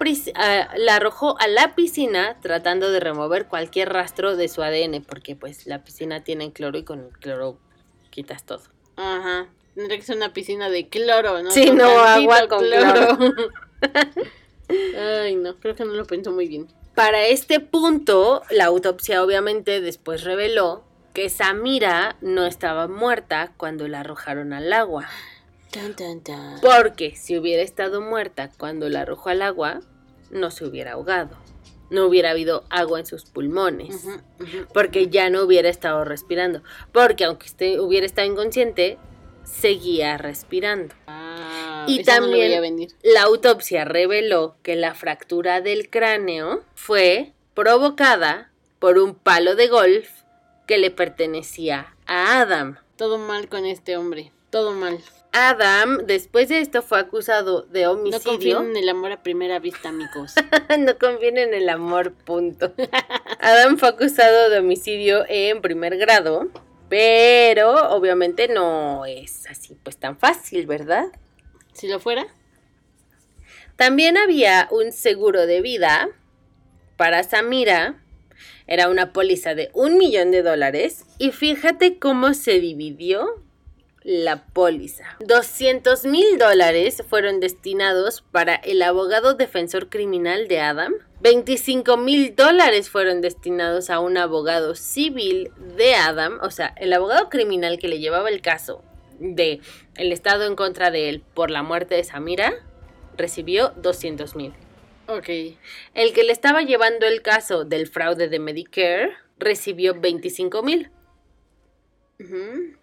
la 0.77 0.95
arrojó 0.95 1.37
a 1.37 1.49
la 1.49 1.75
piscina 1.75 2.39
tratando 2.41 2.91
de 2.91 3.01
remover 3.01 3.47
cualquier 3.47 3.91
rastro 3.91 4.37
de 4.37 4.47
su 4.47 4.63
ADN, 4.63 5.03
porque 5.03 5.35
pues 5.35 5.67
la 5.67 5.83
piscina 5.83 6.23
tiene 6.23 6.53
cloro 6.53 6.77
y 6.77 6.85
con 6.85 7.01
el 7.01 7.11
cloro 7.19 7.59
quitas 8.09 8.45
todo. 8.45 8.63
Ajá. 8.95 9.49
Tendría 9.79 9.97
que 9.97 10.05
ser 10.05 10.17
una 10.17 10.33
piscina 10.33 10.69
de 10.69 10.89
cloro, 10.89 11.41
¿no? 11.41 11.51
Sí, 11.51 11.67
Con 11.67 11.77
no, 11.77 11.99
agua 12.01 12.49
con 12.49 12.59
cloro. 12.59 13.17
Ay, 15.23 15.35
no, 15.35 15.55
creo 15.55 15.73
que 15.73 15.85
no 15.85 15.93
lo 15.93 16.03
pensó 16.05 16.33
muy 16.33 16.49
bien. 16.49 16.67
Para 16.95 17.25
este 17.27 17.61
punto, 17.61 18.41
la 18.49 18.65
autopsia 18.65 19.23
obviamente 19.23 19.79
después 19.79 20.25
reveló 20.25 20.83
que 21.13 21.29
Samira 21.29 22.17
no 22.19 22.45
estaba 22.45 22.89
muerta 22.89 23.53
cuando 23.55 23.87
la 23.87 24.01
arrojaron 24.01 24.51
al 24.51 24.73
agua. 24.73 25.07
Tan, 25.71 25.95
tan, 25.95 26.19
tan. 26.21 26.59
Porque 26.59 27.15
si 27.15 27.37
hubiera 27.37 27.63
estado 27.63 28.01
muerta 28.01 28.51
cuando 28.57 28.89
la 28.89 29.03
arrojó 29.03 29.29
al 29.29 29.41
agua, 29.41 29.79
no 30.29 30.51
se 30.51 30.65
hubiera 30.65 30.91
ahogado. 30.93 31.37
No 31.89 32.05
hubiera 32.05 32.31
habido 32.31 32.65
agua 32.69 32.99
en 32.99 33.05
sus 33.05 33.23
pulmones. 33.23 34.05
Porque 34.73 35.07
ya 35.07 35.29
no 35.29 35.41
hubiera 35.43 35.69
estado 35.69 36.03
respirando. 36.03 36.63
Porque 36.91 37.23
aunque 37.23 37.47
esté- 37.47 37.79
hubiera 37.79 38.05
estado 38.05 38.27
inconsciente, 38.27 38.97
seguía 39.49 40.17
respirando. 40.17 40.93
Ah, 41.07 41.85
Y 41.87 41.99
no 41.99 42.03
también- 42.05 42.61
venir. 42.61 42.91
La 43.03 43.23
autopsia 43.23 43.85
reveló 43.85 44.55
que 44.63 44.75
la 44.75 44.93
fractura 44.93 45.61
del 45.61 45.89
cráneo 45.89 46.63
fue 46.75 47.33
provocada 47.53 48.51
por 48.79 48.97
un 48.97 49.15
palo 49.15 49.55
de 49.55 49.67
golf 49.67 50.09
que 50.67 50.77
le 50.77 50.91
pertenecía 50.91 51.95
a 52.05 52.39
Adam. 52.41 52.77
Todo 52.95 53.17
mal 53.17 53.49
con 53.49 53.65
este 53.65 53.97
hombre. 53.97 54.31
Todo 54.49 54.71
mal. 54.73 54.99
Adam, 55.31 56.05
después 56.07 56.49
de 56.49 56.59
esto, 56.59 56.81
fue 56.81 56.99
acusado 56.99 57.61
de 57.61 57.83
No 57.83 57.91
homicidio. 57.91 58.23
confíen 58.57 58.71
en 58.71 58.77
el 58.77 58.89
amor 58.89 59.11
a 59.11 59.21
primera 59.21 59.59
vista, 59.59 59.89
amigos. 59.89 60.33
no 60.79 60.97
conviene 60.97 61.43
en 61.43 61.53
el 61.53 61.69
amor, 61.69 62.13
punto. 62.13 62.73
Adam 63.39 63.77
fue 63.77 63.89
acusado 63.89 64.49
de 64.49 64.57
homicidio 64.59 65.23
en 65.27 65.61
primer 65.61 65.97
grado, 65.97 66.47
pero 66.89 67.91
obviamente 67.91 68.47
no 68.47 69.05
es 69.05 69.45
así 69.47 69.77
pues 69.83 69.97
tan 69.97 70.17
fácil, 70.17 70.65
¿verdad? 70.65 71.05
si 71.79 71.87
lo 71.87 71.99
fuera, 71.99 72.27
También 73.77 74.17
había 74.17 74.67
un 74.71 74.91
seguro 74.91 75.45
de 75.45 75.61
vida 75.61 76.09
para 76.97 77.23
Samira. 77.23 78.03
Era 78.67 78.89
una 78.89 79.13
póliza 79.13 79.55
de 79.55 79.71
un 79.73 79.97
millón 79.97 80.31
de 80.31 80.43
dólares. 80.43 81.05
Y 81.17 81.31
fíjate 81.31 81.97
cómo 81.97 82.33
se 82.33 82.59
dividió 82.59 83.41
la 84.03 84.45
póliza. 84.45 85.17
200 85.19 86.05
mil 86.05 86.37
dólares 86.37 87.03
fueron 87.07 87.39
destinados 87.39 88.21
para 88.31 88.55
el 88.55 88.81
abogado 88.81 89.33
defensor 89.33 89.89
criminal 89.89 90.47
de 90.47 90.59
Adam. 90.59 90.93
25 91.21 91.97
mil 91.97 92.35
dólares 92.35 92.89
fueron 92.89 93.21
destinados 93.21 93.89
a 93.89 93.99
un 93.99 94.17
abogado 94.17 94.75
civil 94.75 95.51
de 95.77 95.95
Adam. 95.95 96.39
O 96.41 96.49
sea, 96.49 96.73
el 96.77 96.93
abogado 96.93 97.29
criminal 97.29 97.77
que 97.77 97.89
le 97.89 97.99
llevaba 97.99 98.29
el 98.29 98.41
caso 98.41 98.83
de 99.19 99.59
el 99.95 100.13
estado 100.13 100.45
en 100.45 100.55
contra 100.55 100.91
de 100.91 101.09
él 101.09 101.23
por 101.33 101.51
la 101.51 101.61
muerte 101.61 101.95
de 101.95 102.05
Samira 102.05 102.53
recibió 103.17 103.73
200 103.75 104.35
mil. 104.37 104.53
ok. 105.07 105.27
El 105.93 106.13
que 106.13 106.23
le 106.23 106.31
estaba 106.31 106.61
llevando 106.61 107.05
el 107.05 107.21
caso 107.21 107.65
del 107.65 107.87
fraude 107.87 108.29
de 108.29 108.39
Medicare 108.39 109.11
recibió 109.37 109.99
25 109.99 110.63
mil. 110.63 110.89
Ujú. 112.19 112.78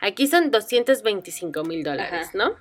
Aquí 0.00 0.26
son 0.26 0.50
225 0.50 1.64
mil 1.64 1.82
dólares. 1.82 2.30
¿no? 2.34 2.54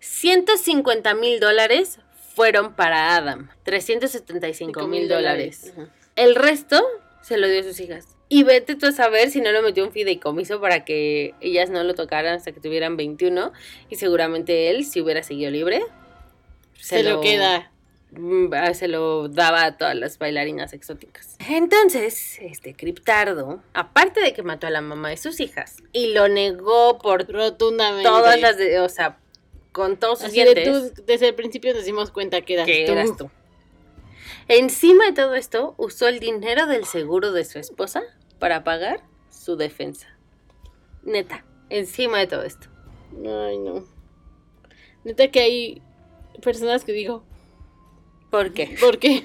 150 0.00 1.14
mil 1.14 1.40
dólares 1.40 1.98
fueron 2.34 2.74
para 2.74 3.16
Adam. 3.16 3.50
375 3.64 4.86
mil 4.86 5.08
dólares. 5.08 5.72
Ajá. 5.72 5.88
El 6.16 6.34
resto 6.34 6.82
se 7.22 7.38
lo 7.38 7.48
dio 7.48 7.60
a 7.60 7.62
sus 7.64 7.80
hijas. 7.80 8.06
Y 8.28 8.42
vete 8.42 8.74
tú 8.74 8.86
a 8.86 8.92
saber 8.92 9.30
si 9.30 9.40
no 9.40 9.52
lo 9.52 9.62
metió 9.62 9.84
un 9.84 9.92
fideicomiso 9.92 10.60
para 10.60 10.84
que 10.84 11.34
ellas 11.40 11.70
no 11.70 11.82
lo 11.84 11.94
tocaran 11.94 12.34
hasta 12.34 12.52
que 12.52 12.60
tuvieran 12.60 12.96
21. 12.96 13.52
Y 13.90 13.96
seguramente 13.96 14.70
él, 14.70 14.84
si 14.84 15.00
hubiera 15.00 15.22
seguido 15.22 15.50
libre, 15.50 15.82
Se, 16.78 17.02
lo 17.02 17.20
queda. 17.20 17.70
Mm, 18.16 18.52
ah, 18.54 18.74
se 18.74 18.88
lo 18.88 19.28
daba 19.28 19.64
a 19.64 19.76
todas 19.76 19.94
las 19.96 20.18
bailarinas 20.18 20.72
exóticas. 20.72 21.36
Entonces, 21.48 22.38
este 22.40 22.74
Criptardo, 22.74 23.62
aparte 23.72 24.20
de 24.20 24.32
que 24.32 24.42
mató 24.42 24.66
a 24.66 24.70
la 24.70 24.80
mamá 24.80 25.10
de 25.10 25.16
sus 25.16 25.40
hijas 25.40 25.76
y 25.92 26.12
lo 26.12 26.28
negó 26.28 26.98
por 26.98 27.30
Rotundamente. 27.30 28.08
todas 28.08 28.40
las 28.40 28.56
de, 28.56 28.80
o 28.80 28.88
sea, 28.88 29.18
con 29.72 29.96
todos 29.96 30.20
sus 30.20 30.28
Así 30.28 30.38
de 30.42 30.54
dientes, 30.54 30.94
tú, 30.94 31.02
desde 31.06 31.28
el 31.28 31.34
principio 31.34 31.74
nos 31.74 31.84
dimos 31.84 32.10
cuenta 32.10 32.40
que 32.42 32.54
eras 32.54 32.66
que 32.66 32.84
tú. 32.86 32.92
eras 32.92 33.16
tú. 33.16 33.30
Encima 34.48 35.06
de 35.06 35.12
todo 35.12 35.34
esto, 35.34 35.74
usó 35.78 36.08
el 36.08 36.20
dinero 36.20 36.66
del 36.66 36.84
seguro 36.84 37.32
de 37.32 37.44
su 37.44 37.58
esposa 37.58 38.02
para 38.38 38.62
pagar 38.62 39.02
su 39.30 39.56
defensa. 39.56 40.08
Neta, 41.02 41.44
encima 41.70 42.18
de 42.18 42.26
todo 42.26 42.42
esto. 42.42 42.68
Ay, 43.16 43.58
no. 43.58 43.84
Neta 45.04 45.30
que 45.30 45.40
hay 45.40 45.82
personas 46.42 46.84
que 46.84 46.92
digo, 46.92 47.24
¿Por 48.34 48.52
qué? 48.52 48.76
¿por 48.80 48.98
qué? 48.98 49.22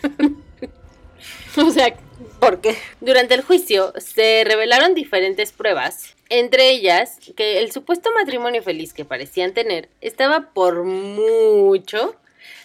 o 1.57 1.72
sea, 1.72 1.95
¿Por 2.39 2.62
qué? 2.62 2.78
Durante 3.01 3.34
el 3.34 3.41
juicio 3.41 3.91
se 3.97 4.43
revelaron 4.45 4.93
diferentes 4.93 5.51
pruebas, 5.51 6.16
entre 6.30 6.70
ellas 6.70 7.18
que 7.36 7.57
el 7.57 7.72
supuesto 7.72 8.12
matrimonio 8.14 8.62
feliz 8.62 8.93
que 8.93 9.05
parecían 9.05 9.55
tener 9.55 9.89
estaba 9.99 10.51
por 10.53 10.84
mucho 10.84 12.16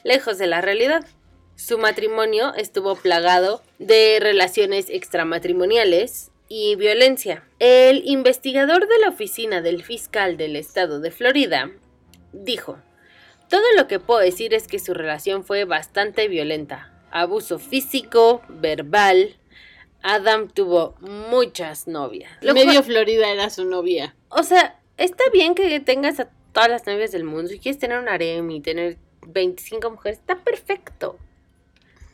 lejos 0.02 0.36
de 0.36 0.48
la 0.48 0.60
realidad. 0.60 1.06
Su 1.56 1.78
matrimonio 1.78 2.52
estuvo 2.56 2.94
plagado 2.94 3.62
de 3.78 4.18
relaciones 4.20 4.90
extramatrimoniales 4.90 6.30
y 6.48 6.76
violencia. 6.76 7.42
El 7.58 8.02
investigador 8.04 8.86
de 8.86 8.98
la 8.98 9.08
oficina 9.08 9.62
del 9.62 9.82
fiscal 9.82 10.36
del 10.36 10.56
estado 10.56 11.00
de 11.00 11.10
Florida 11.10 11.70
dijo, 12.34 12.76
todo 13.54 13.72
lo 13.76 13.86
que 13.86 14.00
puedo 14.00 14.18
decir 14.18 14.52
es 14.52 14.66
que 14.66 14.80
su 14.80 14.94
relación 14.94 15.44
fue 15.44 15.64
bastante 15.64 16.26
violenta. 16.26 16.90
Abuso 17.12 17.60
físico, 17.60 18.42
verbal. 18.48 19.36
Adam 20.02 20.48
tuvo 20.48 20.96
muchas 21.00 21.86
novias. 21.86 22.32
Lo 22.40 22.52
medio 22.52 22.72
cual- 22.72 22.82
Florida 22.84 23.30
era 23.30 23.48
su 23.50 23.64
novia. 23.64 24.16
o 24.28 24.42
sea, 24.42 24.80
está 24.96 25.22
bien 25.32 25.54
que 25.54 25.78
tengas 25.78 26.18
a 26.18 26.28
todas 26.52 26.68
las 26.68 26.84
novias 26.86 27.12
del 27.12 27.22
mundo. 27.22 27.48
Si 27.48 27.60
quieres 27.60 27.78
tener 27.78 27.98
un 28.00 28.08
harem 28.08 28.50
y 28.50 28.60
tener 28.60 28.96
25 29.28 29.88
mujeres, 29.88 30.18
está 30.18 30.34
perfecto. 30.42 31.16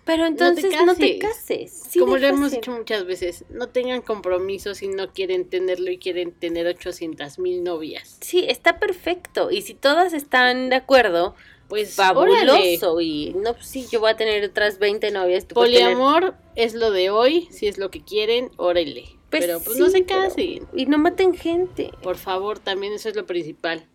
Pero 0.05 0.27
entonces 0.27 0.73
no 0.85 0.95
te 0.95 1.19
cases. 1.19 1.85
Sí, 1.91 1.99
Como 2.01 2.17
lo 2.17 2.27
hemos 2.27 2.51
dicho 2.51 2.73
muchas 2.73 3.05
veces, 3.05 3.45
no 3.51 3.69
tengan 3.69 4.01
compromiso 4.03 4.75
si 4.75 4.89
no 4.89 5.13
quieren 5.13 5.49
tenerlo 5.49 5.91
y 5.91 5.99
quieren 5.99 6.33
tener 6.33 6.67
800 6.67 7.39
mil 7.39 7.63
novias. 7.63 8.17
Sí, 8.21 8.45
está 8.49 8.79
perfecto. 8.81 9.51
Y 9.51 9.63
si 9.63 9.75
todas 9.75 10.13
están 10.13 10.69
de 10.71 10.77
acuerdo, 10.77 11.35
Pues 11.69 11.97
órale. 11.99 12.77
fabuloso. 12.79 13.01
Y 13.01 13.35
no, 13.37 13.53
pues 13.55 13.67
sí, 13.67 13.87
yo 13.91 14.01
voy 14.01 14.11
a 14.11 14.17
tener 14.17 14.43
otras 14.45 14.79
20 14.79 15.11
novias. 15.11 15.45
tener- 15.47 15.55
Poliamor 15.55 16.35
es 16.57 16.75
lo 16.75 16.91
de 16.91 17.11
hoy, 17.11 17.47
si 17.51 17.69
es 17.69 17.79
lo 17.79 17.91
que 17.91 18.03
quieren, 18.03 18.51
órale. 18.57 19.05
Pues 19.31 19.45
pero 19.47 19.61
pues 19.61 19.77
sí, 19.77 19.83
no 19.83 19.91
se 19.91 20.03
pero- 20.03 20.23
casen. 20.23 20.67
Y 20.75 20.87
no 20.87 20.99
maten 20.99 21.35
gente. 21.35 21.93
Por 22.03 22.17
favor, 22.17 22.59
también 22.59 22.93
eso 22.95 23.09
es 23.09 23.15
lo 23.15 23.27
principal. 23.27 23.87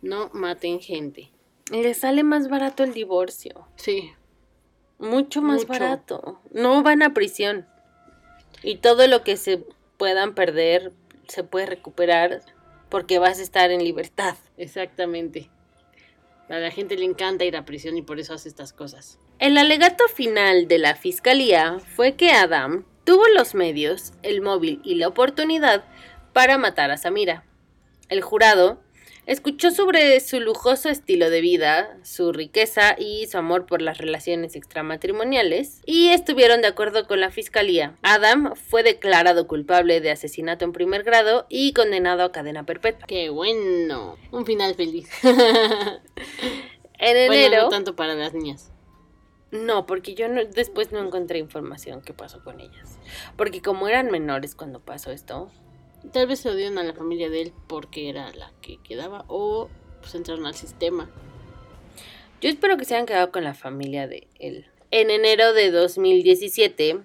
No 0.00 0.30
maten 0.32 0.80
gente. 0.80 1.30
Le 1.70 1.92
sale 1.94 2.22
más 2.22 2.48
barato 2.48 2.84
el 2.84 2.94
divorcio. 2.94 3.66
Sí. 3.76 4.12
Mucho 4.98 5.42
más 5.42 5.58
Mucho. 5.58 5.68
barato. 5.68 6.40
No 6.52 6.82
van 6.82 7.02
a 7.02 7.12
prisión. 7.12 7.66
Y 8.62 8.76
todo 8.76 9.06
lo 9.06 9.22
que 9.22 9.36
se 9.36 9.64
puedan 9.96 10.34
perder 10.34 10.92
se 11.28 11.44
puede 11.44 11.66
recuperar 11.66 12.42
porque 12.88 13.18
vas 13.18 13.38
a 13.38 13.42
estar 13.42 13.70
en 13.70 13.84
libertad. 13.84 14.36
Exactamente. 14.56 15.50
A 16.48 16.58
la 16.58 16.70
gente 16.70 16.96
le 16.96 17.04
encanta 17.04 17.44
ir 17.44 17.56
a 17.56 17.64
prisión 17.64 17.96
y 17.96 18.02
por 18.02 18.20
eso 18.20 18.34
hace 18.34 18.48
estas 18.48 18.72
cosas. 18.72 19.18
El 19.38 19.58
alegato 19.58 20.06
final 20.08 20.68
de 20.68 20.78
la 20.78 20.94
fiscalía 20.94 21.78
fue 21.94 22.14
que 22.14 22.30
Adam 22.30 22.84
tuvo 23.04 23.26
los 23.28 23.54
medios, 23.54 24.12
el 24.22 24.40
móvil 24.40 24.80
y 24.84 24.94
la 24.94 25.08
oportunidad 25.08 25.84
para 26.32 26.56
matar 26.56 26.90
a 26.90 26.96
Samira. 26.96 27.44
El 28.08 28.22
jurado 28.22 28.80
escuchó 29.26 29.70
sobre 29.70 30.18
su 30.20 30.40
lujoso 30.40 30.88
estilo 30.88 31.28
de 31.30 31.40
vida, 31.40 31.98
su 32.02 32.32
riqueza 32.32 32.94
y 32.98 33.26
su 33.26 33.36
amor 33.38 33.66
por 33.66 33.82
las 33.82 33.98
relaciones 33.98 34.56
extramatrimoniales 34.56 35.82
y 35.84 36.08
estuvieron 36.08 36.62
de 36.62 36.68
acuerdo 36.68 37.06
con 37.06 37.20
la 37.20 37.30
fiscalía. 37.30 37.96
Adam 38.02 38.54
fue 38.54 38.82
declarado 38.82 39.46
culpable 39.46 40.00
de 40.00 40.10
asesinato 40.12 40.64
en 40.64 40.72
primer 40.72 41.02
grado 41.02 41.46
y 41.48 41.72
condenado 41.72 42.22
a 42.24 42.32
cadena 42.32 42.64
perpetua. 42.64 43.06
Qué 43.06 43.28
bueno. 43.30 44.16
Un 44.30 44.46
final 44.46 44.74
feliz. 44.74 45.08
En 46.98 47.26
bueno, 47.26 47.34
enero... 47.46 47.62
no 47.64 47.68
tanto 47.68 47.94
para 47.94 48.14
las 48.14 48.32
niñas. 48.32 48.72
No, 49.50 49.84
porque 49.86 50.14
yo 50.14 50.28
no- 50.28 50.44
después 50.44 50.92
no 50.92 50.98
encontré 51.04 51.38
información 51.38 52.00
qué 52.00 52.14
pasó 52.14 52.42
con 52.42 52.58
ellas. 52.60 52.98
Porque 53.36 53.60
como 53.60 53.86
eran 53.86 54.10
menores 54.10 54.54
cuando 54.54 54.80
pasó 54.80 55.10
esto, 55.12 55.50
Tal 56.12 56.26
vez 56.26 56.40
se 56.40 56.50
lo 56.50 56.80
a 56.80 56.84
la 56.84 56.94
familia 56.94 57.30
de 57.30 57.42
él 57.42 57.52
porque 57.66 58.08
era 58.08 58.32
la 58.32 58.52
que 58.60 58.78
quedaba 58.82 59.24
o 59.28 59.68
pues 60.00 60.14
entraron 60.14 60.46
al 60.46 60.54
sistema. 60.54 61.10
yo 62.40 62.48
espero 62.48 62.76
que 62.76 62.84
se 62.84 62.94
hayan 62.94 63.06
quedado 63.06 63.32
con 63.32 63.44
la 63.44 63.54
familia 63.54 64.06
de 64.06 64.28
él. 64.38 64.66
En 64.90 65.10
enero 65.10 65.52
de 65.52 65.70
2017, 65.70 67.00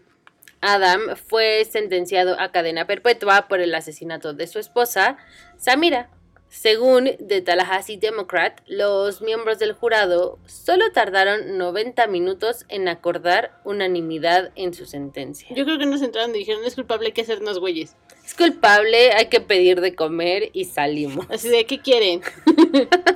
Adam 0.62 1.16
fue 1.16 1.66
sentenciado 1.66 2.40
a 2.40 2.52
cadena 2.52 2.86
perpetua 2.86 3.48
por 3.48 3.60
el 3.60 3.74
asesinato 3.74 4.34
de 4.34 4.46
su 4.46 4.60
esposa, 4.60 5.18
Samira. 5.58 6.10
Según 6.52 7.12
The 7.26 7.42
Tallahassee 7.42 7.96
Democrat, 7.96 8.60
los 8.68 9.22
miembros 9.22 9.58
del 9.58 9.72
jurado 9.72 10.38
solo 10.48 10.92
tardaron 10.92 11.58
90 11.58 12.08
minutos 12.08 12.66
en 12.68 12.90
acordar 12.90 13.58
unanimidad 13.64 14.52
en 14.56 14.74
su 14.74 14.86
sentencia. 14.86 15.48
Yo 15.56 15.64
creo 15.64 15.80
que 15.80 15.86
nos 15.86 16.02
entraron 16.02 16.36
y 16.36 16.40
dijeron, 16.40 16.66
es 16.66 16.76
culpable, 16.76 17.08
hay 17.08 17.14
que 17.14 17.22
hacernos 17.22 17.58
güeyes. 17.58 17.96
Es 18.26 18.34
culpable, 18.34 19.14
hay 19.14 19.28
que 19.28 19.40
pedir 19.40 19.80
de 19.80 19.96
comer 19.96 20.50
y 20.52 20.66
salimos. 20.66 21.26
Así 21.30 21.48
de, 21.48 21.66
¿qué 21.66 21.80
quieren? 21.80 22.22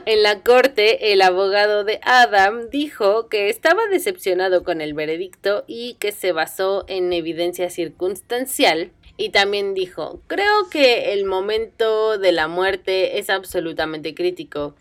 En 0.05 0.21
la 0.21 0.43
corte, 0.43 1.11
el 1.13 1.21
abogado 1.23 1.83
de 1.83 1.99
Adam 2.03 2.69
dijo 2.69 3.27
que 3.27 3.49
estaba 3.49 3.88
decepcionado 3.88 4.63
con 4.63 4.79
el 4.79 4.93
veredicto 4.93 5.63
y 5.65 5.95
que 5.95 6.11
se 6.11 6.31
basó 6.31 6.86
en 6.88 7.11
evidencia 7.11 7.71
circunstancial. 7.71 8.91
Y 9.18 9.30
también 9.30 9.74
dijo, 9.74 10.20
creo 10.28 10.70
que 10.70 11.13
el 11.13 11.26
momento 11.26 12.18
de 12.18 12.32
la 12.32 12.47
muerte 12.47 13.18
es 13.18 13.30
absolutamente 13.30 14.13
crítico. 14.13 14.76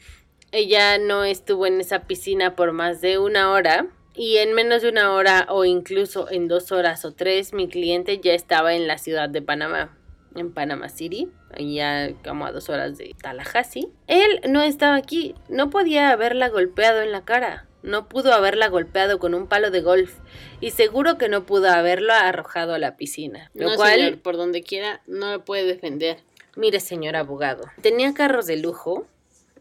Ella 0.51 0.99
no 0.99 1.25
estuvo 1.25 1.67
en 1.67 1.81
esa 1.81 2.01
piscina 2.01 2.57
por 2.57 2.73
más 2.73 3.01
de 3.01 3.19
una 3.19 3.51
hora. 3.51 3.87
Y 4.17 4.37
en 4.37 4.53
menos 4.55 4.83
de 4.83 4.91
una 4.91 5.13
hora 5.13 5.47
o 5.49 5.65
incluso 5.65 6.31
en 6.31 6.47
dos 6.47 6.71
horas 6.71 7.05
o 7.05 7.13
tres, 7.13 7.53
mi 7.53 7.69
cliente 7.69 8.21
ya 8.21 8.33
estaba 8.33 8.75
en 8.75 8.87
la 8.87 8.97
ciudad 8.97 9.29
de 9.29 9.43
Panamá, 9.43 9.97
en 10.37 10.53
Panama 10.53 10.89
City, 10.89 11.29
ya 11.59 12.13
como 12.25 12.47
a 12.47 12.53
dos 12.53 12.69
horas 12.69 12.97
de 12.97 13.13
Tallahassee. 13.21 13.89
Él 14.07 14.41
no 14.49 14.63
estaba 14.63 14.95
aquí, 14.95 15.35
no 15.49 15.69
podía 15.69 16.11
haberla 16.11 16.49
golpeado 16.49 17.03
en 17.03 17.11
la 17.11 17.25
cara, 17.25 17.67
no 17.85 18.09
pudo 18.09 18.33
haberla 18.33 18.69
golpeado 18.69 19.19
con 19.19 19.35
un 19.35 19.47
palo 19.47 19.71
de 19.71 19.81
golf 19.83 20.13
y 20.61 20.71
seguro 20.73 21.19
que 21.19 21.29
no 21.29 21.45
pudo 21.45 21.71
haberlo 21.71 22.13
arrojado 22.13 22.75
a 22.75 22.79
la 22.79 22.97
piscina. 22.97 23.51
Lo 23.55 23.69
no, 23.71 23.77
cual, 23.77 24.01
señor, 24.01 24.19
por 24.23 24.37
donde 24.37 24.63
quiera, 24.63 25.03
no 25.07 25.31
me 25.31 25.39
puede 25.39 25.65
defender. 25.65 26.19
mire 26.57 26.81
señor 26.81 27.15
abogado, 27.17 27.63
tenía 27.83 28.13
carros 28.15 28.47
de 28.47 28.57
lujo 28.57 29.07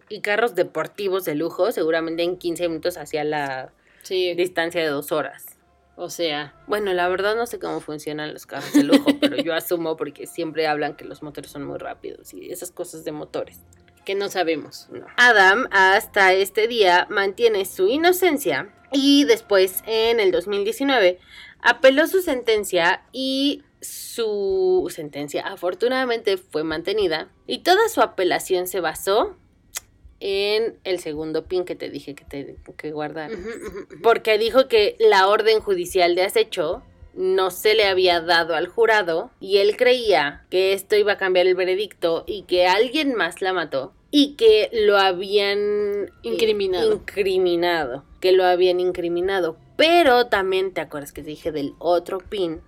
y 0.09 0.21
carros 0.21 0.55
deportivos 0.55 1.25
de 1.25 1.35
lujo, 1.35 1.71
seguramente 1.71 2.23
en 2.23 2.37
15 2.37 2.67
minutos 2.69 2.97
hacia 2.97 3.23
la 3.23 3.71
Sí, 4.03 4.33
distancia 4.35 4.81
de 4.81 4.87
dos 4.87 5.11
horas. 5.11 5.45
o 5.95 6.09
sea, 6.09 6.53
Bueno, 6.67 6.93
la 6.93 7.07
verdad 7.07 7.35
no 7.35 7.45
sé 7.45 7.57
cómo 7.59 7.79
funcionan 7.79 8.33
los 8.33 8.45
carros 8.45 8.73
de 8.73 8.83
lujo, 8.83 9.05
pero 9.21 9.37
yo 9.37 9.53
asumo 9.53 9.95
porque 9.97 10.27
siempre 10.27 10.67
hablan 10.67 10.95
que 10.95 11.05
los 11.05 11.23
motores 11.23 11.51
son 11.51 11.63
muy 11.65 11.77
rápidos 11.77 12.33
y 12.33 12.51
esas 12.51 12.71
cosas 12.71 13.03
de 13.05 13.11
motores. 13.11 13.59
Que 14.05 14.15
no 14.15 14.29
sabemos. 14.29 14.87
No. 14.91 15.05
Adam 15.17 15.67
hasta 15.71 16.33
este 16.33 16.67
día 16.67 17.07
mantiene 17.09 17.65
su 17.65 17.87
inocencia 17.87 18.73
y 18.91 19.25
después 19.25 19.83
en 19.85 20.19
el 20.19 20.31
2019 20.31 21.19
apeló 21.61 22.07
su 22.07 22.21
sentencia 22.21 23.03
y 23.11 23.63
su 23.81 24.89
sentencia 24.93 25.41
afortunadamente 25.41 26.37
fue 26.37 26.63
mantenida 26.63 27.29
y 27.47 27.59
toda 27.59 27.89
su 27.89 28.01
apelación 28.01 28.67
se 28.67 28.79
basó 28.79 29.35
en 30.19 30.79
el 30.85 30.99
segundo 30.99 31.47
pin 31.47 31.65
que 31.65 31.75
te 31.75 31.89
dije 31.89 32.15
que 32.15 32.23
te 32.23 32.55
que 32.77 32.91
guardar. 32.91 33.29
Porque 34.01 34.37
dijo 34.37 34.69
que 34.69 34.95
la 34.99 35.27
orden 35.27 35.59
judicial 35.59 36.15
de 36.15 36.23
acecho 36.23 36.81
no 37.15 37.51
se 37.51 37.75
le 37.75 37.85
había 37.85 38.21
dado 38.21 38.55
al 38.55 38.67
jurado 38.67 39.31
y 39.39 39.57
él 39.57 39.77
creía 39.77 40.45
que 40.49 40.73
esto 40.73 40.95
iba 40.95 41.13
a 41.13 41.17
cambiar 41.17 41.47
el 41.47 41.55
veredicto 41.55 42.23
y 42.27 42.43
que 42.43 42.67
alguien 42.67 43.15
más 43.15 43.41
la 43.41 43.53
mató 43.53 43.93
y 44.11 44.35
que 44.35 44.69
lo 44.71 44.97
habían 44.97 45.57
eh, 45.57 46.09
Incriminado. 46.21 46.93
incriminado, 46.93 48.03
que 48.19 48.31
lo 48.31 48.45
habían 48.45 48.79
incriminado. 48.79 49.57
Pero 49.75 50.27
también 50.27 50.71
te 50.71 50.81
acuerdas 50.81 51.11
que 51.11 51.23
te 51.23 51.29
dije 51.29 51.51
del 51.51 51.73
otro 51.79 52.19
pin, 52.19 52.61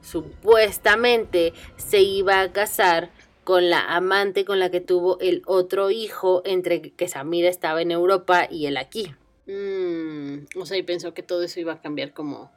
supuestamente 0.00 1.52
se 1.76 2.00
iba 2.00 2.40
a 2.40 2.52
casar 2.52 3.10
con 3.44 3.68
la 3.68 3.80
amante 3.80 4.44
con 4.44 4.58
la 4.58 4.70
que 4.70 4.80
tuvo 4.80 5.18
el 5.20 5.42
otro 5.46 5.90
hijo 5.90 6.42
entre 6.44 6.80
que 6.80 7.08
Samira 7.08 7.48
estaba 7.48 7.82
en 7.82 7.90
Europa 7.90 8.46
y 8.50 8.66
él 8.66 8.76
aquí. 8.76 9.14
Mm, 9.46 10.46
o 10.60 10.66
sea, 10.66 10.76
y 10.76 10.82
pensó 10.82 11.14
que 11.14 11.22
todo 11.22 11.42
eso 11.42 11.60
iba 11.60 11.74
a 11.74 11.80
cambiar 11.80 12.12
como... 12.12 12.50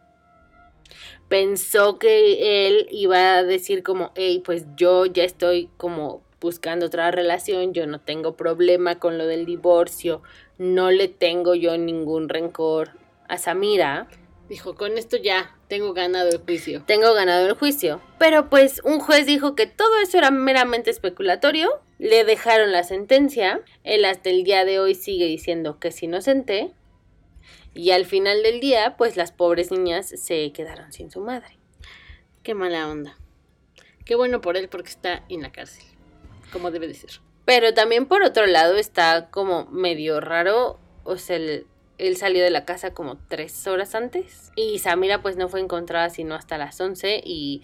pensó 1.28 2.00
que 2.00 2.68
él 2.68 2.88
iba 2.92 3.36
a 3.36 3.44
decir 3.44 3.84
como, 3.84 4.12
hey, 4.16 4.42
pues 4.46 4.66
yo 4.76 5.06
ya 5.06 5.24
estoy 5.24 5.70
como 5.78 6.22
buscando 6.40 6.88
otra 6.88 7.12
relación, 7.12 7.74
yo 7.74 7.86
no 7.88 8.00
tengo 8.00 8.36
problema 8.36 9.00
con 9.00 9.18
lo 9.18 9.28
del 9.28 9.46
divorcio, 9.46 10.22
no 10.58 10.92
le 10.92 11.08
tengo 11.08 11.56
yo 11.56 11.78
ningún 11.78 12.30
rencor 12.30 12.92
a 13.28 13.38
Samira, 13.38 14.08
Dijo, 14.52 14.76
con 14.76 14.98
esto 14.98 15.16
ya 15.16 15.56
tengo 15.70 15.94
ganado 15.94 16.28
el 16.28 16.40
juicio. 16.40 16.84
tengo 16.86 17.14
ganado 17.14 17.48
el 17.48 17.54
juicio. 17.54 18.02
Pero 18.20 18.50
pues 18.50 18.82
un 18.84 19.00
juez 19.00 19.26
dijo 19.26 19.56
que 19.56 19.66
todo 19.66 19.98
eso 20.00 20.18
era 20.18 20.30
meramente 20.30 20.90
especulatorio, 20.90 21.80
le 22.00 22.26
dejaron 22.26 22.74
la 22.74 22.84
sentencia, 22.84 23.62
él 23.86 24.04
hasta 24.04 24.30
el 24.30 24.44
día 24.44 24.66
de 24.66 24.82
hoy 24.82 24.94
sigue 24.94 25.26
diciendo 25.26 25.80
que 25.80 25.88
es 25.88 26.04
inocente. 26.04 26.74
Y 27.74 27.92
al 27.92 28.06
final 28.06 28.44
del 28.44 28.60
día, 28.60 28.96
pues 28.98 29.16
las 29.16 29.32
pobres 29.32 29.72
niñas 29.72 30.08
se 30.08 30.52
quedaron 30.52 30.92
sin 30.92 31.10
su 31.10 31.22
madre. 31.22 31.58
Qué 32.44 32.54
mala 32.54 32.90
onda. 32.90 33.18
Qué 34.06 34.16
bueno 34.16 34.42
por 34.42 34.58
él 34.58 34.68
porque 34.68 34.90
está 34.90 35.24
en 35.30 35.42
la 35.42 35.52
cárcel. 35.52 35.86
Como 36.52 36.72
debe 36.72 36.88
de 36.88 36.96
ser. 36.96 37.22
Pero 37.46 37.74
también 37.74 38.06
por 38.06 38.24
otro 38.24 38.46
lado 38.46 38.76
está 38.76 39.30
como 39.30 39.66
medio 39.66 40.20
raro, 40.20 40.80
o 41.04 41.18
sea, 41.18 41.38
él, 41.38 41.66
él 41.98 42.18
salió 42.18 42.44
de 42.44 42.50
la 42.50 42.66
casa 42.66 42.94
como 42.94 43.18
tres 43.28 43.68
horas 43.68 43.96
antes 43.96 44.52
y 44.56 44.80
Samira 44.80 45.22
pues 45.22 45.38
no 45.38 45.50
fue 45.50 45.60
encontrada 45.60 46.10
sino 46.10 46.36
hasta 46.36 46.58
las 46.58 46.80
11 46.80 47.22
y 47.24 47.62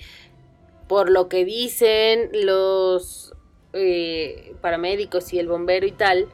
por 0.87 1.09
lo 1.09 1.29
que 1.29 1.45
dicen 1.45 2.29
los 2.33 3.33
eh, 3.73 4.55
paramédicos 4.61 5.33
y 5.33 5.39
el 5.39 5.47
bombero 5.47 5.85
y 5.85 5.91
tal, 5.91 6.27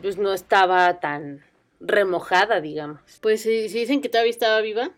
pues 0.00 0.16
no 0.16 0.32
estaba 0.32 1.00
tan 1.00 1.44
remojada, 1.80 2.60
digamos. 2.60 3.00
Pues 3.20 3.42
si, 3.42 3.68
si 3.68 3.80
dicen 3.80 4.00
que 4.00 4.08
todavía 4.08 4.30
estaba 4.30 4.60
viva, 4.60 4.90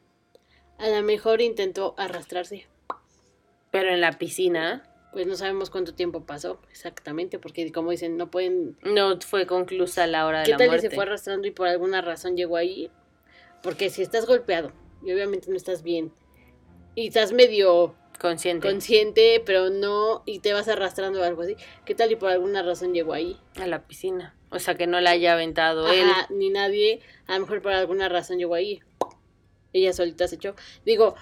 a 0.78 0.88
lo 0.88 1.02
mejor 1.02 1.40
intentó 1.40 1.94
arrastrarse. 1.96 2.66
Pero 3.70 3.90
en 3.90 4.00
la 4.00 4.12
piscina 4.18 4.82
Pues 5.12 5.26
no 5.26 5.36
sabemos 5.36 5.70
cuánto 5.70 5.94
tiempo 5.94 6.24
pasó 6.24 6.60
exactamente, 6.70 7.38
porque 7.38 7.70
como 7.72 7.90
dicen, 7.90 8.16
no 8.16 8.30
pueden... 8.30 8.76
no 8.82 9.18
fue 9.20 9.46
conclusa 9.46 10.06
la 10.06 10.26
hora 10.26 10.40
de 10.40 10.44
¿Qué 10.46 10.50
la 10.52 10.56
tal 10.58 10.66
y 10.66 10.70
muerte. 10.70 10.88
se 10.88 10.94
fue 10.94 11.04
arrastrando 11.04 11.46
y 11.46 11.50
por 11.50 11.68
alguna 11.68 12.00
razón 12.00 12.36
llegó 12.36 12.56
ahí? 12.56 12.90
Porque 13.62 13.90
si 13.90 14.02
estás 14.02 14.26
golpeado 14.26 14.72
y 15.04 15.12
obviamente 15.12 15.50
no 15.50 15.56
estás 15.56 15.82
bien 15.82 16.12
y 16.94 17.08
estás 17.08 17.32
medio 17.32 17.94
Consciente. 18.20 18.68
consciente, 18.68 19.42
pero 19.44 19.68
no, 19.70 20.22
y 20.26 20.38
te 20.40 20.52
vas 20.52 20.68
arrastrando 20.68 21.20
o 21.20 21.24
algo 21.24 21.42
así, 21.42 21.56
¿qué 21.84 21.94
tal 21.94 22.10
y 22.12 22.16
por 22.16 22.30
alguna 22.30 22.62
razón 22.62 22.92
llegó 22.94 23.12
ahí? 23.12 23.38
a 23.60 23.66
la 23.66 23.86
piscina. 23.86 24.34
O 24.52 24.58
sea, 24.58 24.74
que 24.76 24.86
no 24.86 25.00
la 25.00 25.10
haya 25.10 25.32
aventado 25.32 25.90
él. 25.90 26.06
Ni 26.30 26.50
nadie, 26.50 27.00
a 27.26 27.34
lo 27.34 27.40
mejor 27.40 27.62
por 27.62 27.72
alguna 27.72 28.08
razón 28.08 28.38
llegó 28.38 28.54
ahí. 28.54 28.80
Ella 29.72 29.92
solita 29.92 30.28
se 30.28 30.36
echó. 30.36 30.54
Digo, 30.84 31.14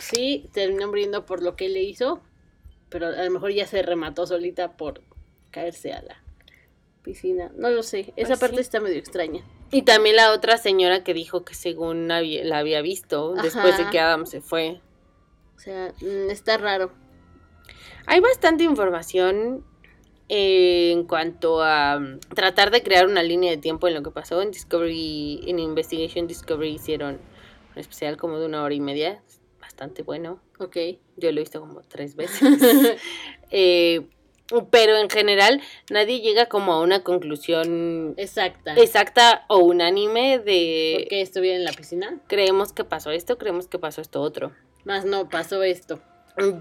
sí, 0.00 0.48
terminó 0.52 0.86
muriendo 0.86 1.26
por 1.26 1.42
lo 1.42 1.56
que 1.56 1.66
él 1.66 1.74
le 1.74 1.82
hizo, 1.82 2.22
pero 2.88 3.08
a 3.08 3.24
lo 3.24 3.30
mejor 3.30 3.50
ya 3.52 3.66
se 3.66 3.82
remató 3.82 4.26
solita 4.26 4.76
por 4.76 5.02
caerse 5.50 5.92
a 5.92 6.02
la 6.02 6.22
piscina. 7.02 7.50
No 7.56 7.70
lo 7.70 7.82
sé, 7.82 8.12
esa 8.16 8.28
Pues 8.28 8.40
parte 8.40 8.56
sí. 8.56 8.62
está 8.62 8.80
medio 8.80 8.98
extraña. 8.98 9.42
Y 9.70 9.82
también 9.82 10.16
la 10.16 10.32
otra 10.32 10.56
señora 10.56 11.02
que 11.04 11.12
dijo 11.14 11.44
que 11.44 11.54
según 11.54 12.10
había- 12.10 12.44
la 12.44 12.58
había 12.58 12.80
visto 12.80 13.34
después 13.34 13.76
de 13.76 13.90
que 13.90 13.98
Adam 13.98 14.24
se 14.26 14.40
fue. 14.40 14.80
O 15.56 15.60
sea, 15.60 15.92
mm, 16.00 16.30
está 16.30 16.56
raro. 16.56 16.92
Hay 18.06 18.20
bastante 18.20 18.64
información 18.64 19.64
eh, 20.28 20.90
en 20.92 21.04
cuanto 21.04 21.62
a 21.62 21.98
mm, 21.98 22.20
tratar 22.34 22.70
de 22.70 22.82
crear 22.82 23.06
una 23.06 23.22
línea 23.22 23.50
de 23.50 23.56
tiempo 23.56 23.88
en 23.88 23.94
lo 23.94 24.02
que 24.02 24.10
pasó 24.10 24.42
en 24.42 24.50
Discovery, 24.50 25.42
en 25.46 25.58
Investigation 25.58 26.26
Discovery 26.26 26.74
hicieron 26.74 27.18
un 27.74 27.78
especial 27.78 28.16
como 28.16 28.38
de 28.38 28.46
una 28.46 28.62
hora 28.62 28.74
y 28.74 28.80
media, 28.80 29.22
bastante 29.60 30.02
bueno. 30.02 30.40
Ok. 30.58 30.76
Yo 31.16 31.32
lo 31.32 31.38
he 31.38 31.42
visto 31.42 31.60
como 31.60 31.80
tres 31.82 32.16
veces. 32.16 32.40
Eh, 33.50 34.06
pero 34.70 34.98
en 34.98 35.08
general 35.08 35.62
nadie 35.90 36.20
llega 36.20 36.46
como 36.46 36.72
a 36.72 36.80
una 36.82 37.02
conclusión 37.02 38.12
Exacta. 38.18 38.74
exacta 38.74 39.46
o 39.48 39.58
unánime 39.58 40.38
de 40.38 40.96
¿Por 41.00 41.08
qué 41.08 41.20
estuviera 41.22 41.56
en 41.56 41.64
la 41.64 41.72
piscina? 41.72 42.20
creemos 42.26 42.74
que 42.74 42.84
pasó 42.84 43.10
esto, 43.10 43.38
creemos 43.38 43.68
que 43.68 43.78
pasó 43.78 44.02
esto 44.02 44.20
otro. 44.20 44.52
Más 44.84 45.04
no, 45.04 45.28
pasó 45.28 45.62
esto. 45.62 46.00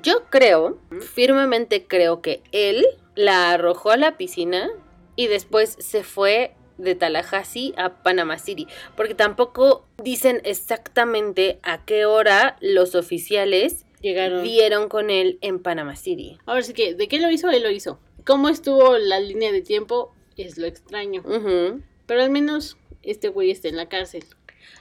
Yo 0.02 0.26
creo, 0.30 0.80
firmemente 1.14 1.86
creo 1.88 2.22
que 2.22 2.42
él 2.52 2.86
la 3.18 3.52
arrojó 3.52 3.90
a 3.92 3.98
la 3.98 4.16
piscina 4.16 4.70
y 5.16 5.28
después 5.28 5.76
se 5.80 6.04
fue 6.04 6.54
de 6.78 6.94
Tallahassee 6.94 7.74
a 7.76 8.04
Panama 8.04 8.38
City, 8.38 8.68
porque 8.96 9.16
tampoco 9.16 9.88
dicen 10.04 10.40
exactamente 10.44 11.60
a 11.64 11.84
qué 11.84 12.06
hora 12.06 12.58
los 12.62 12.94
oficiales 12.94 13.86
Llegaron. 14.02 14.44
dieron 14.44 14.88
con 14.88 15.10
él 15.10 15.40
en 15.42 15.60
Panama 15.60 15.96
City. 15.96 16.38
Ahora 16.46 16.62
sí 16.62 16.74
que, 16.74 16.94
¿de 16.94 17.08
qué 17.08 17.20
lo 17.20 17.32
hizo? 17.32 17.50
Él 17.50 17.64
lo 17.64 17.72
hizo. 17.72 18.00
¿Cómo 18.24 18.50
estuvo 18.50 19.00
la 19.00 19.20
línea 19.20 19.52
de 19.52 19.64
tiempo? 19.64 20.14
Es 20.38 20.60
lo 20.60 20.68
extraño. 20.68 21.24
Pero 22.06 22.22
al 22.22 22.30
menos 22.30 22.78
este 23.02 23.30
güey 23.30 23.50
está 23.50 23.68
en 23.70 23.78
la 23.78 23.90
cárcel. 23.90 24.24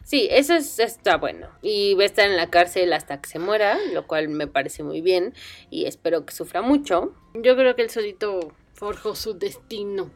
Sí, 0.07 0.29
eso 0.31 0.55
es- 0.55 0.79
está 0.79 1.17
bueno. 1.17 1.49
Y 1.63 1.95
va 1.95 2.05
a 2.05 2.07
estar 2.07 2.27
en 2.31 2.37
la 2.37 2.49
cárcel 2.49 2.93
hasta 2.93 3.21
que 3.21 3.29
se 3.29 3.41
muera, 3.41 3.77
lo 3.93 4.07
cual 4.07 4.29
me 4.29 4.47
parece 4.47 4.85
muy 4.85 5.01
bien 5.01 5.35
y 5.69 5.87
espero 5.87 6.25
que 6.25 6.33
sufra 6.33 6.63
mucho. 6.63 7.13
Yo 7.35 7.57
creo 7.57 7.75
que 7.75 7.83
él 7.83 7.91
solito 7.91 8.53
forjó 8.75 9.17
su 9.17 9.35
destino. 9.37 10.13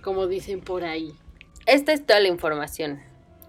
Como 0.00 0.28
dicen 0.28 0.60
por 0.60 0.84
ahí. 0.84 1.12
Esta 1.66 1.92
es 1.92 2.06
toda 2.06 2.20
la 2.20 2.28
información 2.28 3.00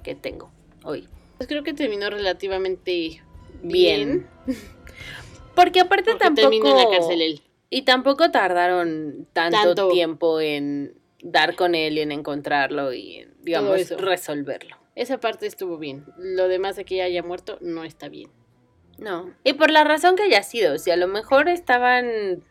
que 0.03 0.15
tengo 0.15 0.51
hoy. 0.83 1.07
Pues 1.37 1.47
creo 1.47 1.61
que 1.63 1.73
terminó 1.75 2.09
relativamente 2.09 3.21
Bien. 3.61 4.27
bien. 4.27 4.27
Porque 5.55 5.79
aparte 5.81 6.11
Porque 6.11 6.23
tampoco... 6.25 6.41
terminó 6.49 6.71
en 6.71 6.77
la 6.77 6.89
cárcel 6.97 7.21
él. 7.21 7.41
Y 7.69 7.83
tampoco 7.83 8.31
tardaron 8.31 9.27
tanto, 9.31 9.57
Tanto. 9.75 9.89
tiempo 9.89 10.41
en 10.41 10.99
dar 11.23 11.55
con 11.55 11.75
él 11.75 11.97
y 11.97 12.01
en 12.01 12.11
encontrarlo 12.11 12.93
y, 12.93 13.17
en, 13.17 13.33
digamos, 13.41 13.79
eso. 13.79 13.97
resolverlo. 13.97 14.77
Esa 14.95 15.19
parte 15.19 15.47
estuvo 15.47 15.77
bien. 15.77 16.05
Lo 16.17 16.47
demás 16.47 16.75
de 16.75 16.85
que 16.85 16.97
ya 16.97 17.05
haya 17.05 17.23
muerto 17.23 17.57
no 17.61 17.83
está 17.83 18.09
bien. 18.09 18.29
No. 18.97 19.33
Y 19.43 19.53
por 19.53 19.71
la 19.71 19.83
razón 19.83 20.15
que 20.15 20.23
haya 20.23 20.43
sido, 20.43 20.77
si 20.77 20.91
a 20.91 20.95
lo 20.97 21.07
mejor 21.07 21.47
estaban... 21.49 22.43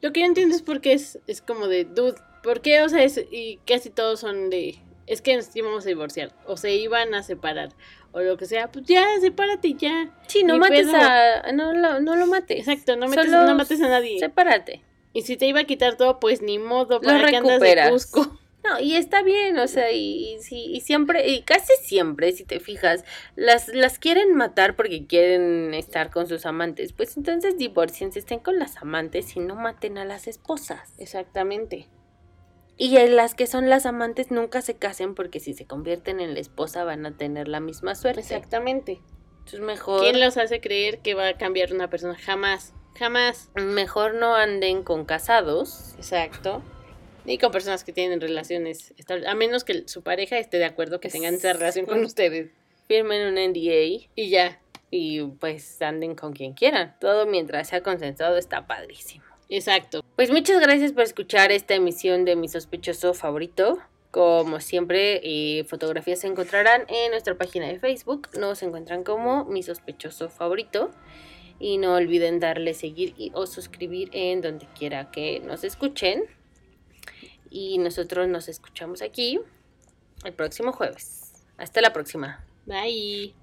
Lo 0.00 0.12
que 0.12 0.20
yo 0.20 0.26
entiendo 0.26 0.54
es 0.54 0.62
porque 0.62 0.92
es, 0.92 1.18
es 1.26 1.42
como 1.42 1.66
de, 1.68 1.84
dude, 1.84 2.14
¿por 2.42 2.60
qué? 2.62 2.82
O 2.82 2.88
sea, 2.88 3.02
es- 3.02 3.24
y 3.30 3.58
casi 3.66 3.90
todos 3.90 4.20
son 4.20 4.48
de, 4.50 4.76
es 5.06 5.22
que 5.22 5.36
nos 5.36 5.54
íbamos 5.54 5.84
a 5.84 5.88
divorciar, 5.88 6.32
o 6.46 6.56
se 6.56 6.74
iban 6.74 7.14
a 7.14 7.22
separar, 7.22 7.70
o 8.12 8.20
lo 8.20 8.36
que 8.36 8.46
sea, 8.46 8.70
pues 8.72 8.86
ya, 8.86 9.04
sepárate 9.20 9.74
ya. 9.74 10.10
Sí, 10.26 10.42
no 10.44 10.56
mates 10.58 10.86
pedo. 10.86 10.96
a... 10.98 11.52
No 11.52 11.72
lo, 11.74 12.00
no 12.00 12.16
lo 12.16 12.26
mates. 12.26 12.58
Exacto, 12.60 12.96
no, 12.96 13.06
metes, 13.08 13.26
Solo 13.26 13.44
no 13.44 13.54
mates 13.54 13.80
a 13.82 13.88
nadie. 13.88 14.18
Sepárate. 14.18 14.82
Y 15.18 15.22
si 15.22 15.36
te 15.36 15.46
iba 15.46 15.58
a 15.58 15.64
quitar 15.64 15.96
todo, 15.96 16.20
pues 16.20 16.42
ni 16.42 16.60
modo, 16.60 17.00
Lo 17.00 17.00
para 17.00 17.28
que 17.28 17.36
andas 17.36 17.60
de. 17.60 17.88
Cusco. 17.90 18.38
No, 18.64 18.80
y 18.80 18.96
está 18.96 19.22
bien, 19.22 19.56
o 19.58 19.68
sea, 19.68 19.92
y, 19.92 20.36
y, 20.50 20.76
y 20.76 20.80
siempre, 20.80 21.28
y 21.28 21.42
casi 21.42 21.72
siempre, 21.80 22.32
si 22.32 22.44
te 22.44 22.58
fijas, 22.58 23.04
las, 23.36 23.68
las 23.68 24.00
quieren 24.00 24.34
matar 24.34 24.74
porque 24.74 25.06
quieren 25.06 25.72
estar 25.74 26.10
con 26.10 26.26
sus 26.26 26.44
amantes. 26.44 26.92
Pues 26.92 27.16
entonces 27.16 27.56
divorciense, 27.56 28.18
estén 28.18 28.40
con 28.40 28.58
las 28.58 28.76
amantes 28.76 29.36
y 29.36 29.40
no 29.40 29.54
maten 29.54 29.96
a 29.96 30.04
las 30.04 30.26
esposas. 30.26 30.92
Exactamente. 30.98 31.88
Y 32.76 32.96
en 32.96 33.16
las 33.16 33.34
que 33.34 33.46
son 33.46 33.70
las 33.70 33.86
amantes 33.86 34.32
nunca 34.32 34.60
se 34.60 34.76
casen 34.76 35.14
porque 35.14 35.38
si 35.40 35.54
se 35.54 35.64
convierten 35.64 36.20
en 36.20 36.34
la 36.34 36.40
esposa 36.40 36.84
van 36.84 37.06
a 37.06 37.16
tener 37.16 37.46
la 37.48 37.60
misma 37.60 37.94
suerte. 37.94 38.20
Exactamente. 38.20 39.00
Entonces 39.38 39.60
mejor, 39.60 40.02
¿Quién 40.02 40.20
los 40.20 40.36
hace 40.36 40.60
creer 40.60 40.98
que 40.98 41.14
va 41.14 41.28
a 41.28 41.38
cambiar 41.38 41.72
una 41.72 41.88
persona? 41.88 42.16
Jamás. 42.16 42.74
Jamás. 42.98 43.50
mejor 43.54 44.14
no 44.14 44.34
anden 44.34 44.82
con 44.82 45.04
casados. 45.04 45.94
Exacto. 45.96 46.62
Ni 47.24 47.38
con 47.38 47.52
personas 47.52 47.84
que 47.84 47.92
tienen 47.92 48.20
relaciones 48.20 48.92
estables. 48.96 49.28
A 49.28 49.34
menos 49.34 49.64
que 49.64 49.86
su 49.86 50.02
pareja 50.02 50.38
esté 50.38 50.58
de 50.58 50.64
acuerdo 50.64 50.98
que 51.00 51.08
tengan 51.08 51.34
esa 51.34 51.52
relación 51.52 51.86
con 51.86 52.04
ustedes. 52.04 52.50
Firmen 52.86 53.26
un 53.28 53.34
NDA 53.34 54.08
Y 54.14 54.30
ya. 54.30 54.60
y 54.90 55.22
pues 55.22 55.80
anden 55.82 56.14
con 56.14 56.32
quien 56.32 56.54
quieran. 56.54 56.96
Todo 57.00 57.26
mientras 57.26 57.68
sea 57.68 57.82
consensuado 57.82 58.38
está 58.38 58.66
padrísimo. 58.66 59.24
Exacto. 59.50 60.02
Pues 60.16 60.30
muchas 60.30 60.60
gracias 60.60 60.92
por 60.92 61.02
escuchar 61.02 61.52
esta 61.52 61.74
emisión 61.74 62.24
de 62.24 62.36
mi 62.36 62.48
sospechoso 62.48 63.14
favorito. 63.14 63.78
Como 64.10 64.60
siempre, 64.60 65.20
eh, 65.22 65.64
fotografías 65.64 66.20
se 66.20 66.26
encontrarán 66.26 66.84
en 66.88 67.10
nuestra 67.10 67.36
página 67.36 67.66
de 67.68 67.78
Facebook. 67.78 68.28
Nos 68.38 68.62
encuentran 68.62 69.04
como 69.04 69.44
mi 69.44 69.62
sospechoso 69.62 70.30
favorito. 70.30 70.90
Y 71.60 71.78
no 71.78 71.94
olviden 71.94 72.40
darle 72.40 72.74
seguir 72.74 73.14
y, 73.16 73.32
o 73.34 73.46
suscribir 73.46 74.10
en 74.12 74.40
donde 74.40 74.66
quiera 74.78 75.10
que 75.10 75.40
nos 75.40 75.64
escuchen. 75.64 76.24
Y 77.50 77.78
nosotros 77.78 78.28
nos 78.28 78.48
escuchamos 78.48 79.02
aquí 79.02 79.40
el 80.24 80.32
próximo 80.32 80.72
jueves. 80.72 81.32
Hasta 81.56 81.80
la 81.80 81.92
próxima. 81.92 82.44
Bye. 82.66 83.37